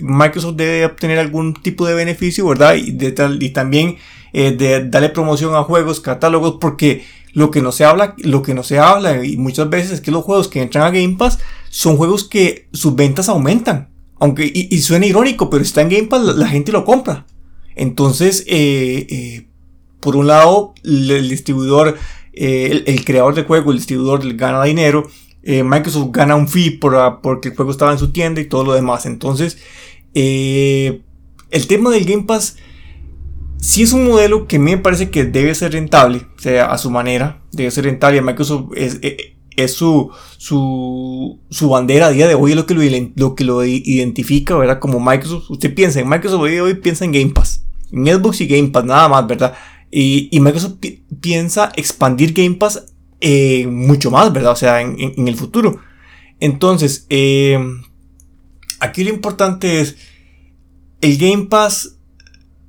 Microsoft 0.00 0.57
debe 0.57 0.85
obtener 0.85 1.18
algún 1.18 1.55
tipo 1.55 1.87
de 1.87 1.94
beneficio, 1.94 2.46
¿verdad? 2.46 2.74
Y, 2.74 2.92
de 2.92 3.14
y 3.40 3.50
también 3.50 3.96
eh, 4.33 4.52
de 4.52 4.88
darle 4.88 5.11
promoción 5.11 5.55
a 5.55 5.62
juegos, 5.62 6.00
catálogos, 6.00 6.57
porque 6.61 7.05
lo 7.35 7.50
que 7.50 7.62
no 7.62 7.72
se 7.72 7.85
habla, 7.85 8.14
lo 8.18 8.42
que 8.42 8.55
no 8.55 8.62
se 8.62 8.78
habla, 8.78 9.24
y 9.24 9.37
muchas 9.37 9.70
veces 9.70 9.92
es 9.92 10.00
que 10.00 10.11
los 10.11 10.24
juegos 10.24 10.48
que 10.48 10.61
entran 10.61 10.85
a 10.85 10.90
Game 10.90 11.16
Pass 11.16 11.38
son 11.70 11.96
juegos 11.96 12.24
que 12.24 12.68
sus 12.72 12.94
ventas 12.94 13.28
aumentan. 13.28 13.88
Aunque, 14.18 14.50
y, 14.55 14.78
suena 14.83 15.07
irónico, 15.07 15.50
pero 15.50 15.62
está 15.62 15.81
en 15.81 15.88
Game 15.88 16.07
Pass, 16.07 16.22
la, 16.22 16.46
gente 16.46 16.70
lo 16.70 16.85
compra. 16.85 17.26
Entonces, 17.74 18.44
eh, 18.46 19.06
eh, 19.08 19.46
por 20.00 20.16
un 20.16 20.26
lado, 20.26 20.74
el, 20.85 21.28
distribuidor, 21.28 21.96
eh, 22.32 22.82
el, 22.87 23.04
creador 23.04 23.35
del 23.35 23.44
juego, 23.44 23.70
el 23.70 23.78
distribuidor 23.78 24.35
gana 24.35 24.62
dinero. 24.64 25.08
Microsoft 25.44 26.11
gana 26.12 26.37
un 26.37 26.46
fee 26.46 26.70
por, 26.70 27.20
porque 27.20 27.48
el 27.48 27.56
juego 27.56 27.72
estaba 27.72 27.90
en 27.90 27.98
su 27.98 28.12
tienda 28.12 28.40
y 28.40 28.48
todo 28.48 28.64
lo 28.64 28.74
demás. 28.74 29.06
Entonces, 29.06 29.58
el 30.14 31.66
tema 31.66 31.90
del 31.90 32.04
Game 32.04 32.22
Pass 32.22 32.56
sí 33.58 33.82
es 33.82 33.92
un 33.92 34.06
modelo 34.06 34.46
que 34.46 34.56
a 34.56 34.58
mí 34.61 34.70
me 34.70 34.78
parece 34.78 35.11
que 35.11 35.24
debe 35.24 35.52
ser 35.56 35.72
rentable, 35.72 36.26
o 36.37 36.40
sea, 36.40 36.66
a 36.66 36.78
su 36.78 36.92
manera, 36.92 37.42
debe 37.50 37.72
ser 37.72 37.85
rentable. 37.87 38.22
Microsoft 38.22 38.70
es, 38.76 39.00
es 39.56 39.74
su, 39.74 40.11
su, 40.38 41.40
su, 41.50 41.68
bandera 41.68 42.06
a 42.06 42.11
día 42.11 42.28
de 42.28 42.35
hoy, 42.35 42.52
es 42.52 42.56
lo 42.56 42.66
que 42.66 42.74
lo, 42.74 42.82
lo, 43.16 43.35
que 43.35 43.44
lo 43.44 43.64
identifica, 43.64 44.56
¿verdad? 44.56 44.78
Como 44.78 45.00
Microsoft. 45.00 45.50
Usted 45.50 45.74
piensa 45.74 46.00
en 46.00 46.08
Microsoft 46.08 46.42
hoy, 46.42 46.58
hoy 46.58 46.74
piensa 46.74 47.04
en 47.04 47.12
Game 47.12 47.30
Pass. 47.30 47.62
En 47.92 48.07
y 48.07 48.46
Game 48.46 48.68
Pass, 48.68 48.85
nada 48.85 49.09
más, 49.09 49.26
¿verdad? 49.26 49.55
Y, 49.90 50.28
y 50.31 50.40
Microsoft 50.40 50.76
piensa 51.20 51.70
expandir 51.76 52.33
Game 52.33 52.55
Pass 52.55 52.87
eh, 53.24 53.68
mucho 53.68 54.11
más, 54.11 54.33
¿verdad? 54.33 54.50
O 54.52 54.57
sea, 54.57 54.81
en, 54.81 55.28
el 55.28 55.37
futuro. 55.37 55.81
Entonces, 56.40 57.07
eh, 57.09 57.57
aquí 58.81 59.05
lo 59.05 59.11
importante 59.11 59.81
es, 59.81 59.96
el 61.00 61.18
Game 61.18 61.46
Pass 61.46 61.98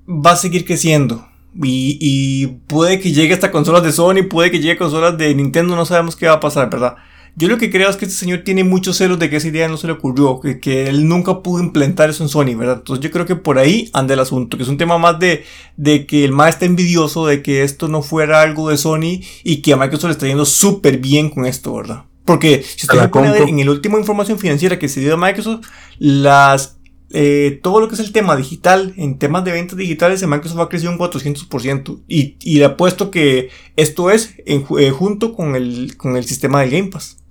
va 0.07 0.33
a 0.33 0.35
seguir 0.35 0.63
creciendo. 0.63 1.27
Y, 1.55 2.47
puede 2.67 2.99
que 2.99 3.11
llegue 3.11 3.33
hasta 3.33 3.51
consolas 3.51 3.83
de 3.83 3.91
Sony, 3.91 4.27
puede 4.29 4.51
que 4.51 4.59
llegue 4.59 4.73
a 4.73 4.77
consolas 4.77 5.17
de 5.17 5.33
Nintendo, 5.33 5.75
no 5.75 5.85
sabemos 5.85 6.15
qué 6.15 6.27
va 6.27 6.33
a 6.33 6.39
pasar, 6.39 6.69
¿verdad? 6.69 6.97
Yo 7.35 7.47
lo 7.47 7.57
que 7.57 7.71
creo 7.71 7.89
es 7.89 7.97
que 7.97 8.05
este 8.05 8.17
señor 8.17 8.41
tiene 8.43 8.63
muchos 8.63 8.97
celos 8.97 9.17
de 9.17 9.29
que 9.29 9.37
esa 9.37 9.47
idea 9.47 9.67
no 9.67 9.77
se 9.77 9.87
le 9.87 9.93
ocurrió, 9.93 10.39
que, 10.39 10.59
que, 10.59 10.87
él 10.87 11.07
nunca 11.07 11.41
pudo 11.41 11.63
implementar 11.63 12.09
eso 12.09 12.21
en 12.21 12.29
Sony, 12.29 12.55
¿verdad? 12.55 12.77
Entonces 12.77 13.03
yo 13.03 13.09
creo 13.09 13.25
que 13.25 13.35
por 13.35 13.57
ahí 13.57 13.89
anda 13.93 14.13
el 14.13 14.19
asunto, 14.19 14.55
que 14.55 14.63
es 14.63 14.69
un 14.69 14.77
tema 14.77 14.99
más 14.99 15.17
de, 15.17 15.43
de 15.75 16.05
que 16.05 16.25
el 16.25 16.31
más 16.31 16.49
está 16.49 16.65
envidioso 16.65 17.25
de 17.25 17.41
que 17.41 17.63
esto 17.63 17.87
no 17.87 18.03
fuera 18.03 18.41
algo 18.41 18.69
de 18.69 18.77
Sony 18.77 19.21
y 19.43 19.61
que 19.63 19.73
a 19.73 19.77
Microsoft 19.77 20.09
le 20.09 20.11
está 20.11 20.27
yendo 20.27 20.45
súper 20.45 20.99
bien 20.99 21.31
con 21.31 21.45
esto, 21.45 21.73
¿verdad? 21.73 22.03
Porque 22.23 22.63
si 22.63 22.85
usted 22.85 22.99
se 22.99 23.09
pone 23.09 23.29
a 23.29 23.31
ver 23.31 23.49
en 23.49 23.59
el 23.59 23.69
último 23.69 23.97
información 23.97 24.37
financiera 24.37 24.77
que 24.77 24.87
se 24.87 25.01
dio 25.01 25.15
a 25.15 25.17
Microsoft, 25.17 25.65
las 25.97 26.77
eh, 27.15 27.59
todo 27.61 27.79
lo 27.79 27.87
que 27.87 27.93
es 27.93 27.99
el 27.99 28.11
tema 28.11 28.35
digital, 28.35 28.93
en 28.97 29.19
temas 29.19 29.43
de 29.43 29.51
ventas 29.51 29.77
digitales, 29.77 30.23
en 30.23 30.29
Microsoft 30.29 30.59
ha 30.59 30.69
crecido 30.69 30.91
un 30.91 30.97
400%. 30.97 32.01
Y, 32.07 32.37
y 32.41 32.57
le 32.57 32.65
apuesto 32.65 33.11
que 33.11 33.49
esto 33.75 34.09
es 34.09 34.35
en, 34.45 34.65
eh, 34.79 34.89
junto 34.89 35.35
con 35.35 35.55
el, 35.55 35.95
con 35.95 36.15
el 36.15 36.25
sistema 36.25 36.61
de 36.61 36.69
Game 36.69 36.89
Pass. 36.89 37.22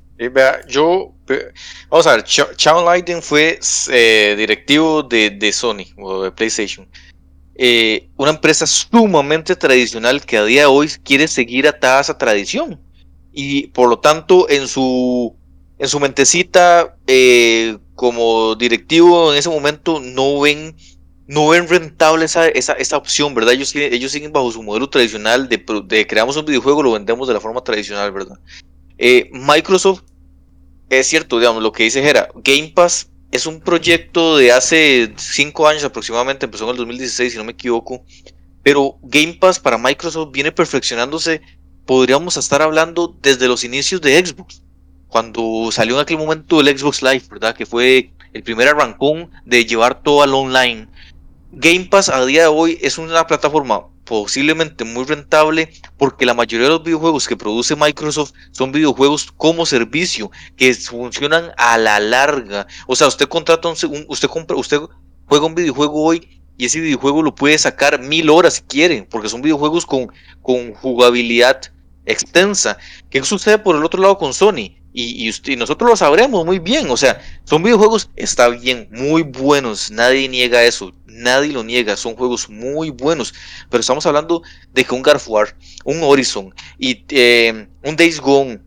Yo, 0.68 1.14
vamos 1.88 2.06
a 2.06 2.16
ver, 2.16 2.24
Sean 2.26 2.84
Leiden 2.84 3.22
fue 3.22 3.58
eh, 3.90 4.34
directivo 4.36 5.02
de, 5.02 5.30
de, 5.30 5.52
Sony 5.52 5.86
o 5.98 6.24
de 6.24 6.32
PlayStation. 6.32 6.88
una 8.16 8.30
empresa 8.30 8.66
sumamente 8.66 9.56
tradicional 9.56 10.24
que 10.24 10.36
a 10.36 10.44
día 10.44 10.62
de 10.62 10.66
hoy 10.66 10.88
quiere 11.04 11.28
seguir 11.28 11.66
atada 11.66 11.98
a 11.98 12.02
esa 12.02 12.18
tradición. 12.18 12.80
Y 13.32 13.68
por 13.68 13.88
lo 13.88 13.98
tanto, 13.98 14.48
en 14.50 14.68
su, 14.68 15.34
en 15.78 15.88
su 15.88 15.98
mentecita, 15.98 16.96
eh, 17.06 17.78
como 17.94 18.54
directivo 18.54 19.32
en 19.32 19.38
ese 19.38 19.48
momento 19.48 20.00
no 20.00 20.40
ven 20.40 20.76
no 21.26 21.48
ven 21.48 21.68
rentable 21.68 22.26
esa, 22.26 22.48
esa, 22.48 22.74
esa 22.74 22.96
opción, 22.96 23.34
¿verdad? 23.34 23.54
Ellos, 23.54 23.74
ellos 23.74 24.12
siguen 24.12 24.32
bajo 24.32 24.52
su 24.52 24.62
modelo 24.62 24.90
tradicional 24.90 25.48
de, 25.48 25.64
de, 25.86 26.06
creamos 26.06 26.36
un 26.36 26.44
videojuego, 26.44 26.82
lo 26.82 26.92
vendemos 26.92 27.26
de 27.26 27.34
la 27.34 27.40
forma 27.40 27.62
tradicional, 27.62 28.12
¿verdad? 28.12 28.38
Eh, 28.98 29.30
Microsoft, 29.32 30.02
es 31.00 31.06
cierto, 31.06 31.38
digamos, 31.38 31.62
lo 31.62 31.72
que 31.72 31.84
dice 31.84 32.02
Jera, 32.02 32.28
Game 32.36 32.72
Pass 32.74 33.10
es 33.30 33.46
un 33.46 33.60
proyecto 33.60 34.36
de 34.36 34.52
hace 34.52 35.12
cinco 35.16 35.66
años 35.66 35.84
aproximadamente, 35.84 36.46
empezó 36.46 36.64
en 36.64 36.70
el 36.70 36.76
2016, 36.76 37.32
si 37.32 37.38
no 37.38 37.44
me 37.44 37.52
equivoco, 37.52 38.04
pero 38.62 38.98
Game 39.02 39.34
Pass 39.34 39.58
para 39.58 39.78
Microsoft 39.78 40.32
viene 40.32 40.52
perfeccionándose, 40.52 41.40
podríamos 41.86 42.36
estar 42.36 42.62
hablando 42.62 43.16
desde 43.22 43.48
los 43.48 43.64
inicios 43.64 44.00
de 44.00 44.24
Xbox 44.24 44.62
cuando 45.08 45.70
salió 45.70 45.96
en 45.96 46.02
aquel 46.02 46.18
momento 46.18 46.60
el 46.60 46.78
Xbox 46.78 47.02
Live, 47.02 47.24
¿verdad? 47.30 47.54
Que 47.54 47.66
fue 47.66 48.12
el 48.32 48.42
primer 48.42 48.68
arrancón 48.68 49.30
de 49.44 49.66
llevar 49.66 50.02
todo 50.02 50.22
al 50.22 50.34
online. 50.34 50.88
Game 51.52 51.86
Pass 51.90 52.08
a 52.08 52.24
día 52.24 52.42
de 52.42 52.48
hoy 52.48 52.78
es 52.80 52.96
una 52.96 53.26
plataforma 53.26 53.88
posiblemente 54.12 54.84
muy 54.84 55.06
rentable 55.06 55.72
porque 55.96 56.26
la 56.26 56.34
mayoría 56.34 56.66
de 56.66 56.74
los 56.74 56.82
videojuegos 56.82 57.26
que 57.26 57.34
produce 57.34 57.74
Microsoft 57.74 58.32
son 58.50 58.70
videojuegos 58.70 59.32
como 59.32 59.64
servicio 59.64 60.30
que 60.54 60.74
funcionan 60.74 61.52
a 61.56 61.78
la 61.78 61.98
larga. 61.98 62.66
O 62.86 62.94
sea, 62.94 63.06
usted 63.06 63.26
contrata 63.26 63.68
un, 63.68 64.04
usted 64.08 64.28
compra, 64.28 64.58
usted 64.58 64.80
juega 65.24 65.46
un 65.46 65.54
videojuego 65.54 66.02
hoy 66.02 66.42
y 66.58 66.66
ese 66.66 66.80
videojuego 66.80 67.22
lo 67.22 67.34
puede 67.34 67.56
sacar 67.56 67.98
mil 68.00 68.28
horas 68.28 68.56
si 68.56 68.62
quiere, 68.64 69.02
porque 69.10 69.30
son 69.30 69.40
videojuegos 69.40 69.86
con, 69.86 70.12
con 70.42 70.74
jugabilidad 70.74 71.72
extensa. 72.04 72.76
¿Qué 73.08 73.24
sucede 73.24 73.56
por 73.56 73.76
el 73.76 73.82
otro 73.82 74.02
lado 74.02 74.18
con 74.18 74.34
Sony? 74.34 74.81
Y, 74.94 75.28
usted, 75.30 75.56
nosotros 75.56 75.90
lo 75.90 75.96
sabremos 75.96 76.44
muy 76.44 76.58
bien. 76.58 76.90
O 76.90 76.96
sea, 76.96 77.20
son 77.44 77.62
videojuegos, 77.62 78.10
está 78.14 78.48
bien, 78.48 78.88
muy 78.90 79.22
buenos. 79.22 79.90
Nadie 79.90 80.28
niega 80.28 80.64
eso. 80.64 80.92
Nadie 81.06 81.52
lo 81.52 81.64
niega. 81.64 81.96
Son 81.96 82.14
juegos 82.14 82.50
muy 82.50 82.90
buenos. 82.90 83.32
Pero 83.70 83.80
estamos 83.80 84.04
hablando 84.04 84.42
de 84.74 84.84
que 84.84 84.94
un 84.94 85.02
Garfuar, 85.02 85.56
un 85.84 86.02
Horizon 86.02 86.54
y 86.78 87.04
eh, 87.08 87.68
un 87.82 87.96
Days 87.96 88.20
Gone 88.20 88.60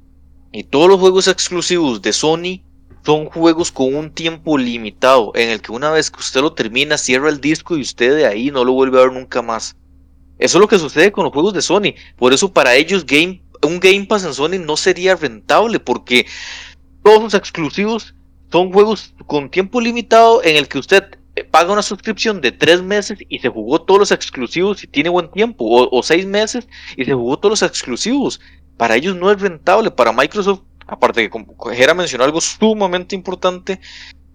y 0.51 0.63
todos 0.63 0.88
los 0.88 1.01
juegos 1.01 1.27
exclusivos 1.27 2.01
de 2.01 2.13
Sony 2.13 2.63
son 3.05 3.25
juegos 3.25 3.73
con 3.73 3.93
un 3.93 4.09
tiempo 4.09 4.57
limitado. 4.57 5.33
En 5.35 5.49
el 5.49 5.61
que 5.61 5.73
una 5.73 5.91
vez 5.91 6.09
que 6.09 6.21
usted 6.21 6.39
lo 6.39 6.53
termina, 6.53 6.97
cierra 6.97 7.27
el 7.27 7.41
disco 7.41 7.77
y 7.77 7.81
usted 7.81 8.15
de 8.15 8.25
ahí 8.25 8.51
no 8.51 8.63
lo 8.63 8.71
vuelve 8.71 8.97
a 8.97 9.03
ver 9.03 9.11
nunca 9.11 9.41
más. 9.41 9.75
Eso 10.39 10.57
es 10.57 10.61
lo 10.61 10.67
que 10.69 10.79
sucede 10.79 11.11
con 11.11 11.25
los 11.25 11.33
juegos 11.33 11.53
de 11.53 11.61
Sony. 11.61 11.93
Por 12.15 12.33
eso 12.33 12.53
para 12.53 12.73
ellos 12.73 13.05
Game 13.05 13.41
un 13.65 13.80
Game 13.80 14.06
Pass 14.06 14.23
en 14.23 14.34
Sony 14.34 14.60
no 14.60 14.78
sería 14.78 15.15
rentable 15.15 15.80
porque 15.80 16.25
todos 17.04 17.21
los 17.21 17.34
exclusivos 17.34 18.15
son 18.51 18.71
juegos 18.71 19.13
con 19.28 19.49
tiempo 19.49 19.82
limitado 19.82 20.43
en 20.43 20.56
el 20.56 20.67
que 20.67 20.80
usted 20.80 21.04
eh, 21.36 21.43
paga 21.43 21.73
una 21.73 21.82
suscripción 21.82 22.39
de 22.41 22.51
tres 22.51 22.82
meses 22.82 23.19
y 23.28 23.39
se 23.39 23.49
jugó 23.49 23.82
todos 23.82 23.99
los 23.99 24.12
exclusivos 24.12 24.84
y 24.84 24.88
tiene 24.88 25.10
buen 25.10 25.30
tiempo, 25.32 25.65
o, 25.67 26.04
seis 26.04 26.25
meses 26.25 26.67
y 26.95 27.06
se 27.06 27.13
jugó 27.13 27.38
todos 27.38 27.60
los 27.60 27.69
exclusivos. 27.69 28.39
Para 28.78 28.95
ellos 28.95 29.15
no 29.15 29.32
es 29.32 29.41
rentable, 29.41 29.91
para 29.91 30.12
Microsoft, 30.12 30.62
aparte 30.88 31.21
de 31.21 31.30
como 31.30 31.56
Jera 31.71 31.93
mencionó 31.93 32.23
algo 32.23 32.39
sumamente 32.41 33.15
importante 33.15 33.80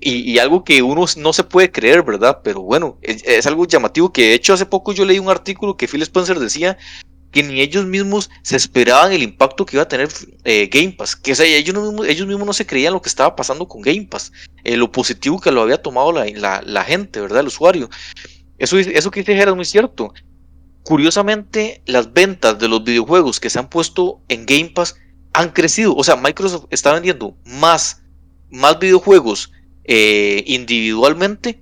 y, 0.02 0.38
algo 0.38 0.64
que 0.64 0.82
uno 0.82 1.04
no 1.16 1.32
se 1.32 1.44
puede 1.44 1.70
creer, 1.70 2.02
¿verdad? 2.02 2.40
Pero 2.42 2.62
bueno, 2.62 2.98
es, 3.02 3.22
es, 3.24 3.46
algo 3.46 3.66
llamativo 3.66 4.12
que 4.12 4.28
de 4.28 4.34
hecho 4.34 4.54
hace 4.54 4.64
poco 4.64 4.92
yo 4.92 5.04
leí 5.04 5.18
un 5.18 5.28
artículo 5.28 5.76
que 5.76 5.88
Phil 5.88 6.02
Spencer 6.02 6.38
decía 6.38 6.78
que 7.30 7.42
ni 7.42 7.60
ellos 7.60 7.86
mismos 7.86 8.30
se 8.42 8.56
esperaban 8.56 9.12
el 9.12 9.22
impacto 9.22 9.64
que 9.64 9.76
iba 9.76 9.82
a 9.82 9.88
tener 9.88 10.08
eh, 10.44 10.68
Game 10.72 10.92
Pass. 10.92 11.14
Que 11.16 11.32
ellos, 11.32 11.74
mismos, 11.74 12.06
ellos 12.06 12.26
mismos 12.26 12.46
no 12.46 12.52
se 12.52 12.66
creían 12.66 12.92
lo 12.92 13.02
que 13.02 13.08
estaba 13.08 13.36
pasando 13.36 13.68
con 13.68 13.82
Game 13.82 14.06
Pass, 14.10 14.32
eh, 14.64 14.76
lo 14.76 14.90
positivo 14.90 15.40
que 15.40 15.52
lo 15.52 15.62
había 15.62 15.80
tomado 15.80 16.12
la, 16.12 16.84
gente, 16.84 17.20
¿verdad? 17.20 17.40
El 17.40 17.46
usuario. 17.46 17.88
Eso, 18.58 18.78
eso 18.78 19.10
que 19.10 19.20
dice 19.20 19.34
Gerard 19.34 19.50
es 19.50 19.56
muy 19.56 19.64
cierto. 19.64 20.12
Curiosamente, 20.82 21.82
las 21.86 22.12
ventas 22.12 22.58
de 22.58 22.68
los 22.68 22.82
videojuegos 22.82 23.38
que 23.38 23.50
se 23.50 23.58
han 23.58 23.68
puesto 23.68 24.20
en 24.28 24.46
Game 24.46 24.70
Pass 24.74 24.96
han 25.32 25.50
crecido. 25.50 25.94
O 25.94 26.02
sea, 26.02 26.16
Microsoft 26.16 26.66
está 26.70 26.92
vendiendo 26.92 27.36
más, 27.44 28.02
más 28.50 28.78
videojuegos 28.78 29.52
eh, 29.84 30.42
individualmente 30.46 31.60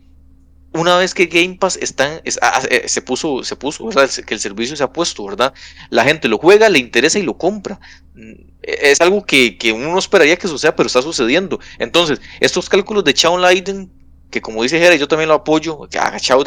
una 0.72 0.96
vez 0.96 1.14
que 1.14 1.26
Game 1.26 1.56
Pass 1.58 1.78
está, 1.80 2.20
ah, 2.42 2.52
ah, 2.54 2.62
eh, 2.70 2.88
se 2.88 3.00
puso, 3.00 3.42
se 3.42 3.56
puso, 3.56 3.88
que 4.26 4.34
el 4.34 4.40
servicio 4.40 4.76
se 4.76 4.82
ha 4.82 4.92
puesto, 4.92 5.24
¿verdad? 5.24 5.54
La 5.90 6.04
gente 6.04 6.28
lo 6.28 6.38
juega, 6.38 6.68
le 6.68 6.78
interesa 6.78 7.18
y 7.18 7.22
lo 7.22 7.38
compra. 7.38 7.80
Mm, 8.14 8.32
es 8.62 9.00
algo 9.00 9.24
que, 9.24 9.56
uno 9.74 9.92
no 9.92 9.98
esperaría 9.98 10.36
que 10.36 10.48
suceda, 10.48 10.76
pero 10.76 10.86
está 10.86 11.00
sucediendo. 11.00 11.58
Entonces, 11.78 12.20
estos 12.40 12.68
cálculos 12.68 13.04
de 13.04 13.12
Shawn 13.12 13.40
Leiden 13.40 13.92
que 14.30 14.42
como 14.42 14.62
dice 14.62 14.78
Jera, 14.78 14.94
yo 14.96 15.08
también 15.08 15.30
lo 15.30 15.36
apoyo, 15.36 15.88
que 15.88 15.98
haga 15.98 16.18
Chao 16.20 16.44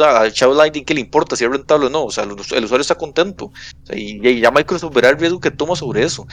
Lightning, 0.53 0.85
¿qué 0.85 0.93
le 0.93 1.01
importa 1.01 1.35
si 1.35 1.45
es 1.45 1.49
rentable 1.49 1.87
o 1.87 1.89
no? 1.89 2.05
O 2.05 2.11
sea, 2.11 2.25
el, 2.25 2.33
usuario 2.33 2.79
está 2.79 2.93
contento. 2.93 3.51
y, 3.91 4.39
ya 4.39 4.51
Microsoft 4.51 4.93
verá 4.93 5.09
el 5.09 5.17
riesgo 5.17 5.39
que 5.39 5.49
toma 5.49 5.75
sobre 5.75 6.03
eso. 6.03 6.27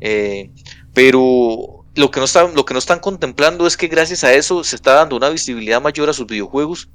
Eh, 0.00 0.50
pero 0.94 1.84
lo 1.94 2.10
que, 2.10 2.18
no 2.18 2.24
está, 2.24 2.48
lo 2.48 2.64
que 2.64 2.74
no 2.74 2.78
están 2.78 2.98
contemplando 2.98 3.68
es 3.68 3.76
que 3.76 3.86
gracias 3.86 4.24
a 4.24 4.32
eso 4.32 4.64
se 4.64 4.74
está 4.74 4.94
dando 4.94 5.14
una 5.14 5.28
visibilidad 5.28 5.80
mayor 5.80 6.10
a 6.10 6.12
sus 6.12 6.26
videojuegos 6.26 6.88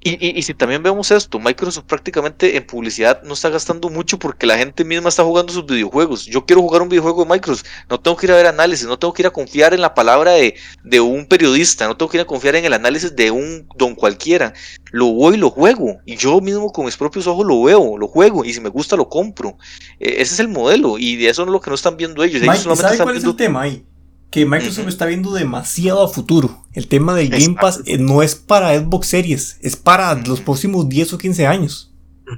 y, 0.00 0.42
si 0.42 0.54
también 0.54 0.82
vemos 0.82 1.10
esto, 1.10 1.38
Microsoft 1.40 1.84
prácticamente 1.84 2.56
en 2.56 2.66
publicidad 2.66 3.22
no 3.24 3.34
está 3.34 3.48
gastando 3.48 3.90
mucho 3.90 4.18
porque 4.18 4.46
la 4.46 4.56
gente 4.56 4.84
misma 4.84 5.08
está 5.08 5.24
jugando 5.24 5.52
sus 5.52 5.66
videojuegos. 5.66 6.24
Yo 6.26 6.46
quiero 6.46 6.62
jugar 6.62 6.82
un 6.82 6.88
videojuego 6.88 7.24
de 7.24 7.30
Microsoft, 7.30 7.66
no 7.90 7.98
tengo 7.98 8.16
que 8.16 8.26
ir 8.26 8.32
a 8.32 8.36
ver 8.36 8.46
análisis, 8.46 8.86
no 8.86 8.98
tengo 8.98 9.12
que 9.12 9.22
ir 9.22 9.26
a 9.26 9.30
confiar 9.30 9.74
en 9.74 9.80
la 9.80 9.94
palabra 9.94 10.32
de, 10.32 10.54
de 10.84 11.00
un 11.00 11.26
periodista, 11.26 11.86
no 11.88 11.96
tengo 11.96 12.10
que 12.10 12.18
ir 12.18 12.22
a 12.22 12.26
confiar 12.26 12.54
en 12.56 12.64
el 12.64 12.72
análisis 12.72 13.14
de 13.16 13.30
un 13.30 13.68
don 13.76 13.94
cualquiera. 13.94 14.54
Lo 14.90 15.06
voy 15.06 15.34
y 15.34 15.38
lo 15.38 15.50
juego. 15.50 15.98
Y 16.06 16.16
yo 16.16 16.40
mismo 16.40 16.70
con 16.72 16.84
mis 16.84 16.96
propios 16.96 17.26
ojos 17.26 17.46
lo 17.46 17.62
veo, 17.62 17.98
lo 17.98 18.06
juego. 18.08 18.44
Y 18.44 18.52
si 18.54 18.60
me 18.60 18.68
gusta, 18.68 18.96
lo 18.96 19.08
compro. 19.08 19.58
E, 19.98 20.22
ese 20.22 20.34
es 20.34 20.40
el 20.40 20.48
modelo. 20.48 20.98
Y 20.98 21.16
de 21.16 21.28
eso 21.28 21.42
es 21.42 21.48
lo 21.48 21.60
que 21.60 21.70
no 21.70 21.74
están 21.74 21.96
viendo 21.96 22.22
ellos. 22.22 22.42
ellos 22.42 22.58
solamente 22.60 23.02
cuál 23.02 23.16
es 23.16 23.24
el 23.24 23.36
tema 23.36 23.62
ahí? 23.62 23.84
Que 24.30 24.44
Microsoft 24.44 24.88
está 24.88 25.06
viendo 25.06 25.32
demasiado 25.32 26.02
a 26.02 26.08
futuro. 26.08 26.64
El 26.74 26.86
tema 26.86 27.14
del 27.14 27.28
Game 27.30 27.56
Pass 27.60 27.80
eh, 27.86 27.98
no 27.98 28.22
es 28.22 28.34
para 28.34 28.78
Xbox 28.78 29.06
Series, 29.06 29.58
es 29.62 29.76
para 29.76 30.14
los 30.14 30.40
próximos 30.40 30.88
10 30.88 31.14
o 31.14 31.18
15 31.18 31.46
años. 31.46 31.92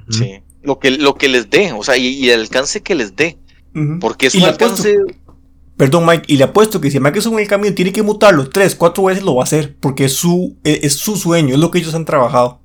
Sí. 0.09 0.39
Lo 0.63 0.79
que, 0.79 0.91
lo 0.91 1.15
que 1.15 1.27
les 1.27 1.49
dé, 1.49 1.73
o 1.73 1.83
sea, 1.83 1.97
y, 1.97 2.29
el 2.29 2.41
alcance 2.41 2.81
que 2.81 2.95
les 2.95 3.15
dé. 3.15 3.37
Porque 3.99 4.27
es 4.27 4.35
un 4.35 4.43
alcance. 4.43 4.99
perdón, 5.77 6.05
Mike, 6.05 6.25
y 6.27 6.37
le 6.37 6.43
apuesto 6.43 6.79
que 6.79 6.91
si 6.91 6.99
Microsoft 6.99 7.33
en 7.33 7.39
el 7.39 7.47
camino 7.47 7.73
tiene 7.73 7.91
que 7.91 8.03
mutarlo 8.03 8.49
3, 8.49 8.75
4 8.75 9.03
veces, 9.03 9.23
lo 9.23 9.35
va 9.35 9.43
a 9.43 9.45
hacer. 9.45 9.75
Porque 9.79 10.05
es 10.05 10.13
su, 10.13 10.57
e, 10.63 10.81
es 10.83 10.95
su 10.95 11.17
sueño, 11.17 11.55
es 11.55 11.59
lo 11.59 11.71
que 11.71 11.79
ellos 11.79 11.95
han 11.95 12.05
trabajado. 12.05 12.61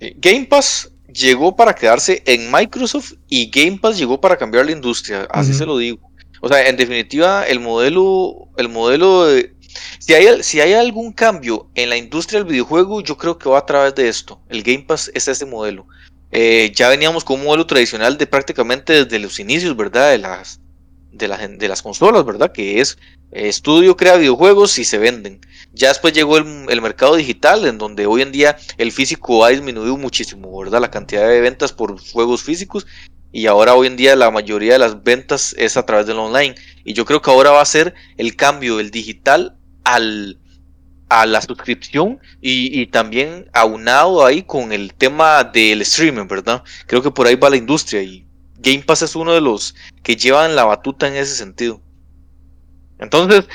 Eh, 0.00 0.16
Game 0.18 0.46
Pass 0.46 0.90
llegó 1.12 1.54
para 1.54 1.74
quedarse 1.74 2.22
en 2.26 2.50
Microsoft 2.50 3.14
y 3.28 3.50
Game 3.50 3.78
Pass 3.78 3.98
llegó 3.98 4.20
para 4.20 4.36
cambiar 4.36 4.66
la 4.66 4.72
industria, 4.72 5.28
así 5.30 5.52
se 5.52 5.66
lo 5.66 5.76
digo. 5.76 6.09
O 6.40 6.48
sea, 6.48 6.68
en 6.68 6.76
definitiva, 6.76 7.44
el 7.44 7.60
modelo, 7.60 8.48
el 8.56 8.68
modelo 8.68 9.26
de, 9.26 9.52
si 9.98 10.14
hay, 10.14 10.42
si 10.42 10.60
hay 10.60 10.72
algún 10.72 11.12
cambio 11.12 11.68
en 11.74 11.90
la 11.90 11.96
industria 11.96 12.40
del 12.40 12.50
videojuego, 12.50 13.00
yo 13.02 13.16
creo 13.16 13.38
que 13.38 13.48
va 13.48 13.58
a 13.58 13.66
través 13.66 13.94
de 13.94 14.08
esto. 14.08 14.40
El 14.48 14.62
Game 14.62 14.84
Pass 14.86 15.10
es 15.14 15.28
ese 15.28 15.46
modelo. 15.46 15.86
Eh, 16.32 16.72
ya 16.74 16.88
veníamos 16.88 17.24
con 17.24 17.40
un 17.40 17.46
modelo 17.46 17.66
tradicional 17.66 18.16
de 18.16 18.26
prácticamente 18.26 19.04
desde 19.04 19.18
los 19.18 19.38
inicios, 19.38 19.76
¿verdad? 19.76 20.10
De 20.10 20.18
las, 20.18 20.60
de, 21.12 21.28
de 21.28 21.68
las 21.68 21.82
consolas, 21.82 22.24
¿verdad? 22.24 22.52
Que 22.52 22.80
es 22.80 22.98
eh, 23.32 23.48
estudio 23.48 23.96
crea 23.96 24.16
videojuegos 24.16 24.78
y 24.78 24.84
se 24.84 24.98
venden. 24.98 25.40
Ya 25.72 25.88
después 25.88 26.12
llegó 26.12 26.38
el, 26.38 26.66
el, 26.68 26.82
mercado 26.82 27.16
digital, 27.16 27.66
en 27.66 27.78
donde 27.78 28.06
hoy 28.06 28.22
en 28.22 28.32
día 28.32 28.56
el 28.78 28.92
físico 28.92 29.44
ha 29.44 29.50
disminuido 29.50 29.96
muchísimo, 29.96 30.56
¿verdad? 30.58 30.80
La 30.80 30.90
cantidad 30.90 31.28
de 31.28 31.40
ventas 31.40 31.72
por 31.72 32.00
juegos 32.00 32.42
físicos 32.42 32.86
y 33.32 33.46
ahora 33.46 33.74
hoy 33.74 33.86
en 33.86 33.96
día 33.96 34.16
la 34.16 34.30
mayoría 34.30 34.72
de 34.72 34.78
las 34.78 35.02
ventas 35.02 35.54
es 35.56 35.76
a 35.76 35.86
través 35.86 36.06
del 36.06 36.18
online. 36.18 36.54
Y 36.84 36.94
yo 36.94 37.04
creo 37.04 37.22
que 37.22 37.30
ahora 37.30 37.50
va 37.50 37.60
a 37.60 37.66
ser 37.66 37.94
el 38.16 38.34
cambio 38.34 38.78
del 38.78 38.90
digital 38.90 39.56
al, 39.84 40.38
a 41.08 41.26
la 41.26 41.40
suscripción 41.40 42.18
y, 42.40 42.86
también 42.86 43.48
aunado 43.52 44.24
ahí 44.24 44.42
con 44.42 44.72
el 44.72 44.94
tema 44.94 45.44
del 45.44 45.82
streaming, 45.82 46.26
¿verdad? 46.26 46.64
Creo 46.86 47.02
que 47.02 47.10
por 47.10 47.26
ahí 47.26 47.36
va 47.36 47.50
la 47.50 47.56
industria 47.56 48.02
y 48.02 48.26
Game 48.58 48.82
Pass 48.82 49.02
es 49.02 49.14
uno 49.14 49.32
de 49.32 49.40
los 49.40 49.74
que 50.02 50.16
llevan 50.16 50.56
la 50.56 50.64
batuta 50.64 51.06
en 51.06 51.16
ese 51.16 51.34
sentido. 51.34 51.80
Entonces, 52.98 53.46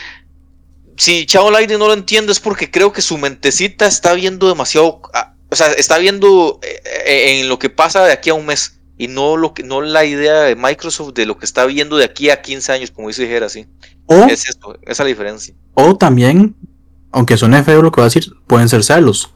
si 0.98 1.26
Chao 1.26 1.52
Lightning 1.52 1.78
no 1.78 1.88
lo 1.88 1.94
entiende 1.94 2.32
es 2.32 2.40
porque 2.40 2.72
creo 2.72 2.94
que 2.94 3.02
su 3.02 3.18
mentecita 3.18 3.86
está 3.86 4.14
viendo 4.14 4.48
demasiado, 4.48 5.02
ah, 5.14 5.34
o 5.50 5.56
sea, 5.56 5.72
está 5.74 5.98
viendo 5.98 6.60
eh, 6.64 6.82
eh, 7.06 7.40
en 7.40 7.50
lo 7.50 7.60
que 7.60 7.70
pasa 7.70 8.06
de 8.06 8.14
aquí 8.14 8.30
a 8.30 8.34
un 8.34 8.46
mes 8.46 8.80
y 8.98 9.08
no 9.08 9.38
lo 9.38 9.54
que 9.54 9.64
no 9.64 9.82
la 9.82 10.06
idea 10.06 10.42
de 10.42 10.56
Microsoft 10.56 11.14
de 11.14 11.26
lo 11.26 11.38
que 11.38 11.46
está 11.46 11.66
viendo 11.66 11.98
de 11.98 12.06
aquí 12.06 12.30
a 12.30 12.42
15 12.42 12.72
años, 12.72 12.92
como 12.92 13.10
dice 13.10 13.28
Jera, 13.28 13.50
sí. 13.50 13.68
O, 14.06 14.16
es 14.26 14.48
esto, 14.50 14.78
esa 14.84 14.92
es 14.92 15.00
la 15.00 15.06
diferencia. 15.06 15.54
O 15.74 15.98
también, 15.98 16.56
aunque 17.12 17.38
suene 17.38 17.64
feo 17.64 17.82
lo 17.82 17.92
que 17.92 18.02
va 18.02 18.06
a 18.06 18.10
decir, 18.10 18.34
pueden 18.48 18.70
ser 18.70 18.84
celos. 18.84 19.32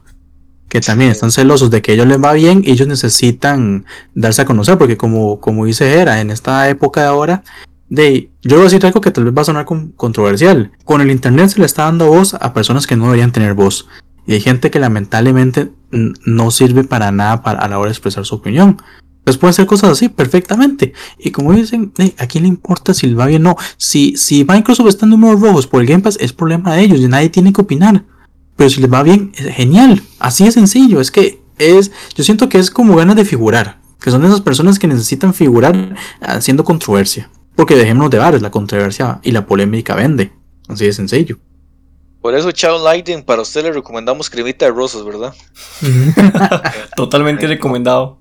Que 0.68 0.80
también 0.80 1.10
están 1.10 1.32
celosos 1.32 1.70
de 1.70 1.82
que 1.82 1.90
a 1.90 1.94
ellos 1.94 2.06
les 2.06 2.22
va 2.22 2.32
bien 2.32 2.62
y 2.64 2.70
ellos 2.70 2.86
necesitan 2.86 3.84
darse 4.14 4.42
a 4.42 4.44
conocer, 4.44 4.78
porque 4.78 4.96
como, 4.96 5.40
como 5.40 5.66
dice 5.66 5.90
Jera, 5.90 6.20
en 6.20 6.30
esta 6.30 6.68
época 6.68 7.02
de 7.02 7.06
ahora, 7.08 7.42
de, 7.88 8.30
yo 8.42 8.56
voy 8.56 8.60
a 8.60 8.64
decir 8.64 8.86
algo 8.86 9.00
que 9.00 9.10
tal 9.10 9.24
vez 9.24 9.34
va 9.36 9.42
a 9.42 9.46
sonar 9.46 9.66
controversial. 9.96 10.70
Con 10.84 11.00
el 11.00 11.10
internet 11.10 11.50
se 11.50 11.58
le 11.58 11.66
está 11.66 11.84
dando 11.84 12.06
voz 12.06 12.34
a 12.34 12.54
personas 12.54 12.86
que 12.86 12.96
no 12.96 13.06
deberían 13.06 13.32
tener 13.32 13.54
voz. 13.54 13.88
Y 14.26 14.34
hay 14.34 14.40
gente 14.40 14.70
que 14.70 14.78
lamentablemente 14.78 15.72
no 15.90 16.50
sirve 16.52 16.84
para 16.84 17.10
nada 17.10 17.42
para, 17.42 17.58
a 17.58 17.68
la 17.68 17.78
hora 17.78 17.88
de 17.88 17.92
expresar 17.92 18.24
su 18.24 18.36
opinión. 18.36 18.80
Pues 19.24 19.36
pueden 19.36 19.54
ser 19.54 19.66
cosas 19.66 19.90
así 19.90 20.08
perfectamente. 20.08 20.92
Y 21.18 21.30
como 21.30 21.52
dicen, 21.52 21.92
¿a 22.18 22.26
quién 22.26 22.44
le 22.44 22.48
importa 22.48 22.94
si 22.94 23.06
le 23.06 23.14
va 23.14 23.26
bien 23.26 23.46
o 23.46 23.50
no? 23.50 23.56
Si, 23.76 24.16
si 24.16 24.44
Microsoft 24.44 24.88
está 24.88 25.06
en 25.06 25.10
números 25.10 25.40
rojos 25.40 25.66
por 25.66 25.80
el 25.80 25.86
Game 25.86 26.02
Pass, 26.02 26.16
es 26.20 26.32
problema 26.32 26.74
de 26.74 26.82
ellos 26.82 27.00
y 27.00 27.08
nadie 27.08 27.28
tiene 27.28 27.52
que 27.52 27.60
opinar. 27.60 28.04
Pero 28.56 28.70
si 28.70 28.80
les 28.80 28.92
va 28.92 29.02
bien, 29.02 29.32
es 29.36 29.54
genial. 29.54 30.02
Así 30.18 30.44
de 30.44 30.52
sencillo. 30.52 31.00
Es 31.00 31.10
que 31.10 31.42
es, 31.58 31.92
yo 32.14 32.24
siento 32.24 32.48
que 32.48 32.58
es 32.58 32.70
como 32.70 32.96
ganas 32.96 33.16
de 33.16 33.24
figurar. 33.24 33.80
Que 34.00 34.10
son 34.10 34.24
esas 34.24 34.40
personas 34.40 34.78
que 34.78 34.86
necesitan 34.86 35.34
figurar 35.34 35.94
haciendo 36.20 36.64
controversia. 36.64 37.30
Porque 37.54 37.76
dejémonos 37.76 38.10
de 38.10 38.18
bares, 38.18 38.42
la 38.42 38.50
controversia 38.50 39.20
y 39.22 39.32
la 39.32 39.46
polémica 39.46 39.94
vende. 39.94 40.32
Así 40.68 40.86
de 40.86 40.92
sencillo. 40.92 41.38
Por 42.20 42.34
eso, 42.34 42.52
Chao 42.52 42.82
Lighting, 42.82 43.22
para 43.22 43.42
usted 43.42 43.62
le 43.62 43.72
recomendamos 43.72 44.28
cremita 44.28 44.66
de 44.66 44.72
rosas, 44.72 45.04
¿verdad? 45.04 45.34
Totalmente 46.96 47.46
recomendado. 47.46 48.19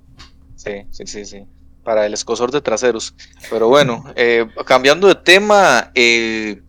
Sí, 0.60 0.86
sí, 0.92 1.08
sí, 1.08 1.26
sí. 1.26 1.46
Para 1.86 2.06
el 2.06 2.14
escosor 2.14 2.52
de 2.52 2.60
traseros. 2.60 3.16
Pero 3.50 3.70
bueno, 3.70 4.04
eh, 4.16 4.46
cambiando 4.66 5.08
de 5.08 5.16
tema, 5.16 5.92
eh, 5.96 6.62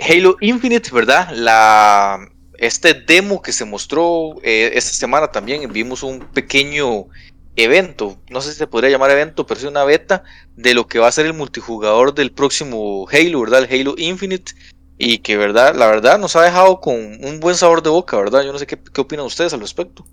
Halo 0.00 0.36
Infinite, 0.40 0.90
¿verdad? 0.92 1.30
La, 1.32 2.18
este 2.58 2.94
demo 2.94 3.40
que 3.40 3.52
se 3.52 3.64
mostró 3.64 4.34
eh, 4.42 4.72
esta 4.74 4.92
semana 4.92 5.28
también, 5.28 5.72
vimos 5.72 6.02
un 6.02 6.18
pequeño 6.18 7.06
evento, 7.54 8.18
no 8.28 8.40
sé 8.40 8.52
si 8.52 8.58
se 8.58 8.66
podría 8.66 8.90
llamar 8.90 9.12
evento, 9.12 9.46
pero 9.46 9.60
es 9.60 9.66
una 9.66 9.84
beta 9.84 10.24
de 10.56 10.74
lo 10.74 10.88
que 10.88 10.98
va 10.98 11.06
a 11.06 11.12
ser 11.12 11.26
el 11.26 11.32
multijugador 11.32 12.12
del 12.12 12.32
próximo 12.32 13.06
Halo, 13.08 13.40
¿verdad? 13.40 13.66
El 13.70 13.80
Halo 13.80 13.94
Infinite. 13.98 14.52
Y 14.98 15.18
que, 15.18 15.36
¿verdad? 15.36 15.76
La 15.76 15.86
verdad 15.86 16.18
nos 16.18 16.34
ha 16.36 16.42
dejado 16.42 16.80
con 16.80 16.94
un 16.96 17.38
buen 17.38 17.54
sabor 17.54 17.82
de 17.82 17.90
boca, 17.90 18.16
¿verdad? 18.16 18.42
Yo 18.42 18.52
no 18.52 18.58
sé 18.58 18.66
qué, 18.66 18.78
qué 18.78 19.00
opinan 19.02 19.26
ustedes 19.26 19.52
al 19.52 19.60
respecto. 19.60 20.06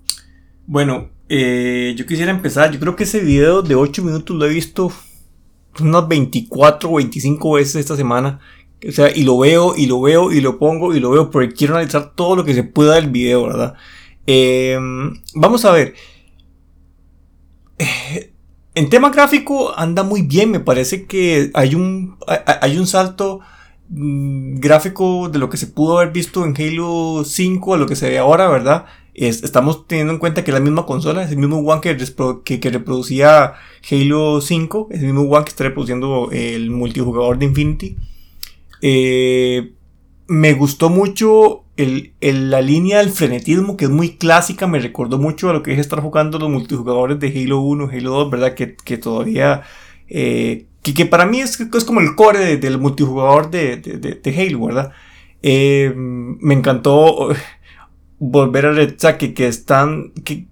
Bueno, 0.66 1.10
eh, 1.28 1.94
yo 1.96 2.06
quisiera 2.06 2.30
empezar. 2.30 2.72
Yo 2.72 2.80
creo 2.80 2.96
que 2.96 3.04
ese 3.04 3.20
video 3.20 3.62
de 3.62 3.74
8 3.74 4.02
minutos 4.02 4.36
lo 4.36 4.46
he 4.46 4.50
visto 4.50 4.90
unas 5.80 6.08
24 6.08 6.90
o 6.90 6.96
25 6.96 7.52
veces 7.52 7.76
esta 7.76 7.96
semana. 7.96 8.40
O 8.86 8.92
sea, 8.92 9.10
y 9.14 9.22
lo 9.22 9.38
veo, 9.38 9.74
y 9.76 9.86
lo 9.86 10.00
veo, 10.00 10.32
y 10.32 10.40
lo 10.40 10.58
pongo, 10.58 10.94
y 10.94 11.00
lo 11.00 11.10
veo, 11.10 11.30
porque 11.30 11.54
quiero 11.54 11.74
analizar 11.74 12.14
todo 12.14 12.36
lo 12.36 12.44
que 12.44 12.54
se 12.54 12.64
pueda 12.64 12.94
del 12.96 13.10
video, 13.10 13.44
¿verdad? 13.44 13.74
Em, 14.26 15.14
vamos 15.34 15.64
a 15.64 15.72
ver. 15.72 15.94
Eh, 17.78 18.32
en 18.74 18.88
tema 18.90 19.10
gráfico 19.10 19.76
anda 19.78 20.02
muy 20.02 20.22
bien, 20.22 20.50
me 20.50 20.60
parece 20.60 21.06
que 21.06 21.50
hay 21.54 21.74
un, 21.74 22.16
hay 22.60 22.78
un 22.78 22.86
salto 22.86 23.40
mm, 23.88 24.58
gráfico 24.58 25.28
de 25.28 25.38
lo 25.38 25.48
que 25.48 25.56
se 25.56 25.66
pudo 25.68 25.98
haber 25.98 26.12
visto 26.12 26.44
en 26.44 26.54
Halo 26.56 27.24
5 27.24 27.74
a 27.74 27.78
lo 27.78 27.86
que 27.86 27.96
se 27.96 28.10
ve 28.10 28.18
ahora, 28.18 28.48
¿verdad? 28.48 28.86
Estamos 29.14 29.86
teniendo 29.86 30.12
en 30.12 30.18
cuenta 30.18 30.42
que 30.42 30.52
la 30.52 30.60
misma 30.60 30.86
consola 30.86 31.22
es 31.22 31.30
el 31.30 31.38
mismo 31.38 31.58
One 31.58 31.80
que, 31.80 32.60
que, 32.60 32.70
reproducía 32.70 33.54
Halo 33.90 34.40
5, 34.40 34.88
es 34.90 35.00
el 35.00 35.06
mismo 35.06 35.22
One 35.22 35.44
que 35.44 35.50
está 35.50 35.64
reproduciendo 35.64 36.30
el 36.32 36.70
multijugador 36.70 37.38
de 37.38 37.46
Infinity. 37.46 37.96
Eh, 38.82 39.72
me 40.26 40.52
gustó 40.54 40.90
mucho 40.90 41.64
la 41.76 42.60
línea 42.60 42.98
del 42.98 43.10
frenetismo, 43.10 43.76
que 43.76 43.86
es 43.86 43.90
muy 43.90 44.16
clásica, 44.16 44.66
me 44.66 44.78
recordó 44.78 45.18
mucho 45.18 45.50
a 45.50 45.52
lo 45.52 45.62
que 45.62 45.72
es 45.72 45.78
estar 45.78 46.00
jugando 46.00 46.38
los 46.38 46.50
multijugadores 46.50 47.18
de 47.20 47.28
Halo 47.28 47.60
1, 47.60 47.90
Halo 47.92 48.10
2, 48.10 48.30
¿verdad? 48.30 48.54
Que, 48.54 48.98
todavía... 48.98 49.62
Eh, 50.08 50.66
que, 50.82 51.06
para 51.06 51.24
mí 51.24 51.40
es, 51.40 51.58
es 51.58 51.84
como 51.84 52.00
el 52.00 52.14
core 52.14 52.58
del 52.58 52.78
multijugador 52.78 53.50
de, 53.50 53.76
de, 53.78 54.36
Halo, 54.36 54.66
¿verdad? 54.66 54.92
Eh, 55.42 55.92
me 55.96 56.54
encantó 56.54 57.30
volver 58.30 58.66
a 58.66 58.70
o 58.70 59.18
que, 59.18 59.46
están 59.46 60.12
que, 60.24 60.46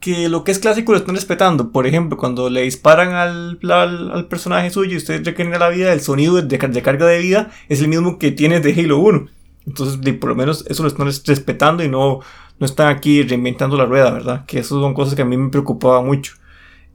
que 0.00 0.28
lo 0.28 0.42
que 0.42 0.50
es 0.50 0.58
clásico 0.58 0.92
lo 0.92 0.98
están 0.98 1.14
respetando. 1.14 1.70
Por 1.70 1.86
ejemplo, 1.86 2.18
cuando 2.18 2.50
le 2.50 2.62
disparan 2.62 3.14
al, 3.14 3.58
al, 3.70 4.26
personaje 4.28 4.70
suyo 4.70 4.94
y 4.94 4.96
usted 4.96 5.24
regenera 5.24 5.58
la 5.58 5.68
vida, 5.68 5.92
el 5.92 6.00
sonido 6.00 6.40
de, 6.42 6.58
de, 6.58 6.82
carga 6.82 7.06
de 7.06 7.18
vida 7.18 7.50
es 7.68 7.80
el 7.80 7.88
mismo 7.88 8.18
que 8.18 8.32
tiene 8.32 8.60
de 8.60 8.72
Halo 8.72 8.98
1. 8.98 9.26
Entonces, 9.66 10.14
por 10.16 10.30
lo 10.30 10.34
menos 10.34 10.64
eso 10.68 10.82
lo 10.82 10.88
están 10.88 11.06
respetando 11.06 11.84
y 11.84 11.88
no, 11.88 12.18
no 12.58 12.66
están 12.66 12.88
aquí 12.88 13.22
reinventando 13.22 13.76
la 13.76 13.86
rueda, 13.86 14.10
¿verdad? 14.10 14.44
Que 14.44 14.58
eso 14.58 14.80
son 14.80 14.92
cosas 14.92 15.14
que 15.14 15.22
a 15.22 15.24
mí 15.24 15.36
me 15.36 15.50
preocupaba 15.50 16.02
mucho. 16.02 16.34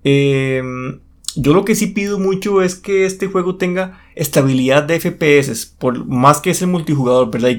Em, 0.03 0.99
yo 1.37 1.53
lo 1.53 1.63
que 1.63 1.75
sí 1.75 1.87
pido 1.87 2.19
mucho 2.19 2.61
es 2.61 2.75
que 2.75 3.05
este 3.05 3.27
juego 3.27 3.55
tenga 3.55 4.01
estabilidad 4.15 4.83
de 4.83 4.99
FPS, 4.99 5.65
por 5.79 6.05
más 6.05 6.41
que 6.41 6.49
es 6.49 6.61
el 6.61 6.67
multijugador, 6.67 7.31
¿verdad? 7.31 7.51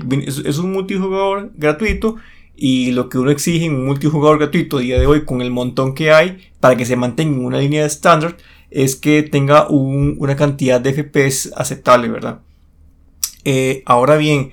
Es 0.45 0.59
un 0.59 0.73
multijugador 0.73 1.53
gratuito 1.57 2.17
y 2.61 2.91
lo 2.91 3.09
que 3.09 3.19
uno 3.19 3.31
exige 3.31 3.67
en 3.67 3.77
un 3.77 3.87
multijugador 3.87 4.39
gratuito 4.39 4.79
a 4.79 4.81
día 4.81 4.99
de 4.99 5.07
hoy 5.07 5.25
con 5.25 5.43
el 5.43 5.53
montón 5.53 5.95
que 5.95 6.11
hay 6.11 6.39
para 6.59 6.77
que 6.77 6.85
se 6.85 6.97
mantenga 6.97 7.37
en 7.37 7.45
una 7.45 7.59
línea 7.59 7.83
de 7.83 7.87
estándar 7.87 8.37
es 8.69 8.97
que 8.97 9.23
tenga 9.23 9.69
una 9.69 10.35
cantidad 10.35 10.81
de 10.81 10.93
FPS 10.93 11.53
aceptable, 11.57 12.09
¿verdad? 12.09 12.41
Eh, 13.45 13.85
ahora 13.87 14.17
bien, 14.17 14.51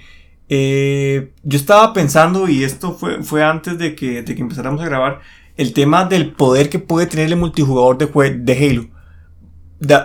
eh, 0.49 1.31
yo 1.41 1.57
estaba 1.57 1.93
pensando, 1.93 2.47
y 2.47 2.63
esto 2.63 2.93
fue, 2.93 3.43
antes 3.43 3.79
de 3.79 3.95
que, 3.95 4.21
de 4.21 4.35
que 4.35 4.41
empezáramos 4.41 4.81
a 4.81 4.85
grabar, 4.85 5.21
el 5.57 5.73
tema 5.73 6.05
del 6.05 6.31
poder 6.31 6.69
que 6.69 6.77
puede 6.77 7.07
tener 7.07 7.25
el 7.27 7.37
multijugador 7.37 7.97
de, 7.97 8.37
de 8.37 8.53
Halo. 8.53 8.85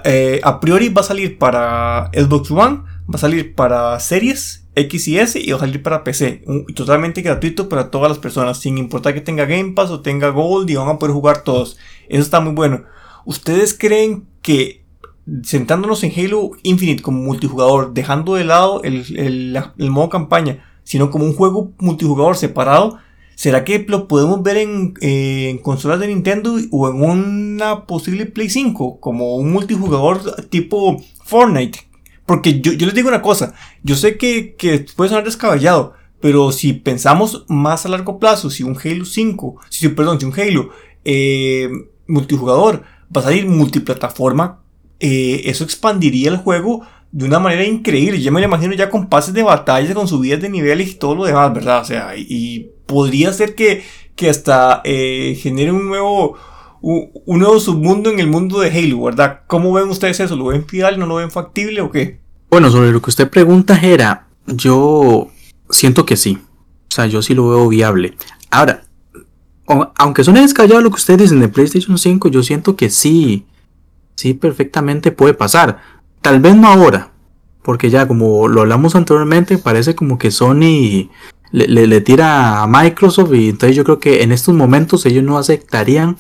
Eh, 0.05 0.41
a 0.43 0.59
priori 0.59 0.89
va 0.89 1.03
a 1.03 1.05
salir 1.05 1.39
para 1.39 2.11
Xbox 2.15 2.51
One, 2.51 2.81
va 3.11 3.17
a 3.17 3.19
salir 3.19 3.55
para 3.55 3.99
series 3.99 4.69
X 4.75 5.09
y 5.09 5.19
S 5.19 5.41
y 5.41 5.51
va 5.51 5.57
a 5.57 5.61
salir 5.61 5.83
para 5.83 6.05
PC. 6.05 6.45
totalmente 6.75 7.23
gratuito 7.23 7.69
para 7.69 7.91
todas 7.91 8.09
las 8.09 8.19
personas, 8.19 8.59
sin 8.59 8.79
importar 8.79 9.15
que 9.15 9.21
tenga 9.21 9.45
Game 9.45 9.73
Pass 9.73 9.91
o 9.91 10.01
tenga 10.01 10.29
Gold 10.29 10.71
y 10.71 10.77
van 10.77 10.89
a 10.89 10.99
poder 10.99 11.15
jugar 11.15 11.43
todos. 11.43 11.77
Eso 12.09 12.23
está 12.23 12.41
muy 12.41 12.55
bueno. 12.55 12.85
¿Ustedes 13.25 13.77
creen 13.77 14.27
que 14.43 14.85
sentándonos 15.43 16.03
en 16.03 16.13
Halo 16.17 16.53
Infinite 16.63 17.03
como 17.03 17.23
multijugador, 17.23 17.93
dejando 17.95 18.35
de 18.35 18.45
lado 18.45 18.83
el, 18.83 19.59
modo 19.79 20.09
campaña, 20.09 20.65
sino 20.85 21.11
como 21.11 21.25
un 21.25 21.35
juego 21.35 21.73
multijugador 21.79 22.37
separado, 22.37 22.99
¿será 23.35 23.65
que 23.65 23.85
lo 23.89 24.09
podemos 24.09 24.43
ver 24.43 24.57
en, 24.57 25.59
consolas 25.59 26.01
de 26.01 26.09
Nintendo 26.09 26.57
o 26.71 26.89
en 26.89 27.03
una 27.03 27.87
posible 27.87 28.27
Play 28.27 28.49
5 28.49 29.01
como 29.01 29.37
un 29.37 29.53
multijugador 29.53 30.47
tipo 30.47 31.01
Fortnite? 31.25 31.90
Porque 32.31 32.61
yo, 32.61 32.71
les 32.71 32.95
digo 32.95 33.09
una 33.09 33.23
cosa, 33.23 33.55
yo 33.83 33.97
sé 33.97 34.17
que, 34.17 34.55
puede 34.95 35.09
sonar 35.09 35.25
descabellado, 35.25 35.95
pero 36.21 36.53
si 36.53 36.75
pensamos 36.75 37.45
más 37.49 37.85
a 37.85 37.89
largo 37.89 38.21
plazo, 38.21 38.51
si 38.51 38.63
un 38.63 38.79
Halo 38.79 39.05
5, 39.05 39.61
si, 39.69 39.89
perdón, 39.89 40.21
si 40.21 40.27
un 40.27 40.33
Halo 40.39 40.71
eh, 41.05 41.69
multijugador 42.07 42.85
va 43.15 43.21
a 43.21 43.25
salir 43.25 43.49
multiplataforma, 43.49 44.61
eh, 45.01 45.41
eso 45.47 45.65
expandiría 45.65 46.31
el 46.31 46.37
juego 46.37 46.87
de 47.11 47.25
una 47.25 47.41
manera 47.41 47.65
increíble. 47.65 48.23
Yo 48.23 48.31
me 48.31 48.39
lo 48.39 48.47
imagino 48.47 48.75
ya 48.75 48.91
con 48.91 49.09
pases 49.09 49.35
de 49.35 49.43
batalla, 49.43 49.93
con 49.93 50.07
subidas 50.07 50.41
de 50.41 50.51
niveles 50.51 50.89
y 50.89 50.95
todo 50.95 51.17
lo 51.17 51.25
demás, 51.25 51.53
¿verdad? 51.53 51.81
O 51.81 51.85
sea, 51.85 52.13
y, 52.17 52.71
podría 52.87 53.33
ser 53.33 53.57
que, 53.57 53.83
que 54.15 54.31
hasta 54.31 54.83
eh, 54.85 55.37
genere 55.43 55.73
un 55.73 55.89
nuevo, 55.89 56.37
un, 56.81 57.11
nuevo 57.27 57.61
submundo 57.61 58.11
en 58.11 58.21
el 58.21 58.27
mundo 58.27 58.61
de 58.61 58.71
Halo, 58.71 59.03
¿verdad? 59.03 59.41
¿Cómo 59.47 59.73
ven 59.73 59.89
ustedes 59.89 60.21
eso? 60.21 60.37
¿Lo 60.37 60.47
ven 60.47 60.67
fiable, 60.67 60.99
no 60.99 61.07
lo 61.07 61.17
ven 61.17 61.31
factible 61.31 61.81
o 61.81 61.91
qué? 61.91 62.21
Bueno, 62.51 62.71
sobre 62.71 62.93
lo 62.93 63.01
que 63.01 63.11
usted 63.11 63.29
pregunta, 63.29 63.77
Jera, 63.77 64.29
yo 64.47 65.29
siento 65.69 66.05
que 66.05 66.17
sí. 66.17 66.39
O 66.91 66.95
sea, 66.95 67.07
yo 67.07 67.23
sí 67.23 67.35
lo 67.35 67.51
veo 67.51 67.69
viable. 67.69 68.17
Ahora, 68.51 68.83
aunque 69.97 70.25
suene 70.25 70.41
descallado 70.41 70.81
lo 70.81 70.91
que 70.91 70.97
ustedes 70.97 71.21
dicen 71.21 71.41
de 71.41 71.49
PlayStation 71.49 71.97
5, 71.97 72.29
yo 72.29 72.43
siento 72.43 72.75
que 72.77 72.91
sí, 72.91 73.47
sí 74.17 74.35
perfectamente 74.35 75.13
puede 75.13 75.35
pasar. 75.35 75.81
Tal 76.21 76.41
vez 76.41 76.57
no 76.57 76.69
ahora, 76.69 77.13
porque 77.63 77.91
ya 77.91 78.09
como 78.09 78.49
lo 78.49 78.63
hablamos 78.63 78.97
anteriormente, 78.97 79.59
parece 79.59 79.95
como 79.95 80.19
que 80.19 80.31
Sony 80.31 81.09
le, 81.53 82.01
tira 82.01 82.63
a 82.63 82.67
Microsoft 82.67 83.33
y 83.35 83.51
entonces 83.51 83.77
yo 83.77 83.85
creo 83.85 83.99
que 83.99 84.23
en 84.23 84.33
estos 84.33 84.55
momentos 84.55 85.07
ellos 85.07 85.25
no 85.25 85.39
aceptarían 85.39 86.17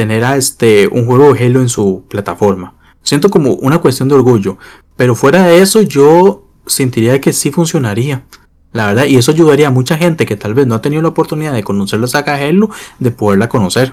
tener 0.00 0.24
a 0.24 0.38
este 0.38 0.88
un 0.88 1.04
juego 1.04 1.34
de 1.34 1.44
Halo 1.44 1.60
en 1.60 1.68
su 1.68 2.06
plataforma. 2.08 2.72
Siento 3.02 3.28
como 3.28 3.52
una 3.52 3.80
cuestión 3.80 4.08
de 4.08 4.14
orgullo, 4.14 4.56
pero 4.96 5.14
fuera 5.14 5.46
de 5.46 5.60
eso 5.60 5.82
yo 5.82 6.48
sentiría 6.64 7.20
que 7.20 7.34
sí 7.34 7.50
funcionaría. 7.50 8.24
La 8.72 8.86
verdad, 8.86 9.04
y 9.04 9.16
eso 9.16 9.30
ayudaría 9.30 9.68
a 9.68 9.70
mucha 9.70 9.98
gente 9.98 10.24
que 10.24 10.36
tal 10.36 10.54
vez 10.54 10.66
no 10.66 10.74
ha 10.74 10.80
tenido 10.80 11.02
la 11.02 11.08
oportunidad 11.08 11.52
de 11.52 11.62
conocer 11.62 12.00
la 12.00 12.06
saga 12.06 12.36
Halo, 12.36 12.70
de 12.98 13.10
poderla 13.10 13.50
conocer. 13.50 13.92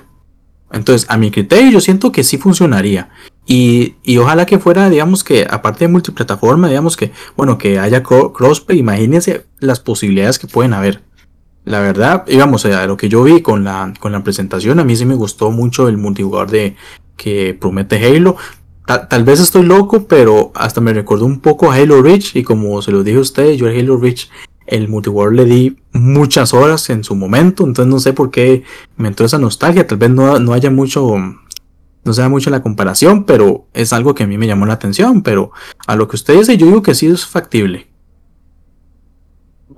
Entonces, 0.72 1.10
a 1.10 1.18
mi 1.18 1.30
criterio, 1.30 1.72
yo 1.72 1.82
siento 1.82 2.14
que 2.14 2.24
sí 2.24 2.38
funcionaría. 2.38 3.10
Y, 3.46 3.96
y, 4.02 4.18
ojalá 4.18 4.46
que 4.46 4.60
fuera, 4.60 4.90
digamos 4.90 5.26
que, 5.26 5.46
aparte 5.50 5.84
de 5.84 5.92
multiplataforma, 5.92 6.70
digamos 6.70 6.96
que, 6.96 7.12
bueno, 7.36 7.58
que 7.58 7.80
haya 7.80 8.02
crossplay, 8.02 8.80
imagínense 8.80 9.46
las 9.60 9.82
posibilidades 9.82 10.40
que 10.40 10.48
pueden 10.48 10.74
haber. 10.74 11.02
La 11.68 11.82
verdad, 11.82 12.24
digamos, 12.26 12.66
a 12.66 12.88
lo 12.88 12.96
que 12.96 13.10
yo 13.10 13.24
vi 13.24 13.42
con 13.42 13.66
la, 13.66 13.94
con 14.00 14.14
la 14.14 14.24
presentación, 14.24 14.80
a 14.80 14.86
mí 14.86 14.96
sí 14.96 15.04
me 15.04 15.16
gustó 15.16 15.52
mucho 15.52 15.90
el 15.90 15.98
multijugador 15.98 16.50
de 16.50 16.78
que 17.18 17.58
promete 17.60 17.98
Halo. 17.98 18.38
Tal, 18.86 19.26
vez 19.26 19.42
estoy 19.42 19.66
loco, 19.66 20.08
pero 20.08 20.54
hasta 20.56 20.80
me 20.80 20.94
recordó 20.94 21.26
un 21.26 21.42
poco 21.42 21.70
a 21.70 21.76
Halo 21.76 22.02
Reach. 22.02 22.38
Y 22.38 22.44
como 22.44 22.82
se 22.82 22.94
lo 22.94 23.04
dije 23.04 23.18
a 23.18 23.22
ustedes, 23.22 23.58
yo 23.58 23.68
a 23.68 23.72
Halo 23.72 23.98
Reach 23.98 24.30
el 24.66 24.88
multijugador 24.88 25.36
le 25.36 25.44
di 25.44 25.78
muchas 25.92 26.54
horas 26.54 26.90
en 26.90 27.04
su 27.04 27.16
momento, 27.16 27.66
entonces 27.66 27.92
no 27.92 28.00
sé 28.00 28.14
por 28.14 28.32
qué 28.32 28.64
me 28.96 29.10
entró 29.10 29.26
esa 29.26 29.38
nostalgia, 29.38 29.88
tal 29.88 29.98
vez 29.98 30.10
no, 30.10 30.40
no 30.40 30.54
haya 30.54 30.70
mucho, 30.70 31.16
no 32.04 32.14
sea 32.14 32.30
mucho 32.30 32.50
la 32.50 32.62
comparación, 32.62 33.26
pero 33.26 33.66
es 33.74 33.92
algo 33.92 34.14
que 34.14 34.24
a 34.24 34.28
mí 34.28 34.38
me 34.38 34.48
llamó 34.48 34.66
la 34.66 34.74
atención, 34.74 35.22
pero 35.22 35.52
a 35.86 35.96
lo 35.98 36.08
que 36.08 36.16
usted 36.16 36.38
dice 36.38 36.58
yo 36.58 36.66
digo 36.68 36.82
que 36.82 36.96
sí 36.96 37.08
es 37.08 37.26
factible. 37.26 37.88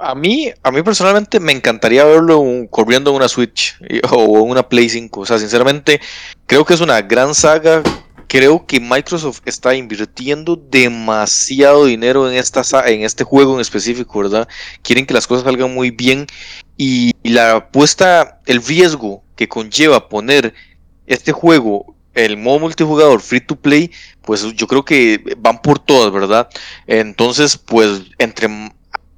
A 0.01 0.15
mí, 0.15 0.51
a 0.63 0.71
mí 0.71 0.81
personalmente 0.81 1.39
me 1.39 1.51
encantaría 1.51 2.05
verlo 2.05 2.43
corriendo 2.69 3.09
en 3.11 3.17
una 3.17 3.27
Switch 3.27 3.77
o 4.11 4.37
en 4.39 4.49
una 4.49 4.67
Play 4.67 4.89
5. 4.89 5.19
O 5.19 5.25
sea, 5.25 5.37
sinceramente, 5.37 5.99
creo 6.45 6.65
que 6.65 6.73
es 6.73 6.81
una 6.81 7.01
gran 7.01 7.35
saga 7.35 7.83
creo 8.29 8.65
que 8.67 8.79
Microsoft 8.79 9.41
está 9.45 9.75
invirtiendo 9.75 10.55
demasiado 10.55 11.85
dinero 11.85 12.29
en, 12.29 12.37
esta, 12.37 12.61
en 12.87 13.01
este 13.01 13.23
juego 13.23 13.55
en 13.55 13.59
específico, 13.59 14.19
¿verdad? 14.19 14.47
Quieren 14.83 15.07
que 15.07 15.15
las 15.15 15.25
cosas 15.25 15.43
salgan 15.43 15.73
muy 15.73 15.89
bien 15.89 16.27
y 16.77 17.11
la 17.23 17.55
apuesta, 17.57 18.39
el 18.45 18.63
riesgo 18.63 19.23
que 19.35 19.49
conlleva 19.49 20.07
poner 20.09 20.53
este 21.07 21.31
juego, 21.31 21.95
el 22.13 22.37
modo 22.37 22.59
multijugador 22.59 23.19
free 23.19 23.41
to 23.41 23.55
play, 23.55 23.91
pues 24.21 24.43
yo 24.53 24.67
creo 24.67 24.85
que 24.85 25.35
van 25.39 25.59
por 25.63 25.79
todas, 25.79 26.13
¿verdad? 26.13 26.49
Entonces, 26.85 27.57
pues 27.57 28.03
entre 28.19 28.47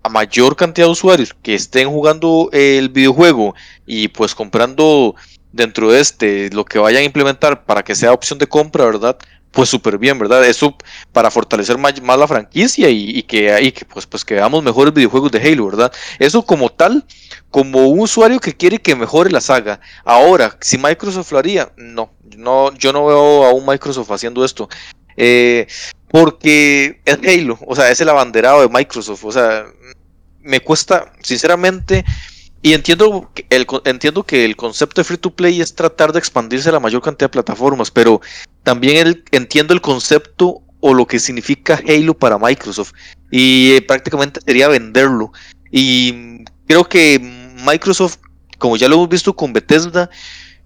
a 0.04 0.10
mayor 0.10 0.56
cantidad 0.56 0.88
de 0.88 0.91
usuarios 0.91 1.36
que 1.41 1.54
estén 1.54 1.89
jugando 1.89 2.49
el 2.52 2.89
videojuego 2.89 3.56
y 3.86 4.08
pues 4.08 4.34
comprando 4.36 5.16
dentro 5.52 5.91
de 5.91 5.99
este 5.99 6.49
lo 6.52 6.66
que 6.66 6.80
vayan 6.80 7.02
a 7.02 7.06
implementar 7.06 7.66
para 7.66 7.84
que 7.84 7.95
sea 7.95 8.14
opción 8.14 8.39
de 8.39 8.47
compra, 8.47 8.86
¿verdad? 8.86 9.18
Pues 9.52 9.68
súper 9.68 9.97
bien, 9.97 10.18
¿verdad? 10.18 10.45
Eso 10.45 10.78
para 11.12 11.30
fortalecer 11.30 11.78
más, 11.78 11.93
la 12.02 12.28
franquicia 12.28 12.89
y, 12.89 13.22
que, 13.24 13.74
que 13.76 13.86
pues, 13.86 14.06
pues 14.06 14.24
que 14.24 14.36
veamos 14.36 14.64
mejores 14.64 14.93
videojuegos 14.93 15.32
de 15.32 15.41
Halo, 15.41 15.66
¿verdad? 15.68 15.91
Eso 16.20 16.43
como 16.43 16.70
tal, 16.70 17.04
como 17.49 17.88
un 17.89 17.99
usuario 17.99 18.39
que 18.39 18.56
quiere 18.56 18.80
que 18.80 18.95
mejore 18.95 19.30
la 19.30 19.41
saga. 19.41 19.82
Ahora, 20.06 20.58
si 20.62 20.78
Microsoft 20.78 21.34
lo 21.34 21.39
haría, 21.39 21.74
no, 21.76 22.12
no 22.38 22.74
yo 22.76 22.93
no 22.93 23.06
veo 23.06 23.45
a 23.45 23.52
un 23.52 23.66
Microsoft 23.66 24.12
haciendo 24.12 24.45
esto. 24.45 24.70
Eh, 25.18 25.68
porque 26.08 27.02
es 27.06 27.20
Halo, 27.26 27.58
o 27.66 27.76
sea, 27.76 27.91
es 27.91 27.99
el 28.02 28.10
abanderado 28.10 28.62
de 28.62 28.70
Microsoft, 28.70 29.24
o 29.24 29.32
sea, 29.32 29.66
me 30.43 30.59
cuesta, 30.59 31.11
sinceramente, 31.21 32.03
y 32.61 32.73
entiendo 32.73 33.31
que, 33.33 33.45
el, 33.49 33.65
entiendo 33.85 34.23
que 34.23 34.45
el 34.45 34.55
concepto 34.55 35.01
de 35.01 35.05
free 35.05 35.17
to 35.17 35.35
play 35.35 35.61
es 35.61 35.73
tratar 35.73 36.13
de 36.13 36.19
expandirse 36.19 36.69
a 36.69 36.73
la 36.73 36.79
mayor 36.79 37.01
cantidad 37.01 37.25
de 37.25 37.33
plataformas, 37.33 37.89
pero 37.89 38.21
también 38.63 39.23
entiendo 39.31 39.73
el 39.73 39.81
concepto 39.81 40.61
o 40.79 40.93
lo 40.93 41.07
que 41.07 41.19
significa 41.19 41.81
Halo 41.87 42.13
para 42.13 42.37
Microsoft. 42.37 42.93
Y 43.31 43.73
eh, 43.73 43.81
prácticamente 43.81 44.41
sería 44.45 44.67
venderlo. 44.67 45.31
Y 45.71 46.43
creo 46.67 46.87
que 46.87 47.19
Microsoft, 47.65 48.17
como 48.59 48.77
ya 48.77 48.87
lo 48.87 48.95
hemos 48.95 49.09
visto 49.09 49.35
con 49.35 49.53
Bethesda, 49.53 50.09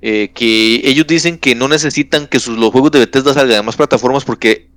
eh, 0.02 0.32
que 0.34 0.82
ellos 0.84 1.08
dicen 1.08 1.38
que 1.38 1.56
no 1.56 1.68
necesitan 1.68 2.28
que 2.28 2.40
sus, 2.40 2.58
los 2.58 2.72
juegos 2.72 2.92
de 2.92 3.00
Bethesda 3.00 3.34
salgan 3.34 3.60
a 3.60 3.64
más 3.64 3.78
plataformas 3.78 4.26
porque 4.26 4.70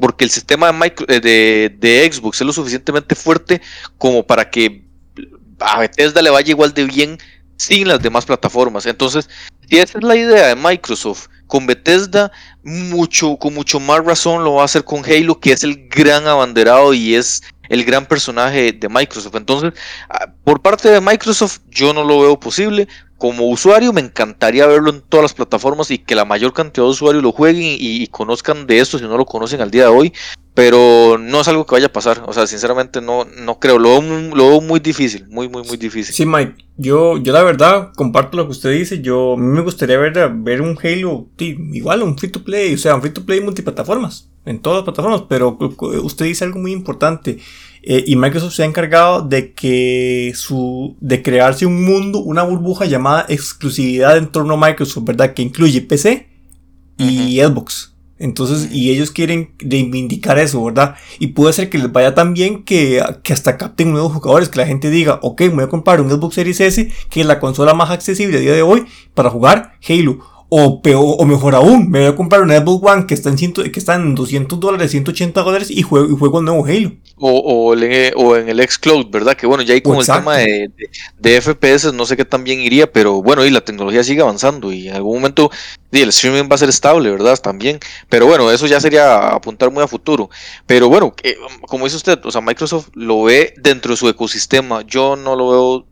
porque 0.00 0.24
el 0.24 0.30
sistema 0.30 0.72
de, 0.72 0.94
eh, 1.08 1.20
de, 1.20 1.76
de 1.78 2.12
Xbox 2.12 2.40
es 2.40 2.46
lo 2.46 2.52
suficientemente 2.52 3.14
fuerte 3.14 3.60
como 3.98 4.26
para 4.26 4.48
que 4.50 4.86
a 5.60 5.80
Bethesda 5.80 6.22
le 6.22 6.30
vaya 6.30 6.50
igual 6.50 6.74
de 6.74 6.84
bien 6.84 7.18
sin 7.56 7.88
las 7.88 8.00
demás 8.00 8.26
plataformas. 8.26 8.86
Entonces, 8.86 9.28
si 9.68 9.78
esa 9.78 9.98
es 9.98 10.04
la 10.04 10.16
idea 10.16 10.48
de 10.48 10.56
Microsoft 10.56 11.28
con 11.46 11.66
Bethesda, 11.66 12.30
mucho, 12.62 13.36
con 13.36 13.54
mucho 13.54 13.80
más 13.80 14.04
razón 14.04 14.44
lo 14.44 14.54
va 14.54 14.62
a 14.62 14.64
hacer 14.66 14.84
con 14.84 15.04
Halo, 15.04 15.38
que 15.40 15.52
es 15.52 15.62
el 15.64 15.88
gran 15.88 16.26
abanderado 16.26 16.92
y 16.92 17.14
es 17.14 17.42
el 17.68 17.84
gran 17.84 18.06
personaje 18.06 18.72
de 18.72 18.88
Microsoft. 18.88 19.34
Entonces, 19.34 19.72
ah, 20.08 20.26
por 20.44 20.60
parte 20.60 20.88
de 20.88 21.00
Microsoft, 21.00 21.60
yo 21.68 21.92
no 21.92 22.04
lo 22.04 22.20
veo 22.20 22.38
posible. 22.38 22.88
Como 23.18 23.46
usuario, 23.46 23.92
me 23.92 24.00
encantaría 24.00 24.66
verlo 24.66 24.90
en 24.90 25.00
todas 25.00 25.24
las 25.24 25.34
plataformas 25.34 25.90
y 25.90 25.98
que 25.98 26.14
la 26.14 26.24
mayor 26.24 26.52
cantidad 26.52 26.84
de 26.84 26.90
usuarios 26.90 27.22
lo 27.22 27.32
jueguen 27.32 27.76
y, 27.78 28.06
conozcan 28.08 28.66
de 28.66 28.78
esto 28.78 28.98
si 28.98 29.04
no 29.04 29.16
lo 29.16 29.24
conocen 29.24 29.60
al 29.60 29.70
día 29.70 29.84
de 29.84 29.88
hoy 29.88 30.12
pero 30.56 31.18
no 31.18 31.42
es 31.42 31.48
algo 31.48 31.66
que 31.66 31.74
vaya 31.74 31.88
a 31.88 31.92
pasar. 31.92 32.22
O 32.26 32.32
sea, 32.32 32.46
sinceramente 32.46 33.02
no, 33.02 33.26
no 33.26 33.58
creo. 33.58 33.78
Lo 33.78 34.00
veo, 34.00 34.62
muy 34.62 34.80
difícil, 34.80 35.28
muy, 35.28 35.50
muy, 35.50 35.62
muy 35.64 35.76
difícil. 35.76 36.14
Sí, 36.14 36.24
Mike, 36.24 36.54
yo, 36.78 37.18
yo 37.18 37.34
la 37.34 37.42
verdad 37.42 37.90
comparto 37.94 38.38
lo 38.38 38.46
que 38.46 38.52
usted 38.52 38.72
dice. 38.72 39.02
Yo, 39.02 39.34
a 39.34 39.36
mí 39.36 39.44
me 39.44 39.60
gustaría 39.60 39.98
ver, 39.98 40.14
ver 40.32 40.62
un 40.62 40.78
Halo 40.82 41.28
igual, 41.38 42.02
un 42.02 42.16
free 42.16 42.30
to 42.30 42.42
play, 42.42 42.72
o 42.72 42.78
sea, 42.78 42.94
un 42.94 43.02
free 43.02 43.12
to 43.12 43.26
play 43.26 43.42
multiplataformas. 43.42 44.30
en 44.46 44.60
todas 44.60 44.78
las 44.78 44.84
plataformas, 44.84 45.24
pero 45.28 45.58
usted 46.02 46.24
dice 46.24 46.44
algo 46.44 46.58
muy 46.58 46.72
importante. 46.72 47.36
Eh, 47.88 48.02
y 48.04 48.16
Microsoft 48.16 48.54
se 48.54 48.64
ha 48.64 48.66
encargado 48.66 49.22
de 49.22 49.52
que 49.52 50.32
su, 50.34 50.96
de 51.00 51.22
crearse 51.22 51.66
un 51.66 51.84
mundo, 51.84 52.18
una 52.18 52.42
burbuja 52.42 52.84
llamada 52.84 53.26
exclusividad 53.28 54.16
en 54.16 54.26
torno 54.26 54.54
a 54.54 54.68
Microsoft, 54.68 55.04
¿verdad? 55.04 55.34
Que 55.34 55.42
incluye 55.42 55.80
PC 55.82 56.26
y 56.98 57.38
Xbox. 57.40 57.94
Entonces, 58.18 58.70
y 58.72 58.90
ellos 58.90 59.12
quieren 59.12 59.52
reivindicar 59.58 60.36
eso, 60.40 60.64
¿verdad? 60.64 60.96
Y 61.20 61.28
puede 61.28 61.52
ser 61.52 61.70
que 61.70 61.78
les 61.78 61.92
vaya 61.92 62.12
tan 62.12 62.34
bien 62.34 62.64
que, 62.64 63.04
que 63.22 63.32
hasta 63.32 63.56
capten 63.56 63.92
nuevos 63.92 64.12
jugadores, 64.12 64.48
que 64.48 64.58
la 64.58 64.66
gente 64.66 64.90
diga, 64.90 65.20
ok, 65.22 65.42
me 65.42 65.50
voy 65.50 65.64
a 65.64 65.68
comprar 65.68 66.00
un 66.00 66.10
Xbox 66.10 66.34
Series 66.34 66.60
S, 66.60 66.90
que 67.08 67.20
es 67.20 67.26
la 67.26 67.38
consola 67.38 67.72
más 67.72 67.90
accesible 67.90 68.38
a 68.38 68.40
día 68.40 68.54
de 68.54 68.62
hoy, 68.62 68.84
para 69.14 69.30
jugar 69.30 69.74
Halo 69.88 70.18
o, 70.58 70.80
peor, 70.80 71.16
o 71.18 71.26
mejor 71.26 71.54
aún, 71.54 71.90
me 71.90 71.98
voy 71.98 72.08
a 72.08 72.16
comprar 72.16 72.40
un 72.40 72.48
Xbox 72.48 72.82
One 72.82 73.06
que 73.06 73.12
está 73.12 73.28
en, 73.28 73.36
ciento, 73.36 73.62
que 73.62 73.78
está 73.78 73.96
en 73.96 74.14
200 74.14 74.58
dólares, 74.58 74.90
180 74.90 75.42
dólares 75.42 75.70
y 75.70 75.82
juego, 75.82 76.10
y 76.10 76.16
juego 76.16 76.38
el 76.38 76.46
nuevo 76.46 76.64
Halo. 76.64 76.92
O, 77.18 77.30
o, 77.30 77.74
o, 77.74 78.36
en 78.36 78.48
el 78.48 78.66
Xcloud, 78.66 79.10
¿verdad? 79.10 79.34
Que 79.34 79.46
bueno, 79.46 79.62
ya 79.62 79.74
hay 79.74 79.82
con 79.82 79.98
el 79.98 80.06
tema 80.06 80.38
de, 80.38 80.70
de, 81.18 81.40
FPS, 81.42 81.92
no 81.92 82.06
sé 82.06 82.16
qué 82.16 82.24
tan 82.24 82.42
bien 82.42 82.60
iría, 82.60 82.90
pero 82.90 83.20
bueno, 83.20 83.44
y 83.44 83.50
la 83.50 83.60
tecnología 83.60 84.02
sigue 84.02 84.22
avanzando 84.22 84.72
y 84.72 84.88
en 84.88 84.94
algún 84.94 85.16
momento 85.16 85.50
y 85.92 86.00
el 86.00 86.08
streaming 86.08 86.48
va 86.50 86.54
a 86.54 86.58
ser 86.58 86.70
estable, 86.70 87.10
¿verdad? 87.10 87.38
También. 87.38 87.78
Pero 88.08 88.26
bueno, 88.26 88.50
eso 88.50 88.66
ya 88.66 88.80
sería 88.80 89.28
apuntar 89.28 89.70
muy 89.70 89.82
a 89.82 89.86
futuro. 89.86 90.30
Pero 90.66 90.88
bueno, 90.88 91.14
como 91.66 91.84
dice 91.84 91.96
usted, 91.96 92.18
o 92.24 92.30
sea, 92.30 92.40
Microsoft 92.40 92.88
lo 92.94 93.24
ve 93.24 93.52
dentro 93.58 93.92
de 93.92 93.98
su 93.98 94.08
ecosistema. 94.08 94.82
Yo 94.86 95.16
no 95.16 95.36
lo 95.36 95.50
veo 95.50 95.86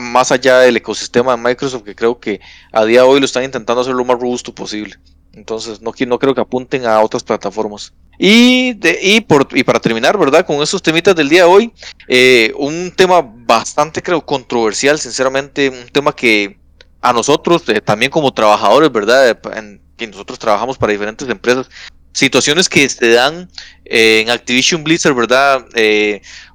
más 0.00 0.32
allá 0.32 0.60
del 0.60 0.76
ecosistema 0.76 1.36
de 1.36 1.42
Microsoft, 1.42 1.84
que 1.84 1.94
creo 1.94 2.18
que 2.18 2.40
a 2.72 2.84
día 2.84 3.02
de 3.02 3.06
hoy 3.06 3.20
lo 3.20 3.26
están 3.26 3.44
intentando 3.44 3.82
hacer 3.82 3.94
lo 3.94 4.04
más 4.04 4.18
robusto 4.18 4.54
posible. 4.54 4.96
Entonces, 5.32 5.80
no, 5.80 5.92
no 6.06 6.18
creo 6.18 6.34
que 6.34 6.40
apunten 6.40 6.86
a 6.86 7.00
otras 7.00 7.22
plataformas. 7.22 7.92
Y, 8.18 8.74
de, 8.74 8.98
y, 9.00 9.20
por, 9.20 9.46
y 9.52 9.62
para 9.62 9.78
terminar, 9.78 10.18
¿verdad? 10.18 10.44
Con 10.44 10.60
esos 10.60 10.82
temitas 10.82 11.14
del 11.14 11.28
día 11.28 11.42
de 11.42 11.48
hoy, 11.48 11.72
eh, 12.08 12.52
un 12.56 12.92
tema 12.94 13.20
bastante, 13.22 14.02
creo, 14.02 14.24
controversial, 14.26 14.98
sinceramente, 14.98 15.68
un 15.68 15.88
tema 15.88 16.14
que 16.14 16.58
a 17.00 17.12
nosotros, 17.12 17.62
eh, 17.68 17.80
también 17.80 18.10
como 18.10 18.34
trabajadores, 18.34 18.90
¿verdad? 18.90 19.38
En, 19.56 19.80
que 19.96 20.06
nosotros 20.06 20.38
trabajamos 20.38 20.78
para 20.78 20.92
diferentes 20.92 21.28
empresas, 21.28 21.68
situaciones 22.12 22.68
que 22.68 22.88
se 22.88 23.10
dan 23.10 23.48
eh, 23.84 24.20
en 24.20 24.30
Activision 24.30 24.84
Blizzard, 24.84 25.14
¿verdad? 25.14 25.66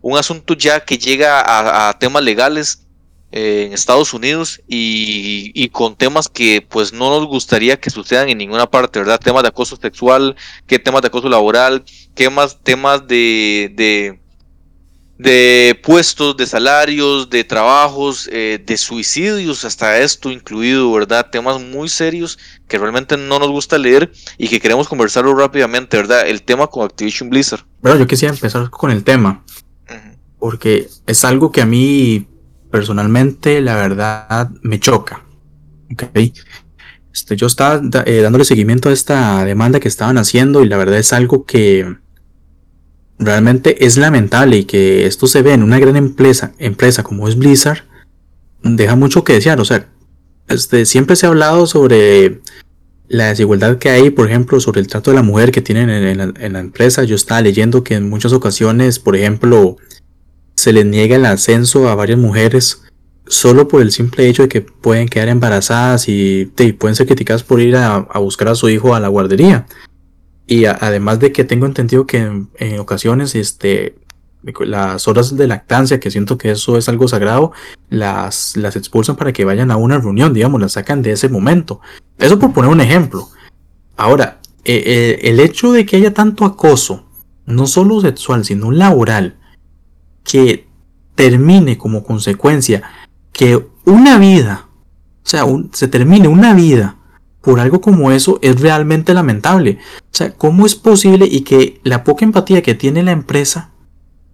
un 0.01 0.17
asunto 0.17 0.53
ya 0.53 0.79
que 0.81 0.97
llega 0.97 1.43
a 1.89 1.97
temas 1.99 2.23
legales 2.23 2.82
en 3.35 3.73
Estados 3.73 4.13
Unidos 4.13 4.61
y, 4.67 5.67
con 5.69 5.95
temas 5.95 6.29
que 6.29 6.63
pues 6.69 6.93
no 6.93 7.09
nos 7.09 7.25
gustaría 7.25 7.79
que 7.79 7.89
sucedan 7.89 8.29
en 8.29 8.37
ninguna 8.37 8.69
parte, 8.69 8.99
¿verdad? 8.99 9.19
Temas 9.19 9.41
de 9.41 9.49
acoso 9.49 9.75
sexual, 9.75 10.35
qué 10.67 10.77
temas 10.77 11.01
de 11.01 11.07
acoso 11.07 11.27
laboral, 11.29 11.83
qué 12.13 12.29
más 12.29 12.59
temas 12.61 13.07
de, 13.07 13.73
de, 13.75 14.19
de 15.17 15.79
puestos, 15.81 16.37
de 16.37 16.45
salarios, 16.45 17.27
de 17.31 17.43
trabajos, 17.43 18.29
eh, 18.31 18.63
de 18.63 18.77
suicidios, 18.77 19.65
hasta 19.65 19.97
esto 19.97 20.29
incluido, 20.29 20.93
¿verdad? 20.93 21.31
Temas 21.31 21.59
muy 21.59 21.89
serios 21.89 22.37
que 22.67 22.77
realmente 22.77 23.17
no 23.17 23.39
nos 23.39 23.49
gusta 23.49 23.79
leer 23.79 24.11
y 24.37 24.47
que 24.47 24.59
queremos 24.59 24.87
conversarlo 24.87 25.33
rápidamente, 25.33 25.97
¿verdad? 25.97 26.27
El 26.27 26.43
tema 26.43 26.67
con 26.67 26.85
Activision 26.85 27.31
Blizzard. 27.31 27.65
Bueno, 27.81 27.97
yo 27.97 28.05
quisiera 28.05 28.31
empezar 28.31 28.69
con 28.69 28.91
el 28.91 29.03
tema, 29.03 29.43
porque 30.37 30.87
es 31.07 31.25
algo 31.25 31.51
que 31.51 31.61
a 31.61 31.65
mí 31.65 32.27
personalmente, 32.73 33.61
la 33.61 33.75
verdad, 33.75 34.49
me 34.63 34.79
choca. 34.79 35.23
Okay. 35.91 36.33
Este, 37.13 37.35
yo 37.35 37.45
estaba 37.45 37.79
eh, 38.07 38.21
dándole 38.21 38.45
seguimiento 38.45 38.89
a 38.89 38.93
esta 38.93 39.45
demanda 39.45 39.79
que 39.79 39.87
estaban 39.87 40.17
haciendo 40.17 40.63
y 40.63 40.67
la 40.67 40.77
verdad 40.77 40.97
es 40.97 41.13
algo 41.13 41.45
que 41.45 41.97
realmente 43.19 43.85
es 43.85 43.97
lamentable 43.97 44.57
y 44.57 44.63
que 44.63 45.05
esto 45.05 45.27
se 45.27 45.43
ve 45.43 45.53
en 45.53 45.61
una 45.61 45.77
gran 45.77 45.95
empresa, 45.97 46.53
empresa 46.57 47.03
como 47.03 47.27
es 47.27 47.37
Blizzard, 47.37 47.83
deja 48.63 48.95
mucho 48.95 49.23
que 49.23 49.33
desear. 49.33 49.61
O 49.61 49.65
sea, 49.65 49.87
este, 50.47 50.87
siempre 50.87 51.15
se 51.15 51.27
ha 51.27 51.29
hablado 51.29 51.67
sobre 51.67 52.41
la 53.07 53.27
desigualdad 53.27 53.77
que 53.77 53.91
hay, 53.91 54.09
por 54.09 54.27
ejemplo, 54.27 54.59
sobre 54.59 54.81
el 54.81 54.87
trato 54.87 55.11
de 55.11 55.17
la 55.17 55.23
mujer 55.23 55.51
que 55.51 55.61
tienen 55.61 55.91
en 55.91 56.53
la 56.53 56.59
empresa. 56.59 57.03
Yo 57.03 57.15
estaba 57.15 57.39
leyendo 57.41 57.83
que 57.83 57.93
en 57.93 58.09
muchas 58.09 58.33
ocasiones, 58.33 58.97
por 58.97 59.15
ejemplo, 59.15 59.77
se 60.63 60.71
les 60.71 60.85
niega 60.85 61.17
el 61.17 61.25
ascenso 61.25 61.89
a 61.89 61.95
varias 61.95 62.17
mujeres 62.17 62.83
solo 63.27 63.67
por 63.67 63.81
el 63.81 63.91
simple 63.91 64.29
hecho 64.29 64.43
de 64.43 64.47
que 64.47 64.61
pueden 64.61 65.09
quedar 65.09 65.27
embarazadas 65.27 66.07
y, 66.07 66.45
pueden 66.79 66.95
ser 66.95 67.05
criticadas 67.05 67.43
por 67.43 67.59
ir 67.59 67.75
a, 67.75 67.97
buscar 68.19 68.47
a 68.47 68.55
su 68.55 68.69
hijo 68.69 68.95
a 68.95 69.01
la 69.01 69.09
guardería. 69.09 69.65
Y 70.47 70.63
además 70.63 71.19
de 71.19 71.33
que 71.33 71.43
tengo 71.43 71.65
entendido 71.65 72.07
que 72.07 72.45
en, 72.55 72.79
ocasiones 72.79 73.35
este, 73.35 73.97
las 74.61 75.05
horas 75.09 75.35
de 75.35 75.47
lactancia, 75.47 75.99
que 75.99 76.09
siento 76.09 76.37
que 76.37 76.51
eso 76.51 76.77
es 76.77 76.87
algo 76.87 77.09
sagrado, 77.09 77.51
las, 77.89 78.55
las 78.55 78.77
expulsan 78.77 79.17
para 79.17 79.33
que 79.33 79.43
vayan 79.43 79.69
a 79.69 79.75
una 79.75 79.99
reunión, 79.99 80.33
digamos, 80.33 80.61
las 80.61 80.71
sacan 80.71 81.01
de 81.01 81.11
ese 81.11 81.27
momento. 81.27 81.81
Eso 82.17 82.39
por 82.39 82.53
poner 82.53 82.71
un 82.71 82.79
ejemplo. 82.79 83.27
Ahora, 83.97 84.39
eh, 84.63 84.81
eh, 84.85 85.19
el 85.23 85.41
hecho 85.41 85.73
de 85.73 85.85
que 85.85 85.97
haya 85.97 86.13
tanto 86.13 86.45
acoso, 86.45 87.03
no 87.45 87.67
solo 87.67 87.99
sexual, 87.99 88.45
sino 88.45 88.71
laboral, 88.71 89.35
que 90.23 90.67
termine 91.15 91.77
como 91.77 92.03
consecuencia 92.03 92.83
que 93.31 93.65
una 93.85 94.17
vida, 94.17 94.67
o 95.23 95.27
sea, 95.27 95.45
se 95.71 95.87
termine 95.87 96.27
una 96.27 96.53
vida 96.53 96.97
por 97.41 97.59
algo 97.59 97.81
como 97.81 98.11
eso 98.11 98.39
es 98.41 98.61
realmente 98.61 99.13
lamentable. 99.13 99.79
O 99.99 100.15
sea, 100.15 100.33
¿cómo 100.33 100.65
es 100.65 100.75
posible 100.75 101.27
y 101.29 101.41
que 101.41 101.81
la 101.83 102.05
poca 102.05 102.23
empatía 102.23 102.61
que 102.61 102.73
tiene 102.73 103.03
la 103.03 103.11
empresa 103.11 103.71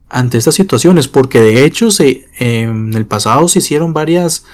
ante 0.10 0.38
estas 0.38 0.54
situaciones? 0.54 1.08
Porque 1.08 1.42
de 1.42 1.66
hecho 1.66 1.90
se, 1.90 2.28
en 2.38 2.94
el 2.94 3.08
pasado 3.08 3.48
se 3.48 3.60
hicieron 3.60 3.94
varias 3.94 4.46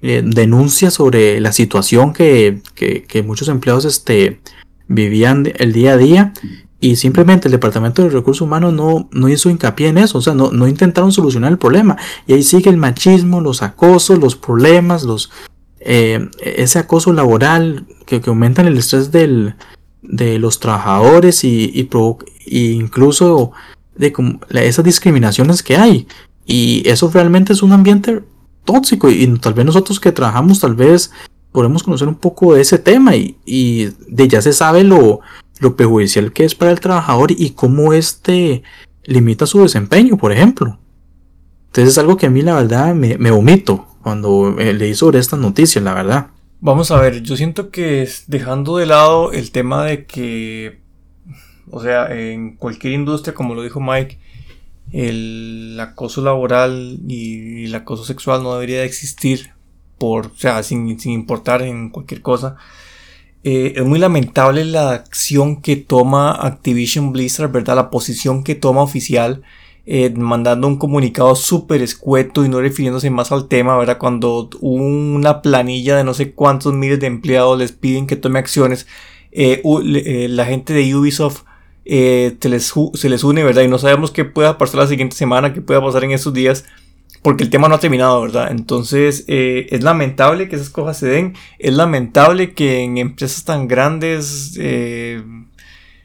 eh, 0.00 0.22
denuncias 0.24 0.94
sobre 0.94 1.38
la 1.40 1.52
situación 1.52 2.12
que, 2.12 2.60
que, 2.74 3.22
muchos 3.22 3.46
empleados 3.46 3.84
este, 3.84 4.40
vivían 4.88 5.52
el 5.54 5.72
día 5.72 5.92
a 5.92 5.96
día 5.96 6.32
y 6.82 6.96
simplemente 6.96 7.46
el 7.46 7.52
Departamento 7.52 8.02
de 8.02 8.08
Recursos 8.08 8.40
Humanos 8.40 8.72
no, 8.72 9.08
no 9.12 9.28
hizo 9.28 9.48
hincapié 9.48 9.86
en 9.86 9.98
eso, 9.98 10.18
o 10.18 10.20
sea, 10.20 10.34
no, 10.34 10.50
no 10.50 10.66
intentaron 10.66 11.12
solucionar 11.12 11.52
el 11.52 11.58
problema. 11.58 11.96
Y 12.26 12.32
ahí 12.32 12.42
sigue 12.42 12.70
el 12.70 12.76
machismo, 12.76 13.40
los 13.40 13.62
acosos, 13.62 14.18
los 14.18 14.34
problemas, 14.34 15.04
los, 15.04 15.30
eh, 15.78 16.28
ese 16.40 16.80
acoso 16.80 17.12
laboral 17.12 17.86
que, 18.04 18.20
que 18.20 18.30
aumentan 18.30 18.66
el 18.66 18.76
estrés 18.76 19.12
del, 19.12 19.54
de 20.02 20.40
los 20.40 20.58
trabajadores 20.58 21.44
y, 21.44 21.88
y, 22.46 22.70
incluso 22.72 23.52
de 23.94 24.12
esas 24.50 24.84
discriminaciones 24.84 25.62
que 25.62 25.76
hay. 25.76 26.08
Y 26.44 26.82
eso 26.88 27.08
realmente 27.14 27.52
es 27.52 27.62
un 27.62 27.70
ambiente 27.70 28.24
tóxico 28.64 29.08
y, 29.08 29.24
tal 29.38 29.54
vez 29.54 29.64
nosotros 29.64 30.00
que 30.00 30.10
trabajamos 30.10 30.58
tal 30.58 30.74
vez 30.74 31.12
podemos 31.52 31.84
conocer 31.84 32.08
un 32.08 32.16
poco 32.16 32.54
de 32.54 32.62
ese 32.62 32.78
tema 32.78 33.14
y, 33.14 33.36
y 33.46 33.90
de 34.08 34.26
ya 34.26 34.42
se 34.42 34.52
sabe 34.52 34.82
lo, 34.82 35.20
lo 35.62 35.76
perjudicial 35.76 36.32
que 36.32 36.44
es 36.44 36.54
para 36.54 36.72
el 36.72 36.80
trabajador 36.80 37.30
y 37.30 37.50
cómo 37.50 37.92
este 37.92 38.62
limita 39.04 39.46
su 39.46 39.62
desempeño, 39.62 40.18
por 40.18 40.32
ejemplo. 40.32 40.78
Entonces 41.66 41.92
es 41.92 41.98
algo 41.98 42.16
que 42.16 42.26
a 42.26 42.30
mí 42.30 42.42
la 42.42 42.56
verdad 42.56 42.94
me, 42.94 43.16
me 43.16 43.30
omito 43.30 43.86
cuando 44.02 44.58
eh, 44.58 44.74
leí 44.74 44.94
sobre 44.94 45.18
estas 45.18 45.38
noticias, 45.38 45.82
la 45.82 45.94
verdad. 45.94 46.26
Vamos 46.60 46.90
a 46.90 47.00
ver, 47.00 47.22
yo 47.22 47.36
siento 47.36 47.70
que 47.70 48.08
dejando 48.26 48.76
de 48.76 48.86
lado 48.86 49.32
el 49.32 49.50
tema 49.50 49.84
de 49.84 50.04
que, 50.04 50.80
o 51.70 51.80
sea, 51.80 52.14
en 52.14 52.56
cualquier 52.56 52.92
industria, 52.92 53.34
como 53.34 53.54
lo 53.54 53.62
dijo 53.62 53.80
Mike, 53.80 54.18
el 54.92 55.78
acoso 55.80 56.22
laboral 56.22 56.98
y 57.08 57.64
el 57.64 57.74
acoso 57.74 58.04
sexual 58.04 58.42
no 58.42 58.52
debería 58.52 58.80
de 58.80 58.86
existir 58.86 59.52
por, 59.98 60.26
o 60.26 60.36
sea, 60.36 60.62
sin, 60.62 60.98
sin 61.00 61.12
importar 61.12 61.62
en 61.62 61.90
cualquier 61.90 62.22
cosa. 62.22 62.56
Eh, 63.44 63.74
es 63.76 63.84
muy 63.84 63.98
lamentable 63.98 64.64
la 64.64 64.92
acción 64.92 65.60
que 65.60 65.76
toma 65.76 66.32
Activision 66.32 67.12
Blizzard, 67.12 67.50
¿verdad? 67.50 67.74
La 67.74 67.90
posición 67.90 68.44
que 68.44 68.54
toma 68.54 68.82
oficial, 68.82 69.42
eh, 69.84 70.10
mandando 70.14 70.68
un 70.68 70.78
comunicado 70.78 71.34
súper 71.34 71.82
escueto 71.82 72.44
y 72.44 72.48
no 72.48 72.60
refiriéndose 72.60 73.10
más 73.10 73.32
al 73.32 73.48
tema, 73.48 73.76
¿verdad? 73.76 73.98
Cuando 73.98 74.48
una 74.60 75.42
planilla 75.42 75.96
de 75.96 76.04
no 76.04 76.14
sé 76.14 76.32
cuántos 76.32 76.72
miles 76.72 77.00
de 77.00 77.08
empleados 77.08 77.58
les 77.58 77.72
piden 77.72 78.06
que 78.06 78.14
tome 78.16 78.38
acciones, 78.38 78.86
eh, 79.32 79.60
la 80.28 80.44
gente 80.44 80.72
de 80.72 80.94
Ubisoft 80.94 81.42
se 81.84 82.48
les, 82.48 82.72
se, 82.94 83.08
les, 83.08 83.24
une, 83.24 83.42
¿verdad? 83.42 83.62
Y 83.62 83.68
no 83.68 83.78
sabemos 83.78 84.12
qué 84.12 84.24
pueda 84.24 84.56
pasar 84.56 84.80
la 84.80 84.86
siguiente 84.86 85.16
semana, 85.16 85.52
qué 85.52 85.60
pueda 85.60 85.82
pasar 85.82 86.04
en 86.04 86.12
estos 86.12 86.32
días 86.32 86.64
porque 87.22 87.44
el 87.44 87.50
tema 87.50 87.68
no 87.68 87.76
ha 87.76 87.80
terminado, 87.80 88.20
¿verdad? 88.20 88.50
Entonces 88.50 89.24
eh, 89.28 89.68
es 89.70 89.82
lamentable 89.82 90.48
que 90.48 90.56
esas 90.56 90.70
cosas 90.70 90.98
se 90.98 91.06
den, 91.08 91.34
es 91.58 91.72
lamentable 91.72 92.52
que 92.52 92.80
en 92.80 92.98
empresas 92.98 93.44
tan 93.44 93.68
grandes 93.68 94.56
eh, 94.60 95.22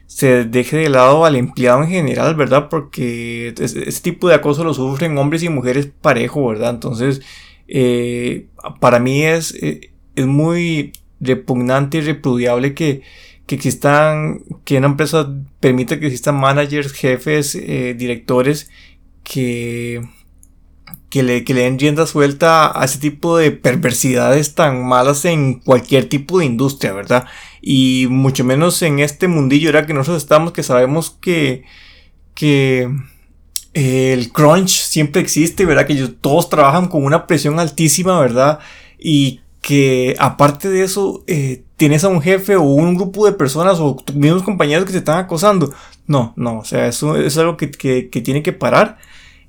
se 0.06 0.44
deje 0.44 0.76
de 0.78 0.88
lado 0.88 1.24
al 1.24 1.36
empleado 1.36 1.82
en 1.82 1.90
general, 1.90 2.34
¿verdad? 2.34 2.68
Porque 2.68 3.54
ese 3.58 4.00
tipo 4.00 4.28
de 4.28 4.36
acoso 4.36 4.64
lo 4.64 4.74
sufren 4.74 5.18
hombres 5.18 5.42
y 5.42 5.48
mujeres 5.48 5.88
parejo, 6.00 6.46
¿verdad? 6.48 6.70
Entonces, 6.70 7.20
eh, 7.66 8.46
para 8.80 8.98
mí 8.98 9.24
es, 9.24 9.54
es 9.54 10.26
muy 10.26 10.92
repugnante 11.20 11.98
y 11.98 12.00
repudiable 12.02 12.74
que, 12.74 13.02
que 13.46 13.54
existan, 13.54 14.42
que 14.64 14.78
una 14.78 14.88
empresa 14.88 15.32
permita 15.60 15.98
que 15.98 16.06
existan 16.06 16.36
managers, 16.36 16.92
jefes, 16.92 17.54
eh, 17.54 17.94
directores 17.98 18.70
que, 19.24 20.02
que, 21.10 21.22
le, 21.22 21.44
que 21.44 21.54
le 21.54 21.62
den 21.62 21.78
rienda 21.78 22.06
suelta 22.06 22.78
a 22.78 22.84
ese 22.84 22.98
tipo 22.98 23.36
de 23.36 23.50
perversidades 23.50 24.54
tan 24.54 24.86
malas 24.86 25.24
en 25.24 25.60
cualquier 25.60 26.08
tipo 26.08 26.38
de 26.38 26.44
industria, 26.46 26.92
¿verdad? 26.92 27.26
Y 27.62 28.06
mucho 28.10 28.44
menos 28.44 28.82
en 28.82 28.98
este 28.98 29.28
mundillo, 29.28 29.70
era 29.70 29.86
que 29.86 29.94
nosotros 29.94 30.22
estamos, 30.22 30.52
que 30.52 30.62
sabemos 30.62 31.10
que, 31.10 31.64
que 32.34 32.88
eh, 33.74 34.12
el 34.12 34.32
crunch 34.32 34.68
siempre 34.68 35.22
existe, 35.22 35.64
¿verdad? 35.64 35.86
Que 35.86 35.94
ellos 35.94 36.12
todos 36.20 36.48
trabajan 36.50 36.88
con 36.88 37.04
una 37.04 37.26
presión 37.26 37.58
altísima, 37.58 38.20
¿verdad? 38.20 38.58
Y 38.98 39.40
que 39.62 40.14
aparte 40.18 40.68
de 40.68 40.82
eso, 40.84 41.24
eh, 41.26 41.64
tienes 41.76 42.04
a 42.04 42.08
un 42.08 42.22
jefe 42.22 42.56
o 42.56 42.62
un 42.62 42.96
grupo 42.96 43.26
de 43.26 43.32
personas 43.32 43.78
o 43.80 43.96
tus 43.96 44.16
mismos 44.16 44.42
compañeros 44.42 44.84
que 44.84 44.92
te 44.92 44.98
están 44.98 45.18
acosando. 45.18 45.72
No, 46.06 46.32
no, 46.36 46.58
o 46.58 46.64
sea, 46.64 46.86
eso 46.86 47.16
es 47.16 47.36
algo 47.38 47.56
que, 47.56 47.70
que, 47.70 48.08
que 48.08 48.20
tiene 48.20 48.42
que 48.42 48.52
parar 48.52 48.98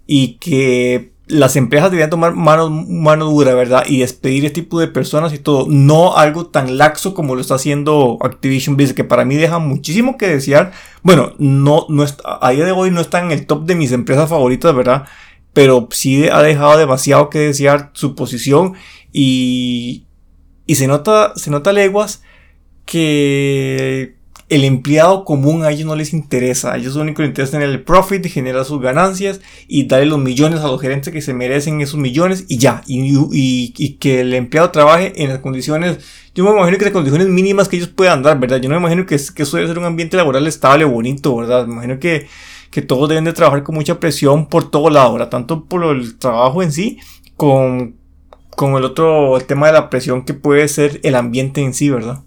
y 0.07 0.37
que 0.39 1.11
las 1.29 1.55
empresas 1.55 1.91
deberían 1.91 2.09
tomar 2.09 2.33
mano, 2.33 2.69
mano 2.69 3.25
dura, 3.25 3.53
¿verdad? 3.53 3.83
Y 3.87 3.99
despedir 3.99 4.45
este 4.45 4.61
tipo 4.61 4.79
de 4.79 4.87
personas 4.87 5.31
y 5.31 5.37
todo. 5.37 5.67
No 5.69 6.17
algo 6.17 6.47
tan 6.47 6.77
laxo 6.77 7.13
como 7.13 7.35
lo 7.35 7.41
está 7.41 7.55
haciendo 7.55 8.17
Activision 8.21 8.75
Blizzard, 8.75 8.95
que 8.95 9.03
para 9.03 9.25
mí 9.25 9.35
deja 9.35 9.59
muchísimo 9.59 10.17
que 10.17 10.27
desear. 10.27 10.71
Bueno, 11.03 11.33
no, 11.37 11.85
no 11.87 12.03
está, 12.03 12.39
a 12.41 12.49
día 12.49 12.65
de 12.65 12.71
hoy 12.71 12.89
no 12.89 12.99
está 12.99 13.19
en 13.19 13.31
el 13.31 13.45
top 13.45 13.65
de 13.65 13.75
mis 13.75 13.91
empresas 13.91 14.27
favoritas, 14.27 14.75
¿verdad? 14.75 15.05
Pero 15.53 15.87
sí 15.91 16.27
ha 16.27 16.41
dejado 16.41 16.77
demasiado 16.77 17.29
que 17.29 17.39
desear 17.39 17.91
su 17.93 18.15
posición 18.15 18.73
y, 19.13 20.07
y 20.65 20.75
se 20.75 20.87
nota, 20.87 21.33
se 21.35 21.51
nota 21.51 21.71
leguas 21.73 22.23
que 22.85 24.18
el 24.49 24.63
empleado 24.63 25.25
común 25.25 25.63
a 25.63 25.71
ellos 25.71 25.85
no 25.85 25.95
les 25.95 26.11
interesa. 26.11 26.73
A 26.73 26.77
ellos 26.77 26.95
lo 26.95 27.03
único 27.03 27.17
que 27.17 27.23
les 27.23 27.29
interesa 27.29 27.45
es 27.45 27.51
tener 27.51 27.69
el 27.69 27.83
profit, 27.83 28.25
generar 28.27 28.65
sus 28.65 28.81
ganancias 28.81 29.41
y 29.67 29.85
darle 29.85 30.07
los 30.07 30.19
millones 30.19 30.61
a 30.61 30.67
los 30.67 30.81
gerentes 30.81 31.13
que 31.13 31.21
se 31.21 31.35
merecen 31.35 31.81
esos 31.81 31.99
millones 31.99 32.45
y 32.47 32.57
ya. 32.57 32.81
Y, 32.87 33.95
que 33.99 34.21
el 34.21 34.33
empleado 34.33 34.71
trabaje 34.71 35.13
en 35.21 35.29
las 35.29 35.39
condiciones, 35.39 35.99
yo 36.33 36.43
me 36.43 36.51
imagino 36.51 36.77
que 36.79 36.85
las 36.85 36.93
condiciones 36.93 37.27
mínimas 37.27 37.69
que 37.69 37.77
ellos 37.77 37.89
puedan 37.89 38.23
dar, 38.23 38.39
¿verdad? 38.39 38.57
Yo 38.57 38.69
no 38.69 38.75
me 38.75 38.81
imagino 38.81 39.05
que, 39.05 39.17
que 39.35 39.43
eso 39.43 39.57
debe 39.57 39.69
ser 39.69 39.77
un 39.77 39.85
ambiente 39.85 40.17
laboral 40.17 40.47
estable, 40.47 40.83
bonito, 40.85 41.35
¿verdad? 41.35 41.67
Me 41.67 41.73
imagino 41.73 41.99
que, 41.99 42.27
que 42.71 42.81
todos 42.81 43.07
deben 43.07 43.25
de 43.25 43.33
trabajar 43.33 43.63
con 43.63 43.75
mucha 43.75 43.99
presión 43.99 44.47
por 44.47 44.71
todo 44.71 44.89
lado, 44.89 45.13
¿verdad? 45.13 45.29
Tanto 45.29 45.65
por 45.65 45.83
el 45.83 46.17
trabajo 46.17 46.63
en 46.63 46.71
sí, 46.71 46.97
con, 47.37 47.95
con 48.55 48.75
el 48.75 48.83
otro 48.83 49.37
el 49.37 49.45
tema 49.45 49.67
de 49.67 49.73
la 49.73 49.91
presión 49.91 50.25
que 50.25 50.33
puede 50.33 50.67
ser 50.67 50.99
el 51.03 51.13
ambiente 51.13 51.61
en 51.61 51.75
sí, 51.75 51.89
¿verdad? 51.91 52.23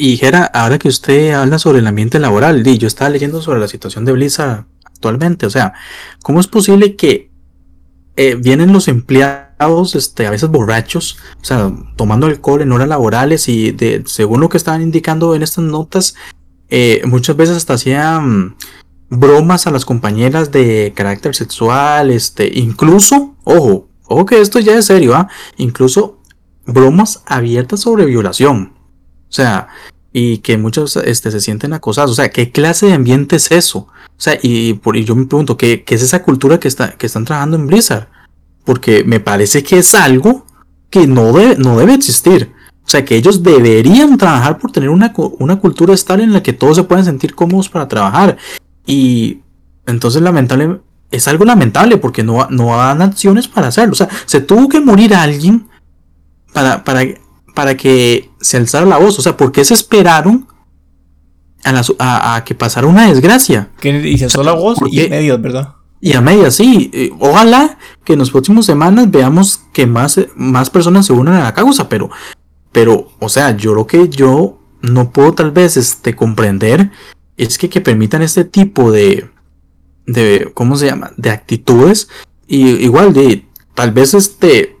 Y 0.00 0.16
Jera, 0.16 0.44
ahora 0.44 0.78
que 0.78 0.86
usted 0.86 1.32
habla 1.32 1.58
sobre 1.58 1.80
el 1.80 1.86
ambiente 1.88 2.20
laboral, 2.20 2.62
yo 2.62 2.86
estaba 2.86 3.10
leyendo 3.10 3.42
sobre 3.42 3.58
la 3.58 3.66
situación 3.66 4.04
de 4.04 4.12
Blizzard 4.12 4.64
actualmente, 4.84 5.44
o 5.44 5.50
sea, 5.50 5.74
¿cómo 6.22 6.38
es 6.38 6.46
posible 6.46 6.94
que 6.94 7.32
eh, 8.14 8.36
vienen 8.36 8.72
los 8.72 8.86
empleados, 8.86 9.96
este, 9.96 10.28
a 10.28 10.30
veces 10.30 10.50
borrachos, 10.50 11.18
o 11.42 11.44
sea, 11.44 11.72
tomando 11.96 12.28
alcohol 12.28 12.62
en 12.62 12.70
horas 12.70 12.86
laborales 12.86 13.48
y 13.48 13.72
de, 13.72 14.04
según 14.06 14.40
lo 14.40 14.48
que 14.48 14.56
estaban 14.56 14.82
indicando 14.82 15.34
en 15.34 15.42
estas 15.42 15.64
notas, 15.64 16.14
eh, 16.68 17.02
muchas 17.04 17.36
veces 17.36 17.56
hasta 17.56 17.74
hacían 17.74 18.54
bromas 19.10 19.66
a 19.66 19.72
las 19.72 19.84
compañeras 19.84 20.52
de 20.52 20.92
carácter 20.94 21.34
sexual, 21.34 22.12
este, 22.12 22.48
incluso, 22.56 23.34
ojo, 23.42 23.88
ojo 24.04 24.26
que 24.26 24.40
esto 24.40 24.60
ya 24.60 24.78
es 24.78 24.84
serio, 24.84 25.16
¿ah? 25.16 25.28
Incluso 25.56 26.20
bromas 26.66 27.24
abiertas 27.26 27.80
sobre 27.80 28.04
violación. 28.04 28.77
O 29.28 29.32
sea, 29.32 29.68
y 30.12 30.38
que 30.38 30.56
muchos 30.56 30.96
este, 30.96 31.30
se 31.30 31.40
sienten 31.40 31.72
acosados. 31.72 32.12
O 32.12 32.14
sea, 32.14 32.30
¿qué 32.30 32.50
clase 32.50 32.86
de 32.86 32.94
ambiente 32.94 33.36
es 33.36 33.50
eso? 33.52 33.80
O 33.80 34.20
sea, 34.20 34.38
y, 34.42 34.74
por, 34.74 34.96
yo 34.96 35.14
me 35.14 35.26
pregunto, 35.26 35.56
¿qué, 35.56 35.84
¿qué, 35.84 35.94
es 35.94 36.02
esa 36.02 36.22
cultura 36.22 36.58
que, 36.58 36.68
está, 36.68 36.92
que 36.92 37.06
están 37.06 37.24
trabajando 37.24 37.56
en 37.56 37.66
Blizzard? 37.66 38.08
Porque 38.64 39.04
me 39.04 39.20
parece 39.20 39.62
que 39.62 39.78
es 39.78 39.94
algo 39.94 40.46
que 40.90 41.06
no 41.06 41.32
debe, 41.32 41.56
no 41.56 41.78
debe 41.78 41.94
existir. 41.94 42.52
O 42.84 42.90
sea, 42.90 43.04
que 43.04 43.16
ellos 43.16 43.42
deberían 43.42 44.16
trabajar 44.16 44.58
por 44.58 44.72
tener 44.72 44.88
una, 44.88 45.12
una 45.38 45.56
cultura 45.56 45.92
estable 45.92 46.24
en 46.24 46.32
la 46.32 46.42
que 46.42 46.54
todos 46.54 46.76
se 46.76 46.84
puedan 46.84 47.04
sentir 47.04 47.34
cómodos 47.34 47.68
para 47.68 47.86
trabajar. 47.86 48.38
Y 48.86 49.42
entonces, 49.86 50.22
lamentable, 50.22 50.80
es 51.10 51.28
algo 51.28 51.44
lamentable 51.44 51.98
porque 51.98 52.22
no, 52.22 52.48
no 52.50 52.76
dan 52.76 53.02
acciones 53.02 53.46
para 53.46 53.68
hacerlo. 53.68 53.92
O 53.92 53.96
sea, 53.96 54.08
se 54.24 54.40
tuvo 54.40 54.68
que 54.70 54.80
morir 54.80 55.14
alguien 55.14 55.68
para, 56.54 56.82
para 56.82 57.02
para 57.58 57.76
que 57.76 58.30
se 58.40 58.56
alzara 58.56 58.86
la 58.86 58.98
voz. 58.98 59.18
O 59.18 59.22
sea, 59.22 59.36
¿por 59.36 59.52
qué 59.52 59.64
se 59.64 59.74
esperaron 59.74 60.46
a, 61.64 62.42
que 62.44 62.54
pasara 62.54 62.86
una 62.86 63.08
desgracia? 63.08 63.70
y 63.82 64.18
se 64.18 64.24
alzó 64.24 64.42
la 64.42 64.52
voz 64.52 64.78
y 64.90 65.06
a 65.06 65.08
medias, 65.08 65.40
¿verdad? 65.40 65.74
Y 66.00 66.14
a 66.14 66.20
medias, 66.20 66.54
sí. 66.54 66.90
Eh, 66.92 67.10
ojalá 67.18 67.78
que 68.04 68.12
en 68.12 68.20
las 68.20 68.30
próximas 68.30 68.66
semanas 68.66 69.10
veamos 69.10 69.60
que 69.72 69.86
más, 69.86 70.20
más 70.36 70.70
personas 70.70 71.06
se 71.06 71.12
unan 71.12 71.34
a 71.34 71.44
la 71.44 71.54
causa, 71.54 71.88
pero, 71.88 72.10
pero, 72.72 73.10
o 73.18 73.28
sea, 73.28 73.56
yo 73.56 73.74
lo 73.74 73.86
que 73.86 74.08
yo 74.08 74.60
no 74.80 75.10
puedo 75.10 75.34
tal 75.34 75.50
vez 75.50 75.76
este, 75.76 76.14
comprender 76.14 76.90
es 77.36 77.58
que, 77.58 77.68
que 77.68 77.80
permitan 77.80 78.22
este 78.22 78.44
tipo 78.44 78.92
de, 78.92 79.28
de, 80.06 80.50
¿cómo 80.54 80.76
se 80.76 80.86
llama? 80.86 81.12
De 81.16 81.30
actitudes. 81.30 82.08
Y 82.46 82.68
igual 82.84 83.12
de, 83.12 83.46
tal 83.74 83.92
vez 83.92 84.14
este, 84.14 84.76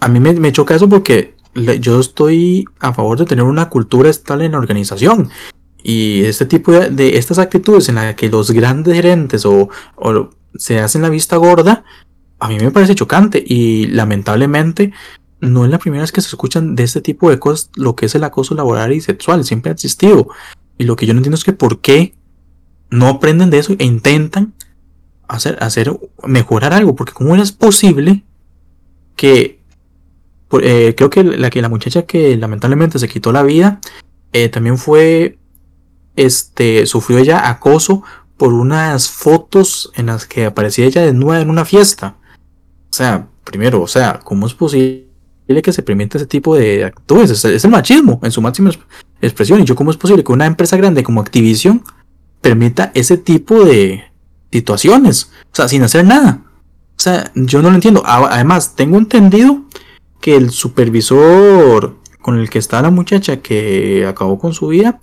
a 0.00 0.08
mí 0.08 0.18
me, 0.18 0.32
me 0.34 0.52
choca 0.52 0.74
eso 0.74 0.88
porque 0.88 1.36
yo 1.54 2.00
estoy 2.00 2.64
a 2.78 2.92
favor 2.92 3.18
de 3.18 3.26
tener 3.26 3.44
una 3.44 3.68
cultura 3.68 4.10
estable 4.10 4.44
en 4.44 4.52
la 4.52 4.58
organización. 4.58 5.30
Y 5.82 6.24
este 6.24 6.46
tipo 6.46 6.72
de, 6.72 7.16
estas 7.16 7.38
actitudes 7.38 7.88
en 7.88 7.96
las 7.96 8.14
que 8.14 8.28
los 8.28 8.50
grandes 8.50 8.94
gerentes 8.94 9.44
o, 9.46 9.68
se 10.54 10.80
hacen 10.80 11.02
la 11.02 11.08
vista 11.08 11.36
gorda, 11.36 11.84
a 12.38 12.48
mí 12.48 12.58
me 12.58 12.70
parece 12.70 12.94
chocante. 12.94 13.42
Y 13.44 13.86
lamentablemente 13.86 14.92
no 15.40 15.64
es 15.64 15.70
la 15.70 15.78
primera 15.78 16.02
vez 16.02 16.12
que 16.12 16.20
se 16.20 16.28
escuchan 16.28 16.76
de 16.76 16.84
este 16.84 17.00
tipo 17.00 17.30
de 17.30 17.38
cosas 17.38 17.70
lo 17.76 17.96
que 17.96 18.06
es 18.06 18.14
el 18.14 18.24
acoso 18.24 18.54
laboral 18.54 18.92
y 18.92 19.00
sexual. 19.00 19.44
Siempre 19.44 19.70
ha 19.70 19.74
existido. 19.74 20.28
Y 20.78 20.84
lo 20.84 20.96
que 20.96 21.06
yo 21.06 21.14
no 21.14 21.18
entiendo 21.18 21.36
es 21.36 21.44
que 21.44 21.52
por 21.52 21.80
qué 21.80 22.14
no 22.90 23.08
aprenden 23.08 23.50
de 23.50 23.58
eso 23.58 23.74
e 23.78 23.84
intentan 23.84 24.54
hacer, 25.28 25.56
hacer 25.60 25.98
mejorar 26.24 26.72
algo. 26.72 26.94
Porque 26.94 27.12
cómo 27.12 27.34
es 27.36 27.52
posible 27.52 28.24
que 29.16 29.59
eh, 30.62 30.94
creo 30.96 31.10
que 31.10 31.22
la, 31.22 31.50
que 31.50 31.62
la 31.62 31.68
muchacha 31.68 32.02
que 32.02 32.36
lamentablemente 32.36 32.98
se 32.98 33.08
quitó 33.08 33.32
la 33.32 33.42
vida 33.42 33.80
eh, 34.32 34.48
también 34.48 34.78
fue, 34.78 35.38
este, 36.16 36.86
sufrió 36.86 37.18
ella 37.18 37.48
acoso 37.48 38.02
por 38.36 38.52
unas 38.54 39.10
fotos 39.10 39.92
en 39.94 40.06
las 40.06 40.26
que 40.26 40.46
aparecía 40.46 40.86
ella 40.86 41.02
desnuda 41.02 41.40
en 41.40 41.50
una 41.50 41.64
fiesta. 41.64 42.16
O 42.90 42.92
sea, 42.92 43.28
primero, 43.44 43.82
o 43.82 43.86
sea, 43.86 44.20
¿cómo 44.24 44.46
es 44.46 44.54
posible 44.54 45.06
que 45.62 45.72
se 45.72 45.82
permita 45.82 46.16
ese 46.16 46.26
tipo 46.26 46.56
de 46.56 46.84
actitudes? 46.84 47.44
Es, 47.44 47.64
el 47.64 47.70
machismo 47.70 48.18
en 48.22 48.32
su 48.32 48.40
máxima 48.40 48.70
expresión. 49.20 49.60
Y 49.60 49.64
yo, 49.64 49.76
¿cómo 49.76 49.90
es 49.90 49.96
posible 49.96 50.24
que 50.24 50.32
una 50.32 50.46
empresa 50.46 50.76
grande 50.76 51.02
como 51.02 51.20
Activision 51.20 51.84
permita 52.40 52.90
ese 52.94 53.18
tipo 53.18 53.64
de 53.64 54.04
situaciones? 54.50 55.30
O 55.52 55.56
sea, 55.56 55.68
sin 55.68 55.82
hacer 55.82 56.04
nada. 56.04 56.42
O 56.96 57.02
sea, 57.02 57.30
yo 57.34 57.62
no 57.62 57.68
lo 57.68 57.74
entiendo. 57.74 58.02
Además, 58.06 58.74
tengo 58.74 58.98
entendido 58.98 59.64
que 60.20 60.36
el 60.36 60.50
supervisor 60.50 61.96
con 62.20 62.38
el 62.38 62.50
que 62.50 62.58
está 62.58 62.82
la 62.82 62.90
muchacha 62.90 63.38
que 63.38 64.06
acabó 64.06 64.38
con 64.38 64.52
su 64.52 64.68
vida, 64.68 65.00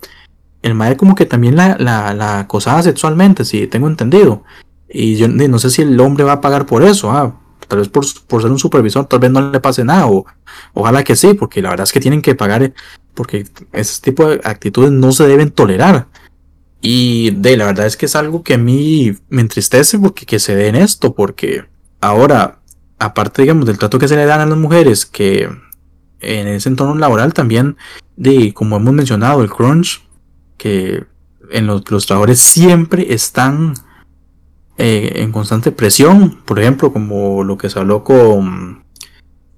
el 0.62 0.74
madre 0.74 0.96
como 0.96 1.14
que 1.14 1.26
también 1.26 1.56
la, 1.56 1.76
la, 1.78 2.40
acosaba 2.40 2.82
sexualmente, 2.82 3.44
si 3.44 3.66
tengo 3.66 3.88
entendido. 3.88 4.44
Y 4.88 5.16
yo 5.16 5.28
no 5.28 5.58
sé 5.58 5.70
si 5.70 5.82
el 5.82 5.98
hombre 6.00 6.24
va 6.24 6.34
a 6.34 6.40
pagar 6.40 6.66
por 6.66 6.82
eso, 6.82 7.10
ah, 7.10 7.38
tal 7.66 7.80
vez 7.80 7.88
por, 7.88 8.04
ser 8.06 8.50
un 8.50 8.58
supervisor, 8.58 9.06
tal 9.06 9.20
vez 9.20 9.30
no 9.30 9.50
le 9.50 9.60
pase 9.60 9.84
nada, 9.84 10.06
o 10.06 10.24
ojalá 10.74 11.04
que 11.04 11.16
sí, 11.16 11.34
porque 11.34 11.60
la 11.60 11.70
verdad 11.70 11.84
es 11.84 11.92
que 11.92 12.00
tienen 12.00 12.22
que 12.22 12.34
pagar, 12.34 12.72
porque 13.14 13.46
ese 13.72 14.00
tipo 14.00 14.28
de 14.28 14.40
actitudes 14.44 14.90
no 14.90 15.12
se 15.12 15.26
deben 15.26 15.50
tolerar. 15.50 16.06
Y 16.80 17.32
de 17.32 17.56
la 17.56 17.66
verdad 17.66 17.86
es 17.86 17.96
que 17.96 18.06
es 18.06 18.14
algo 18.14 18.44
que 18.44 18.54
a 18.54 18.58
mí 18.58 19.12
me 19.28 19.40
entristece 19.42 19.98
porque 19.98 20.26
que 20.26 20.38
se 20.38 20.54
den 20.54 20.76
esto, 20.76 21.12
porque 21.12 21.64
ahora 22.00 22.57
aparte, 22.98 23.42
digamos, 23.42 23.66
del 23.66 23.78
trato 23.78 23.98
que 23.98 24.08
se 24.08 24.16
le 24.16 24.24
dan 24.24 24.40
a 24.40 24.46
las 24.46 24.58
mujeres, 24.58 25.06
que 25.06 25.48
en 26.20 26.48
ese 26.48 26.68
entorno 26.68 26.96
laboral 26.96 27.32
también, 27.32 27.76
de, 28.16 28.52
como 28.52 28.76
hemos 28.76 28.92
mencionado, 28.92 29.42
el 29.42 29.50
crunch, 29.50 30.02
que 30.56 31.04
en 31.50 31.66
los, 31.66 31.88
los 31.90 32.06
trabajadores 32.06 32.40
siempre 32.40 33.12
están 33.12 33.74
eh, 34.76 35.22
en 35.22 35.32
constante 35.32 35.72
presión, 35.72 36.40
por 36.44 36.58
ejemplo, 36.58 36.92
como 36.92 37.44
lo 37.44 37.56
que 37.56 37.70
se 37.70 37.78
habló 37.78 38.04
con, 38.04 38.84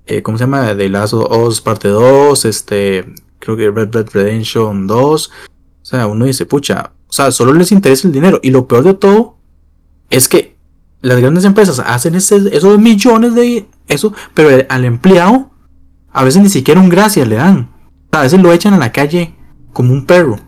eh, 0.07 0.23
¿cómo 0.23 0.39
se 0.39 0.45
llama? 0.45 0.75
De 0.75 0.89
Last 0.89 1.15
of 1.15 1.61
parte 1.61 1.89
2, 1.89 2.45
este, 2.45 3.15
creo 3.39 3.57
que 3.57 3.71
Red 3.71 3.89
Dead 3.89 4.09
Redemption 4.13 4.87
2, 4.87 5.31
o 5.31 5.85
sea, 5.85 6.07
uno 6.07 6.27
dice, 6.27 6.47
pucha, 6.47 6.93
o 7.07 7.13
sea, 7.13 7.31
solo 7.33 7.53
les 7.53 7.73
interesa 7.73 8.07
el 8.07 8.13
dinero, 8.15 8.41
y 8.43 8.51
lo 8.51 8.67
peor 8.67 8.85
de 8.85 8.95
todo 8.95 9.37
es 10.11 10.29
que 10.29 10.57
las 11.03 11.19
grandes 11.21 11.45
empresas 11.45 11.79
hacen 11.79 12.15
esos 12.15 12.79
millones 12.79 13.35
de 13.35 13.67
eso, 13.89 14.13
pero 14.35 14.65
al 14.69 14.85
empleado 14.85 15.51
a 16.13 16.25
veces 16.25 16.43
ni 16.43 16.49
siquiera 16.49 16.81
un 16.81 16.89
gracias 16.89 17.27
le 17.27 17.37
dan. 17.37 17.71
A 18.13 18.23
veces 18.23 18.41
lo 18.41 18.53
echan 18.53 18.75
a 18.75 18.79
la 18.79 18.93
calle 18.93 19.35
como 19.73 19.93
un 19.93 20.07
perro. 20.07 20.39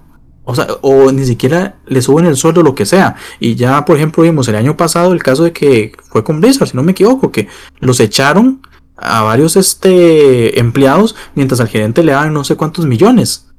O 0.44 0.55
sea, 0.55 0.66
o 0.80 1.12
ni 1.12 1.24
siquiera 1.24 1.76
le 1.86 2.03
suben 2.03 2.26
el 2.26 2.36
sueldo, 2.36 2.62
lo 2.62 2.74
que 2.74 2.84
sea. 2.84 3.14
Y 3.38 3.55
ya, 3.55 3.84
por 3.84 3.96
ejemplo, 3.96 4.24
vimos 4.24 4.48
el 4.48 4.57
año 4.57 4.76
pasado 4.76 5.12
el 5.12 5.22
caso 5.22 5.44
de 5.44 5.53
que 5.53 5.92
fue 6.11 6.24
con 6.24 6.40
Blizzard, 6.40 6.68
si 6.68 6.76
no 6.76 6.82
me 6.82 6.92
equivoco, 6.92 7.30
que 7.30 7.48
los 7.78 8.00
echaron 8.00 8.61
a 8.96 9.22
varios 9.22 9.57
este, 9.57 10.59
empleados 10.59 11.14
mientras 11.34 11.61
al 11.61 11.68
gerente 11.68 12.03
le 12.03 12.12
daban 12.12 12.32
no 12.32 12.42
sé 12.44 12.57
cuántos 12.57 12.86
millones. 12.86 13.51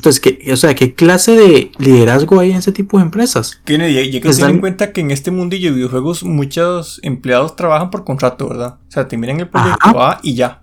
Entonces, 0.00 0.18
¿qué, 0.18 0.50
o 0.50 0.56
sea, 0.56 0.74
¿qué 0.74 0.94
clase 0.94 1.36
de 1.36 1.72
liderazgo 1.76 2.40
hay 2.40 2.52
en 2.52 2.56
ese 2.56 2.72
tipo 2.72 2.96
de 2.96 3.04
empresas? 3.04 3.60
Tiene, 3.64 3.90
y 3.90 3.98
hay 3.98 4.10
que 4.10 4.30
tener 4.30 4.48
en 4.48 4.60
cuenta 4.60 4.94
que 4.94 5.02
en 5.02 5.10
este 5.10 5.30
mundillo 5.30 5.68
de 5.68 5.76
videojuegos 5.76 6.24
muchos 6.24 7.00
empleados 7.02 7.54
trabajan 7.54 7.90
por 7.90 8.02
contrato, 8.02 8.48
¿verdad? 8.48 8.78
O 8.88 8.90
sea, 8.90 9.06
terminan 9.08 9.40
el 9.40 9.50
proyecto 9.50 10.02
A 10.02 10.18
y 10.22 10.36
ya. 10.36 10.62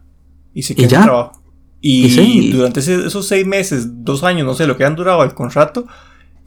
Y 0.55 0.63
se 0.63 0.73
quedan 0.73 1.03
trabajo. 1.03 1.43
Y, 1.79 2.49
durante 2.49 2.79
esos 2.79 3.27
seis 3.27 3.45
meses, 3.45 4.03
dos 4.03 4.23
años, 4.23 4.43
no 4.47 4.55
sé, 4.55 4.65
lo 4.65 4.75
que 4.75 4.85
han 4.85 4.95
durado 4.95 5.23
el 5.23 5.35
contrato, 5.35 5.85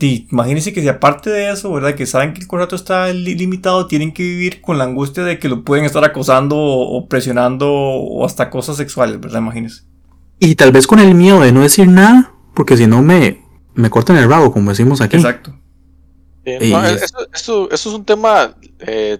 imagínense 0.00 0.72
que 0.72 0.82
si 0.82 0.88
aparte 0.88 1.30
de 1.30 1.52
eso, 1.52 1.72
¿verdad? 1.72 1.94
Que 1.94 2.06
saben 2.06 2.34
que 2.34 2.40
el 2.40 2.48
contrato 2.48 2.74
está 2.74 3.12
limitado, 3.12 3.86
tienen 3.86 4.12
que 4.12 4.24
vivir 4.24 4.62
con 4.62 4.78
la 4.78 4.84
angustia 4.84 5.22
de 5.22 5.38
que 5.38 5.48
lo 5.48 5.62
pueden 5.62 5.84
estar 5.84 6.04
acosando 6.04 6.56
o, 6.56 7.06
presionando 7.06 7.70
o 7.70 8.26
hasta 8.26 8.50
cosas 8.50 8.76
sexuales, 8.78 9.20
¿verdad? 9.20 9.38
Imagínense. 9.38 9.84
Y 10.40 10.56
tal 10.56 10.72
vez 10.72 10.88
con 10.88 10.98
el 10.98 11.14
miedo 11.14 11.38
de 11.38 11.52
no 11.52 11.60
decir 11.60 11.86
nada, 11.86 12.34
porque 12.60 12.76
si 12.76 12.86
no 12.86 13.00
me, 13.00 13.40
me 13.72 13.88
cortan 13.88 14.18
el 14.18 14.28
rabo, 14.28 14.52
como 14.52 14.68
decimos 14.68 15.00
aquí. 15.00 15.16
Exacto. 15.16 15.58
eso, 16.44 17.70
es 17.70 17.86
un 17.86 18.04
tema 18.04 18.54
eh, 18.80 19.18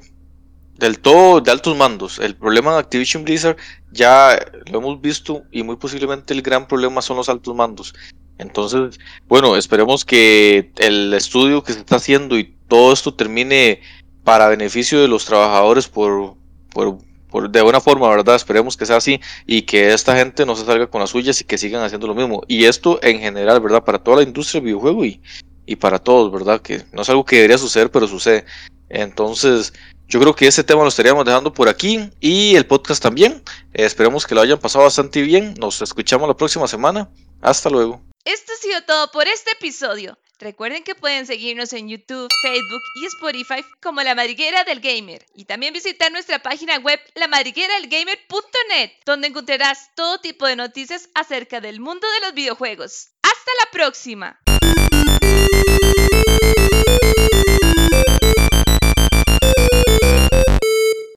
del 0.76 0.98
todo 0.98 1.40
de 1.40 1.50
altos 1.50 1.74
mandos. 1.74 2.18
El 2.18 2.36
problema 2.36 2.74
de 2.74 2.80
Activision 2.80 3.24
Blizzard 3.24 3.56
ya 3.92 4.38
lo 4.70 4.80
hemos 4.80 5.00
visto 5.00 5.44
y 5.50 5.62
muy 5.62 5.76
posiblemente 5.76 6.34
el 6.34 6.42
gran 6.42 6.68
problema 6.68 7.00
son 7.00 7.16
los 7.16 7.30
altos 7.30 7.54
mandos. 7.54 7.94
Entonces, 8.36 9.00
bueno, 9.26 9.56
esperemos 9.56 10.04
que 10.04 10.70
el 10.76 11.14
estudio 11.14 11.64
que 11.64 11.72
se 11.72 11.78
está 11.78 11.96
haciendo 11.96 12.38
y 12.38 12.54
todo 12.68 12.92
esto 12.92 13.14
termine 13.14 13.80
para 14.22 14.48
beneficio 14.48 15.00
de 15.00 15.08
los 15.08 15.24
trabajadores 15.24 15.88
por, 15.88 16.34
por, 16.74 16.98
de 17.50 17.62
buena 17.62 17.80
forma, 17.80 18.08
¿verdad? 18.08 18.36
Esperemos 18.36 18.76
que 18.76 18.86
sea 18.86 18.96
así 18.96 19.20
y 19.46 19.62
que 19.62 19.92
esta 19.92 20.16
gente 20.16 20.44
no 20.46 20.56
se 20.56 20.64
salga 20.64 20.86
con 20.88 21.00
las 21.00 21.10
suyas 21.10 21.40
y 21.40 21.44
que 21.44 21.58
sigan 21.58 21.82
haciendo 21.82 22.06
lo 22.06 22.14
mismo. 22.14 22.42
Y 22.48 22.64
esto 22.64 22.98
en 23.02 23.20
general, 23.20 23.60
¿verdad? 23.60 23.84
Para 23.84 23.98
toda 23.98 24.18
la 24.18 24.22
industria 24.22 24.60
del 24.60 24.66
videojuego 24.66 25.04
y, 25.04 25.20
y 25.66 25.76
para 25.76 25.98
todos, 25.98 26.32
¿verdad? 26.32 26.60
Que 26.60 26.84
no 26.92 27.02
es 27.02 27.08
algo 27.08 27.24
que 27.24 27.36
debería 27.36 27.58
suceder, 27.58 27.90
pero 27.90 28.06
sucede. 28.06 28.44
Entonces, 28.88 29.72
yo 30.08 30.18
creo 30.18 30.34
que 30.34 30.48
ese 30.48 30.64
tema 30.64 30.82
lo 30.82 30.88
estaríamos 30.88 31.24
dejando 31.24 31.52
por 31.52 31.68
aquí 31.68 32.10
y 32.20 32.56
el 32.56 32.66
podcast 32.66 33.00
también. 33.00 33.42
Esperemos 33.72 34.26
que 34.26 34.34
lo 34.34 34.40
hayan 34.40 34.58
pasado 34.58 34.84
bastante 34.84 35.22
bien. 35.22 35.54
Nos 35.58 35.80
escuchamos 35.82 36.26
la 36.26 36.36
próxima 36.36 36.66
semana. 36.66 37.08
Hasta 37.40 37.70
luego. 37.70 38.00
Esto 38.24 38.52
ha 38.52 38.60
sido 38.60 38.82
todo 38.86 39.10
por 39.12 39.28
este 39.28 39.52
episodio. 39.52 40.18
Recuerden 40.40 40.82
que 40.82 40.94
pueden 40.94 41.26
seguirnos 41.26 41.74
en 41.74 41.90
YouTube, 41.90 42.28
Facebook 42.40 42.80
y 42.94 43.04
Spotify 43.04 43.62
como 43.82 44.00
La 44.00 44.14
Madriguera 44.14 44.64
del 44.64 44.80
Gamer 44.80 45.26
y 45.34 45.44
también 45.44 45.74
visitar 45.74 46.10
nuestra 46.10 46.38
página 46.38 46.78
web 46.78 46.98
lamadrigueradelgamer.net 47.14 48.92
donde 49.04 49.28
encontrarás 49.28 49.90
todo 49.94 50.18
tipo 50.18 50.46
de 50.46 50.56
noticias 50.56 51.10
acerca 51.14 51.60
del 51.60 51.78
mundo 51.78 52.06
de 52.10 52.20
los 52.26 52.32
videojuegos. 52.32 53.10
¡Hasta 53.22 53.50
la 53.60 53.70
próxima! 53.70 54.40